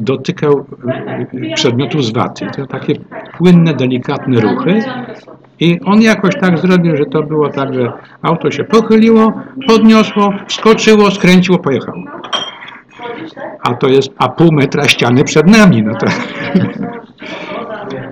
[0.00, 0.66] dotykał
[1.54, 2.46] przedmiotów z waty.
[2.56, 2.94] To takie
[3.38, 4.82] płynne, delikatne ruchy.
[5.60, 9.32] I on jakoś tak zrobił, że to było tak, że auto się pochyliło,
[9.66, 12.04] podniosło, wskoczyło, skręciło, pojechało.
[13.62, 15.82] A to jest a pół metra ściany przed nami.
[15.82, 16.06] No to...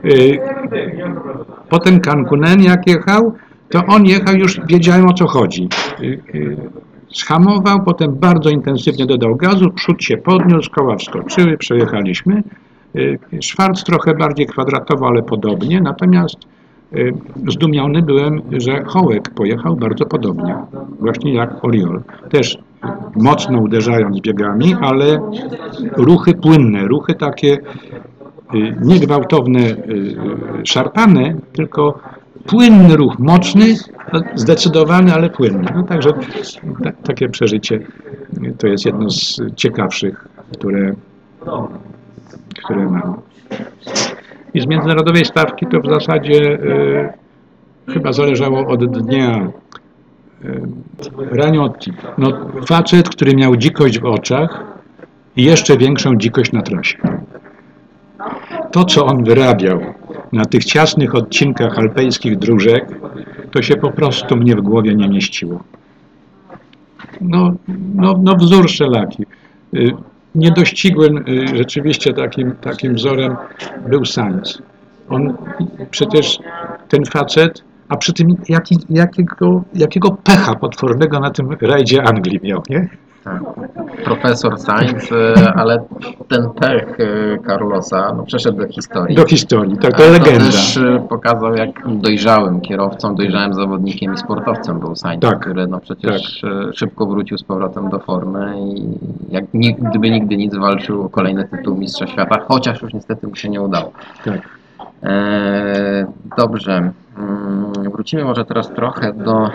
[0.04, 0.38] Y,
[1.68, 3.34] Potem Cancunen jak jechał,
[3.68, 5.68] to on jechał, już wiedziałem o co chodzi.
[6.00, 6.04] Y,
[6.34, 6.56] y,
[7.12, 12.42] Schamował, potem bardzo intensywnie dodał gazu, przód się podniósł, koła wskoczyły, przejechaliśmy.
[13.40, 16.38] Szwarc trochę bardziej kwadratowo, ale podobnie, natomiast
[17.48, 20.56] zdumiony byłem, że Hołek pojechał bardzo podobnie,
[21.00, 22.02] właśnie jak Oriol.
[22.30, 22.58] Też
[23.16, 25.30] mocno uderzając biegami, ale
[25.96, 27.58] ruchy płynne, ruchy takie
[28.54, 29.74] y, nie gwałtowne, y,
[30.60, 31.98] y, szarpane, tylko
[32.46, 33.74] płynny ruch, mocny,
[34.34, 35.72] zdecydowany, ale płynny.
[35.74, 36.12] No, także
[36.84, 40.94] ta, takie przeżycie y, to jest jedno z ciekawszych, które,
[42.64, 43.14] które mam.
[44.54, 49.48] I z międzynarodowej stawki to w zasadzie y, chyba zależało od dnia
[50.44, 50.62] y,
[51.30, 51.92] Raniotti.
[52.18, 52.32] No,
[52.66, 54.64] facet, który miał dzikość w oczach
[55.36, 56.98] i jeszcze większą dzikość na trasie.
[58.72, 59.80] To, co on wyrabiał
[60.32, 63.00] na tych ciasnych odcinkach alpejskich dróżek,
[63.50, 65.62] to się po prostu mnie w głowie nie mieściło.
[67.20, 67.52] No,
[67.94, 69.26] no, no wzór szelaki.
[69.74, 69.92] Y,
[70.38, 73.36] Niedościgłym y, rzeczywiście takim, takim wzorem
[73.88, 74.62] był Sainz.
[75.08, 75.36] On
[75.90, 76.38] przecież
[76.88, 82.62] ten facet, a przy tym jaki, jakiego, jakiego pecha potwornego na tym rajdzie Anglii miał,
[82.70, 82.88] nie?
[83.28, 84.04] Tak.
[84.04, 85.84] Profesor Sainz, e, ale
[86.28, 89.16] ten pech e, Carlosa no, przeszedł do historii.
[89.16, 90.44] Do historii, tak, to Ale legenda.
[90.44, 95.40] też e, pokazał, jak dojrzałym kierowcą, dojrzałym zawodnikiem i sportowcem był Sainz, Tak.
[95.40, 98.82] który no przecież e, szybko wrócił z powrotem do formy i
[99.30, 99.44] jak
[99.78, 103.62] gdyby nigdy nic walczył o kolejny tytuł Mistrza Świata, chociaż już niestety mu się nie
[103.62, 103.92] udało.
[104.24, 104.40] Tak.
[105.02, 106.06] E,
[106.36, 109.50] dobrze, Mm, wrócimy może teraz trochę do e,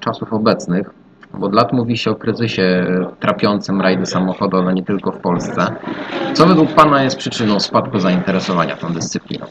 [0.00, 0.90] czasów obecnych,
[1.38, 2.86] bo od lat mówi się o kryzysie
[3.20, 5.66] trapiącym rajdy samochodowe nie tylko w Polsce.
[6.32, 9.46] Co według Pana jest przyczyną spadku zainteresowania tą dyscypliną?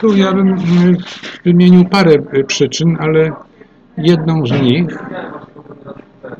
[0.00, 0.96] Tu ja bym y,
[1.44, 3.32] wymienił parę y, przyczyn, ale
[3.98, 4.98] jedną z nich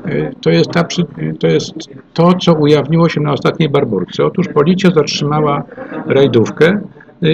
[0.07, 0.81] y, to jest, ta,
[1.19, 1.73] y, to jest
[2.13, 4.25] to, co ujawniło się na ostatniej barburce.
[4.25, 5.63] Otóż policja zatrzymała
[6.07, 6.81] rajdówkę,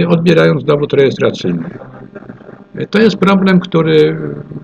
[0.08, 1.70] odbierając dowód rejestracyjny.
[2.90, 4.18] To jest problem, który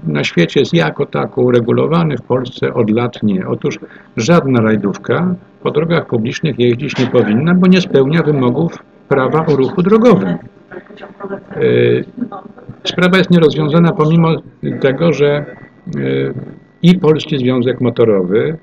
[0.08, 3.48] na świecie jest jako tako uregulowany, w Polsce od lat nie.
[3.48, 3.80] Otóż
[4.18, 9.82] żadna rajdówka po drogach publicznych jeździć nie powinna, bo nie spełnia wymogów prawa o ruchu
[9.82, 10.38] drogowym.
[11.58, 12.06] Y,
[12.84, 14.30] Sprawa jest nierozwiązana pomimo
[14.82, 15.46] tego, że
[15.96, 16.34] y,
[16.82, 18.58] i Polski Związek Motorowy,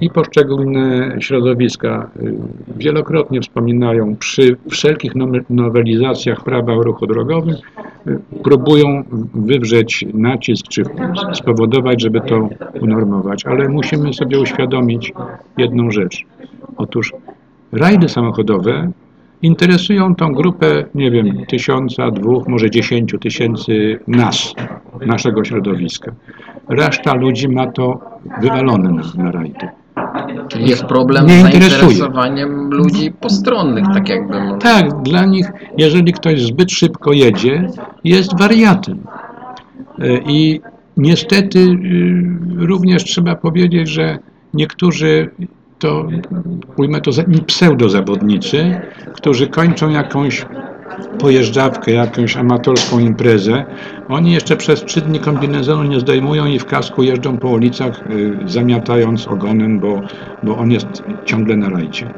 [0.00, 2.34] i poszczególne środowiska y,
[2.76, 7.54] wielokrotnie wspominają przy wszelkich nowe- nowelizacjach prawa o ruchu drogowym,
[8.06, 9.04] y, próbują
[9.34, 10.82] wywrzeć nacisk czy
[11.32, 12.48] spowodować, żeby to
[12.80, 15.12] unormować, ale musimy sobie uświadomić
[15.58, 16.24] jedną rzecz.
[16.76, 17.12] Otóż
[17.72, 18.90] rajdy samochodowe
[19.42, 24.54] interesują tą grupę, nie wiem, tysiąca, dwóch, może dziesięciu tysięcy nas,
[25.06, 26.12] naszego środowiska.
[26.68, 28.00] Reszta ludzi ma to
[28.40, 29.68] wywalone na, na rajdy.
[30.48, 34.34] Czyli jest problem Nie z zainteresowaniem ludzi postronnych, tak jakby.
[34.44, 34.58] no.
[34.58, 35.46] Tak, dla nich,
[35.78, 37.68] jeżeli ktoś zbyt szybko jedzie,
[38.04, 38.98] jest wariatem.
[39.98, 40.60] E, I
[40.96, 41.76] niestety y,
[42.66, 44.18] również trzeba powiedzieć, że
[44.54, 45.30] niektórzy
[45.78, 46.08] to,
[46.76, 48.80] ujmę to, za- pseudozawodnicy,
[49.14, 50.46] którzy kończą jakąś
[51.18, 53.64] pojeżdżawkę, jakąś amatorską imprezę,
[54.08, 58.38] oni jeszcze przez trzy dni kombinezonu nie zdejmują i w kasku jeżdżą po ulicach, y,
[58.46, 60.00] zamiatając ogonem, bo,
[60.42, 62.10] bo on jest ciągle na rajcie.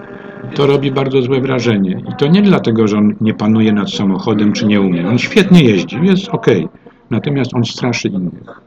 [0.55, 2.01] To robi bardzo złe wrażenie.
[2.09, 5.09] I to nie dlatego, że on nie panuje nad samochodem, czy nie umie.
[5.09, 6.47] On świetnie jeździ, jest ok.
[7.11, 8.61] Natomiast on straszy innych.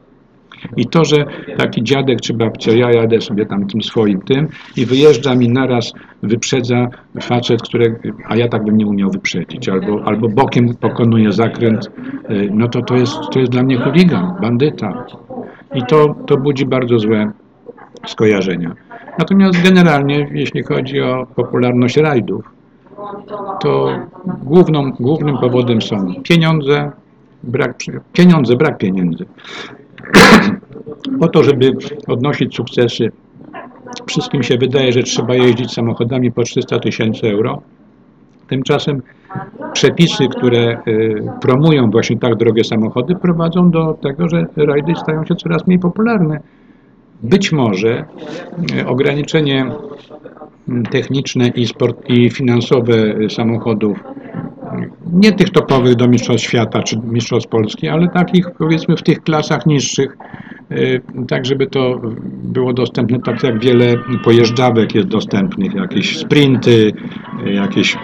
[0.77, 1.25] I to, że
[1.57, 5.93] taki dziadek czy babcia, ja jadę sobie tam tym swoim tym i wyjeżdża mi naraz,
[6.23, 6.87] wyprzedza
[7.21, 7.95] facet, które,
[8.27, 11.91] a ja tak bym nie umiał wyprzedzić, albo, albo bokiem pokonuje zakręt,
[12.29, 15.05] y, no to to jest, to jest dla mnie chuligan, bandyta.
[15.75, 17.31] I to, to budzi bardzo złe
[18.05, 18.75] skojarzenia.
[19.19, 22.53] Natomiast generalnie, jeśli chodzi o popularność rajdów,
[23.59, 23.99] to
[24.43, 26.91] główną, głównym powodem są pieniądze,
[27.43, 27.77] brak,
[28.13, 29.25] pieniądze, brak pieniędzy.
[31.19, 31.71] Po to, żeby
[32.07, 33.11] odnosić sukcesy,
[34.05, 37.61] wszystkim się wydaje, że trzeba jeździć samochodami po 300 tysięcy euro.
[38.47, 39.01] Tymczasem
[39.73, 45.35] przepisy, które y, promują właśnie tak drogie samochody, prowadzą do tego, że rajdy stają się
[45.35, 46.39] coraz mniej popularne.
[47.23, 48.05] Być może
[48.79, 49.71] y, ograniczenie
[50.69, 54.03] mm, techniczne i, sport, i finansowe y, samochodów, y,
[55.13, 59.65] nie tych topowych do Mistrzostw Świata czy Mistrzostw Polski, ale takich powiedzmy w tych klasach
[59.65, 60.17] niższych,
[60.71, 62.01] y, tak żeby to
[62.43, 66.91] było dostępne, tak jak wiele pojeżdżawek jest dostępnych, jakieś sprinty,
[67.47, 67.97] y, jakieś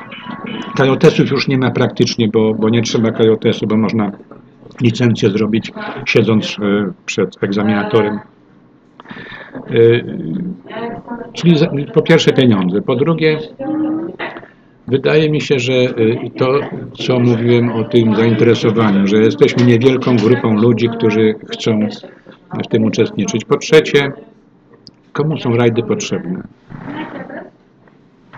[0.75, 4.11] Kajotesów już nie ma praktycznie, bo, bo nie trzeba kajotesu, bo można
[4.81, 5.71] licencję zrobić
[6.05, 8.19] siedząc e, przed egzaminatorem.
[11.33, 11.55] Czyli
[11.93, 13.39] po pierwsze pieniądze, po drugie
[14.89, 16.59] wydaje mi się, że e, to,
[16.93, 21.79] co mówiłem o tym zainteresowaniu, że jesteśmy niewielką grupą ludzi, którzy chcą
[22.65, 23.45] w tym uczestniczyć.
[23.45, 24.11] Po trzecie,
[25.13, 26.43] komu są rajdy potrzebne?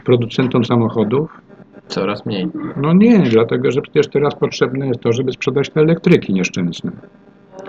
[0.03, 1.41] Producentom samochodów,
[1.87, 2.47] Coraz mniej.
[2.77, 6.91] no nie, dlatego że przecież teraz potrzebne jest to, żeby sprzedać te elektryki nieszczęsne,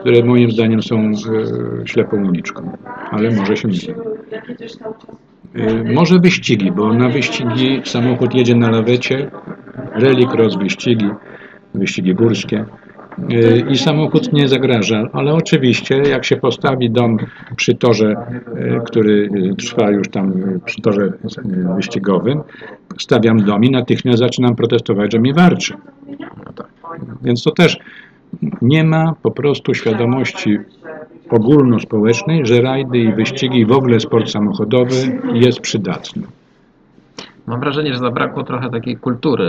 [0.02, 1.12] które moim zdaniem są e,
[1.86, 2.72] ślepą uliczką,
[3.10, 3.94] ale może się mylę.
[5.54, 9.30] E, może wyścigi, bo na wyścigi samochód jedzie na lawecie,
[9.94, 11.08] rallycross, wyścigi,
[11.74, 12.64] wyścigi górskie
[13.30, 17.16] e, i samochód nie zagraża, ale oczywiście jak się postawi dom
[17.56, 18.14] przy torze,
[18.86, 20.32] który trwa już tam
[20.64, 21.12] przy torze
[21.76, 22.40] wyścigowym,
[22.98, 25.74] stawiam dom i natychmiast zaczynam protestować, że mi warczy.
[27.22, 27.78] Więc to też
[28.62, 30.58] nie ma po prostu świadomości
[31.30, 36.22] ogólnospołecznej, że rajdy i wyścigi w ogóle sport samochodowy jest przydatny.
[37.46, 39.44] Mam wrażenie, że zabrakło trochę takiej kultury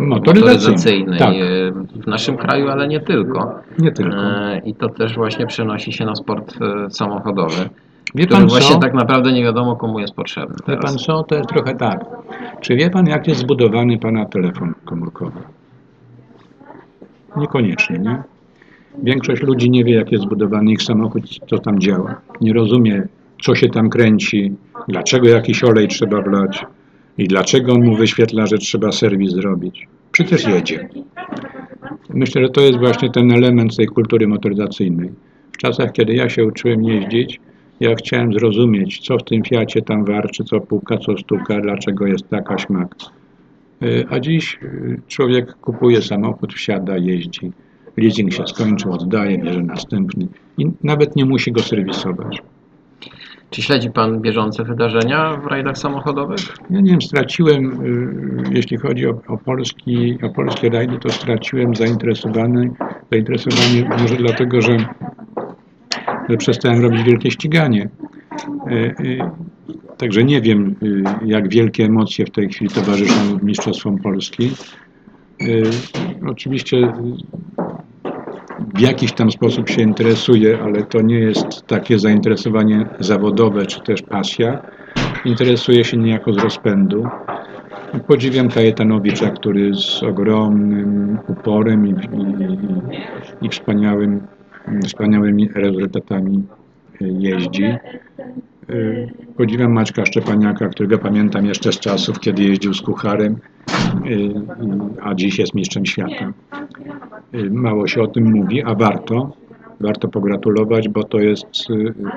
[0.00, 1.34] Motoryzacyjnej, tak.
[1.34, 1.72] e,
[2.02, 3.54] w naszym kraju, ale nie tylko.
[3.78, 4.16] Nie tylko.
[4.16, 7.68] E, I to też właśnie przenosi się na sport e, samochodowy,
[8.14, 8.80] Wie który pan właśnie co?
[8.80, 10.84] tak naprawdę nie wiadomo komu jest potrzebny Wie teraz.
[10.84, 11.22] pan co?
[11.22, 12.04] To jest trochę tak.
[12.60, 15.40] Czy wie pan, jak jest zbudowany pana telefon komórkowy?
[17.38, 18.22] Niekoniecznie, nie?
[19.02, 22.20] Większość ludzi nie wie, jak jest zbudowany ich samochód, co tam działa.
[22.40, 23.02] Nie rozumie,
[23.42, 24.52] co się tam kręci,
[24.88, 26.64] dlaczego jakiś olej trzeba wlać
[27.18, 29.88] i dlaczego on mu wyświetla, że trzeba serwis zrobić.
[30.12, 30.88] Przecież jedzie.
[32.14, 35.10] Myślę, że to jest właśnie ten element tej kultury motoryzacyjnej.
[35.52, 37.40] W czasach, kiedy ja się uczyłem jeździć,
[37.80, 42.28] ja chciałem zrozumieć, co w tym Fiacie tam warczy, co puka, co stuka, dlaczego jest
[42.28, 42.94] taka śmak.
[43.82, 47.52] Y, A dziś y, człowiek kupuje samochód, wsiada, jeździ.
[47.96, 50.26] Leasing się skończył, oddaje, bierze następny
[50.58, 52.42] i nawet nie musi go serwisować.
[53.50, 56.40] Czy śledzi pan bieżące wydarzenia w rajdach samochodowych?
[56.70, 61.74] Ja nie wiem, straciłem, y, jeśli chodzi o, o, polski, o polskie rajdy, to straciłem
[61.74, 62.70] zainteresowanie,
[63.12, 64.76] zainteresowanie może dlatego, że,
[66.28, 67.88] że przestałem robić wielkie ściganie.
[69.98, 74.50] Także nie wiem, y, jak wielkie emocje w tej chwili towarzyszą Mistrzostwom Polski.
[75.42, 75.62] Y,
[76.26, 76.92] Oczywiście
[78.74, 84.02] w jakiś tam sposób się interesuję, ale to nie jest takie zainteresowanie zawodowe czy też
[84.02, 84.62] pasja.
[85.24, 87.06] Interesuję się niejako z rozpędu.
[88.06, 94.20] Podziwiam Kajetanowicza, który z ogromnym uporem i, i, i wspaniałym,
[94.86, 96.44] wspaniałymi rezultatami
[97.02, 97.64] y, jeździ.
[98.70, 103.36] Y, Podziwiam Maćka Szczepaniaka, którego pamiętam jeszcze z czasów, kiedy jeździł z Kucharem,
[104.06, 104.32] y, y,
[105.02, 106.32] a dziś jest mistrzem świata.
[107.50, 109.32] Mało się o tym mówi, a warto.
[109.80, 111.46] Warto pogratulować, bo to jest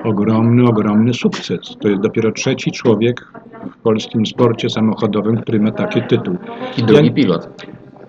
[0.04, 1.60] ogromny, ogromny sukces.
[1.80, 3.28] To jest dopiero trzeci człowiek
[3.72, 6.38] w polskim sporcie samochodowym, który ma taki tytuł.
[6.78, 7.50] I drugi Ja- pilot.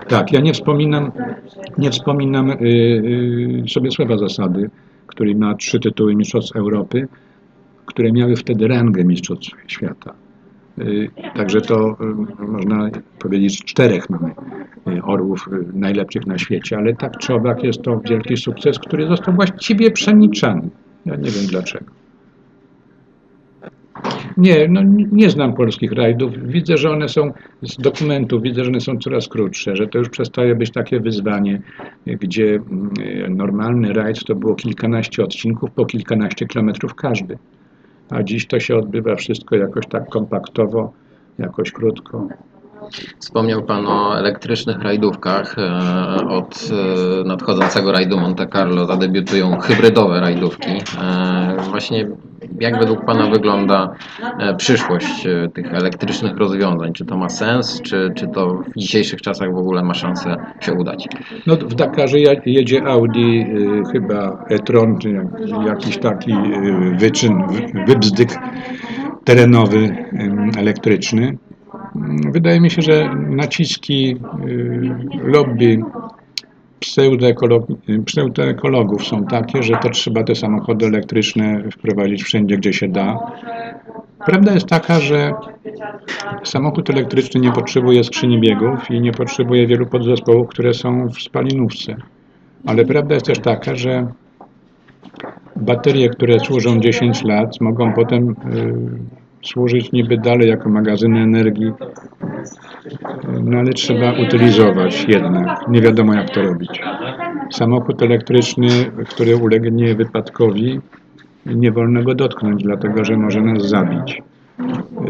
[0.09, 1.13] tak, ja nie wspominam,
[1.79, 2.55] nie wspominam y,
[3.65, 4.71] y, sobie słowa zasady,
[5.07, 7.09] który ma trzy tytuły Mistrzostw Europy,
[7.87, 10.15] które miały wtedy rangę Mistrzostw Świata.
[10.79, 11.97] Y, Także to
[12.41, 14.35] y, można powiedzieć, czterech mamy
[14.89, 19.35] y, orłów najlepszych na świecie, ale tak czy owak jest to wielki sukces, który został
[19.35, 20.69] właściwie przemilczany.
[21.07, 22.03] Ja nie wiem dlaczego.
[24.37, 26.33] Nie, no nie nie znam polskich rajdów.
[26.47, 27.33] Widzę, że one są
[27.63, 31.63] z dokumentów, widzę, że one są coraz krótsze, że to już przestaje być takie wyzwanie,
[32.07, 32.91] gdzie mm,
[33.37, 37.39] normalny rajd to było kilkanaście odcinków po kilkanaście kilometrów każdy.
[38.11, 40.93] A dziś to się odbywa wszystko jakoś tak kompaktowo,
[41.39, 42.29] jakoś krótko.
[43.19, 45.59] Wspomniał Pan o elektrycznych rajdówkach.
[45.59, 46.71] E, Od
[47.23, 50.71] e, nadchodzącego rajdu Monte Carlo zadebiutują hybrydowe rajdówki.
[51.03, 52.09] E, Właśnie
[52.61, 53.95] jak według Pana wygląda
[54.39, 56.93] e, przyszłość e, tych elektrycznych rozwiązań?
[56.93, 60.73] Czy to ma sens, czy, czy to w dzisiejszych czasach w ogóle ma szansę się
[60.73, 61.09] udać?
[61.47, 65.27] No, w Dakarze je- jedzie Audi, y, chyba e-tron, czy jak,
[65.67, 66.33] jakiś taki
[66.99, 68.39] wyczyn, wy- wybzdyk
[69.25, 69.97] terenowy,
[70.59, 71.39] elektryczny.
[71.97, 74.17] Mm, Wydaje mi się, że naciski
[75.25, 75.83] lobby
[77.89, 83.19] y, pseudoekologów są takie, że to trzeba te samochody elektryczne wprowadzić wszędzie, gdzie się da.
[84.27, 85.33] Prawda jest taka, że
[86.45, 91.97] Samochód elektryczny nie potrzebuje skrzyni biegów i nie potrzebuje wielu podzespołów, które są w spalinówce.
[92.67, 94.07] Ale prawda jest też taka, że
[95.57, 98.35] baterie, które służą 10 lat, mogą potem y,
[99.43, 101.73] służyć niby dalej jako magazyny energii,
[103.43, 105.69] no ale trzeba utylizować jednak.
[105.69, 106.83] Nie wiadomo jak to robić.
[107.51, 108.69] Samochód elektryczny,
[109.09, 110.81] który ulegnie wypadkowi,
[111.47, 114.23] nie wolno go dotknąć, dlatego że może nas zabić.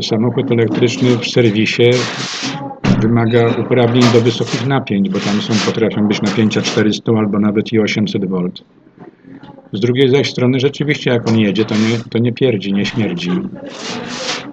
[0.02, 1.90] Samochód elektryczny w serwisie
[3.00, 7.80] wymaga uprawnień do wysokich napięć, bo tam są, potrafią być napięcia 400 albo nawet i
[7.80, 8.48] 800 V.
[9.72, 13.30] Z drugiej zaś strony rzeczywiście jak on jedzie, to nie, to nie pierdzi, nie śmierdzi.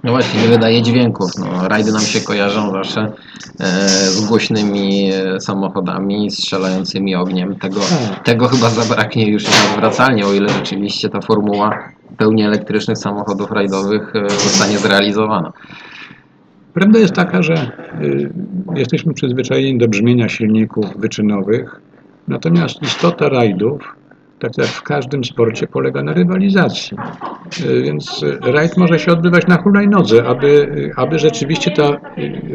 [0.03, 1.31] No właśnie, nie wydaje dźwięków.
[1.39, 3.11] No, rajdy nam się kojarzą zawsze
[3.59, 7.55] e, z głośnymi e, samochodami, strzelającymi ogniem.
[7.55, 7.81] Tego,
[8.23, 11.79] tego chyba zabraknie już nieodwracalnie, o ile rzeczywiście ta formuła
[12.17, 15.53] pełni elektrycznych samochodów rajdowych e, zostanie zrealizowana.
[16.73, 17.71] Prawda jest taka, że
[18.01, 18.29] y,
[18.75, 21.81] jesteśmy przyzwyczajeni do brzmienia silników wyczynowych,
[22.27, 23.95] natomiast istota rajdów,
[24.39, 26.97] tak jak w każdym sporcie, polega na rywalizacji.
[27.65, 31.97] Y, Więc rajd może się odbywać na hulajnodze, aby, aby rzeczywiście ta y,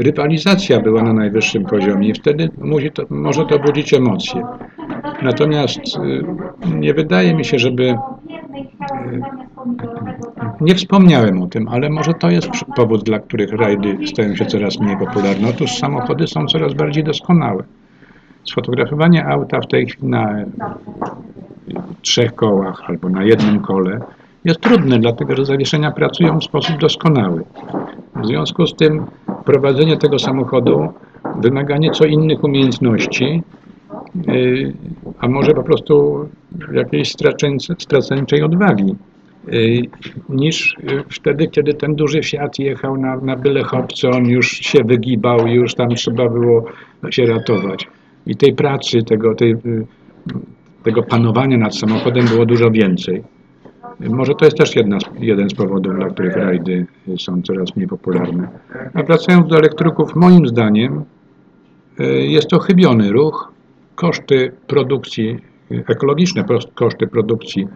[0.03, 4.47] rywalizacja była na najwyższym poziomie i wtedy musi to, może to budzić emocje.
[5.23, 6.25] Natomiast y,
[6.75, 7.95] nie wydaje mi się, żeby
[10.61, 14.81] nie wspomniałem o tym, ale może to jest powód, dla których rajdy stają się coraz
[14.81, 15.49] mniej popularne.
[15.49, 17.65] Otóż samochody są coraz bardziej doskonałe.
[18.45, 20.47] Sfotografowanie auta w tej chwili na e,
[22.05, 24.01] trzech kołach albo na jednym kole
[24.45, 27.45] jest trudne, dlatego że zawieszenia pracują w sposób doskonały.
[28.17, 29.07] W związku z tym
[29.45, 30.89] prowadzenie tego samochodu
[31.41, 33.43] wymaga nieco innych umiejętności,
[34.27, 34.73] yy,
[35.19, 36.29] a może po prostu
[36.73, 37.13] jakiejś
[37.79, 38.95] straceńczej odwagi
[39.53, 39.83] y,
[40.29, 44.51] niż y, wtedy, kiedy ten duży Fiat jechał na, na byle hop, co on już
[44.51, 46.65] się wygibał już tam trzeba było
[47.11, 47.89] się ratować.
[48.27, 49.57] I tej pracy, tego, tej,
[50.85, 53.25] tego panowania nad samochodem było dużo więcej.
[54.01, 56.87] Może to jest też jedna jeden z powodów, dla których rajdy
[57.19, 58.49] są coraz mniej popularne.
[58.95, 61.05] A wracając do elektryków, moim zdaniem
[62.01, 63.53] y, jest to chybiony ruch.
[63.95, 65.39] Koszty produkcji,
[65.73, 66.45] y, ekologiczne
[66.75, 67.69] koszty produkcji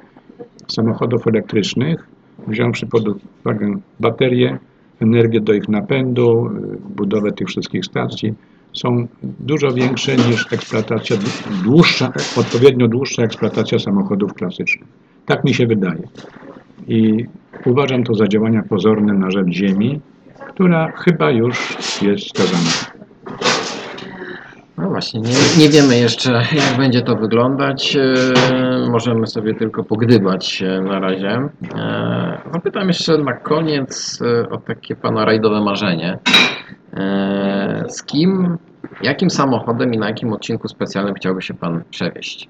[0.68, 2.08] samochodów elektrycznych,
[2.48, 3.02] wziąwszy pod
[3.40, 4.58] uwagę baterie,
[5.00, 8.34] energię do ich napędu, y, budowę tych wszystkich stacji,
[8.72, 14.88] są dużo większe niż eksploatacja, dłu- dłuższa, odpowiednio dłuższa eksploatacja samochodów klasycznych.
[15.26, 16.08] Tak mi się wydaje.
[16.88, 17.24] I
[17.66, 20.00] uważam to za działania pozorne na rzecz Ziemi,
[20.48, 22.70] która chyba już jest skazana.
[24.78, 27.96] No właśnie, nie, nie wiemy jeszcze, jak będzie to wyglądać.
[27.96, 31.48] E, Możemy sobie tylko pogdybać e, na razie.
[31.76, 36.18] E, Zapytam jeszcze na koniec e, o takie pana rajdowe marzenie.
[36.94, 38.58] E, Z kim,
[39.02, 42.48] jakim samochodem i na jakim odcinku specjalnym chciałby się pan przewieźć?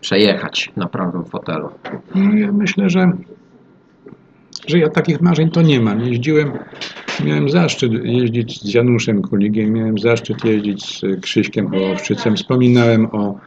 [0.00, 1.68] Przejechać na prawym fotelu.
[2.34, 3.12] Ja myślę, że,
[4.66, 6.00] że ja takich marzeń to nie mam.
[6.00, 6.52] Jeździłem,
[7.20, 12.36] miałem zaszczyt jeździć z Januszem Kuligiem, miałem zaszczyt jeździć z Krzyśkiem Hołowczycem.
[12.36, 13.38] Wspominałem o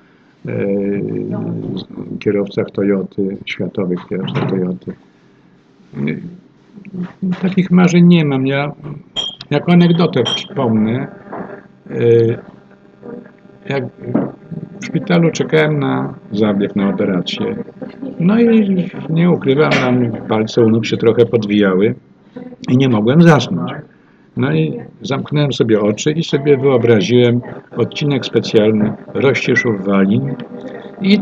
[0.45, 0.51] e,
[2.19, 4.93] kierowcach Toyoty, światowych kierowcach Toyoty.
[5.97, 5.99] E,
[7.41, 8.47] Takich marzeń nie mam.
[8.47, 8.71] Ja
[9.49, 11.07] jako anegdotę wspomnę,
[11.89, 11.97] e,
[13.69, 13.83] jak
[14.81, 17.63] w szpitalu czekałem na zabieg, na operację.
[18.19, 18.75] No i
[19.09, 21.95] nie ukrywam, nam palce u nóg się trochę podwijały
[22.69, 23.71] i nie mogłem zasnąć.
[24.37, 27.41] No i zamknąłem sobie oczy i sobie wyobraziłem
[27.77, 30.35] odcinek specjalny Rościszów Walin
[31.01, 31.19] i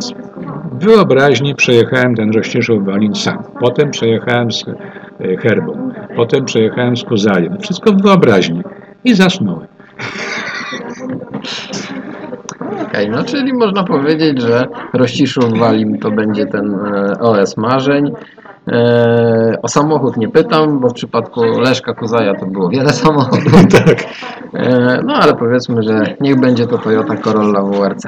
[0.71, 3.43] wyobraźnie przejechałem ten Rościszów Walin sam.
[3.59, 5.91] Potem przejechałem z e, herbą.
[6.15, 7.57] Potem przejechałem z Kuzajem.
[7.59, 8.61] Wszystko w wyobraźni.
[9.03, 9.67] I zasnąłem.
[12.83, 18.11] Okej, no czyli można powiedzieć, że Rościszów Walim to będzie ten e, OS marzeń.
[18.67, 23.67] E, o samochód nie pytam, bo w przypadku Leszka Kuzaja to było wiele samochodów.
[23.71, 24.03] tak.
[24.53, 28.07] E, no ale powiedzmy, że niech będzie to Toyota Corolla WRC.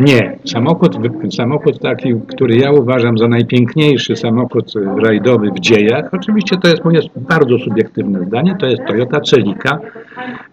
[0.00, 0.96] Nie, samochód,
[1.36, 6.84] samochód taki, który ja uważam za najpiękniejszy samochód e, rajdowy w dziejach, oczywiście to jest
[6.84, 9.78] moje bardzo subiektywne zdanie, to jest Toyota Celica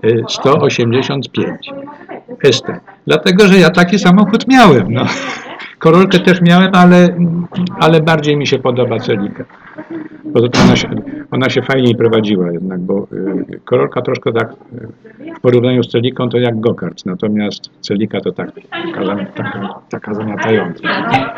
[0.04, 1.74] e, 185
[2.44, 2.68] ST.
[3.08, 4.94] Dlatego, że ja taki samochód miałem.
[4.94, 5.06] No.
[5.80, 7.10] Korolkę też miałem, ale,
[7.80, 9.44] ale bardziej mi się podoba Celica.
[10.26, 10.90] Bo to ona, się,
[11.32, 16.30] ona się fajniej prowadziła jednak, bo y, Korolka troszkę tak y, w porównaniu z Celiką
[16.30, 20.90] to jak gokart, natomiast Celika to tak, taka, taka, taka zamiatająca.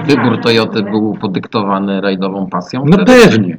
[0.05, 2.83] Wybór Toyoty był podyktowany rajdową pasją?
[2.85, 3.11] No wtedy?
[3.25, 3.57] pewnie.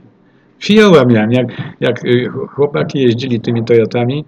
[0.58, 1.46] Fioła miałem, jak,
[1.80, 4.24] jak y, chłopaki jeździli tymi Toyotami,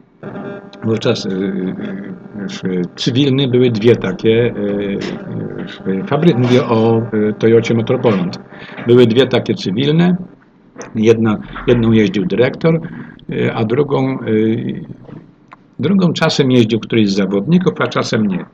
[0.85, 4.99] wówczas y, y, y, cywilne były dwie takie, y,
[5.89, 7.03] y, fabry, mówię o
[7.39, 8.39] Toyocie Motorpoland.
[8.87, 10.17] Były dwie takie cywilne,
[10.95, 12.81] Jedna, jedną jeździł dyrektor,
[13.55, 14.19] a drugą,
[15.79, 18.45] drugą czasem jeździł któryś z zawodników, a czasem nie.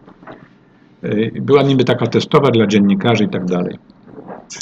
[1.41, 3.79] Była niby taka testowa dla dziennikarzy i tak dalej.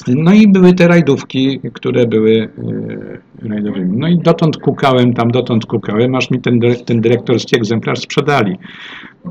[0.08, 3.96] No i były te rajdówki, które były y, rajdowymi.
[3.98, 8.58] No i dotąd kukałem, tam dotąd kukałem, aż mi ten, ten dyrektorski egzemplarz sprzedali.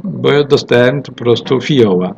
[0.03, 2.15] Bo ja dostałem po prostu fioła.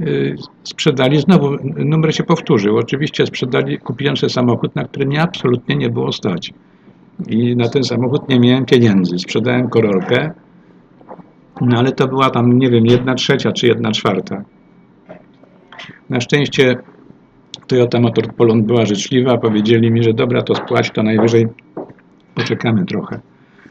[0.00, 2.76] Y, Sprzedali, znowu numer się powtórzył.
[2.76, 6.52] Oczywiście sprzedali, kupiłem sobie samochód, na który mnie absolutnie nie było stać.
[7.28, 9.18] I na ten samochód nie miałem pieniędzy.
[9.18, 10.30] Sprzedałem korolkę,
[11.60, 14.44] no ale to była tam, nie wiem, jedna trzecia czy jedna czwarta.
[16.10, 16.76] Na szczęście
[17.68, 21.46] Toyota Motor Poland była życzliwa, powiedzieli mi, że dobra, to spłać, to najwyżej
[22.34, 23.20] poczekamy trochę.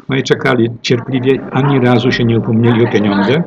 [0.10, 3.44] No i czekali cierpliwie, ani razu się nie upomnieli o pieniądze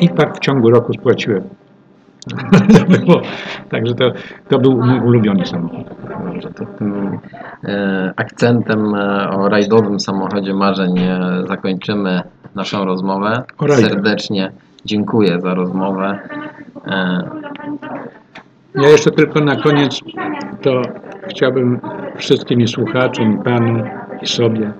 [0.00, 1.42] i tak w ciągu roku spłaciłem.
[3.70, 4.04] Także to,
[4.48, 5.86] to był mój ulubiony samochód.
[6.24, 7.18] Dobrze, to tym
[7.64, 12.22] e, akcentem e, o rajdowym samochodzie marzeń e, zakończymy
[12.54, 13.42] naszą rozmowę.
[13.68, 14.52] Serdecznie
[14.84, 16.18] dziękuję za rozmowę.
[18.76, 20.00] E, Ja jeszcze tylko na koniec
[20.62, 20.82] to
[21.30, 21.80] chciałbym
[22.16, 23.84] wszystkim i słuchaczom, panu
[24.22, 24.72] i sobie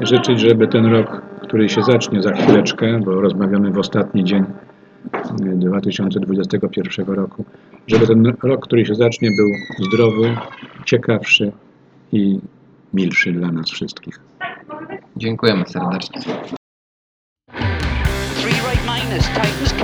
[0.00, 5.56] życzyć, żeby ten rok, który się zacznie za chwileczkę, bo rozmawiamy w ostatni dzień y,
[5.56, 7.44] 2021 roku,
[7.86, 9.48] żeby ten rok, który się zacznie, był
[9.86, 10.36] zdrowy,
[10.84, 11.52] ciekawszy
[12.12, 12.40] i
[12.94, 14.20] milszy dla nas wszystkich.
[15.16, 16.20] dziękujemy serdecznie.
[18.40, 19.74] Three right minus, tightens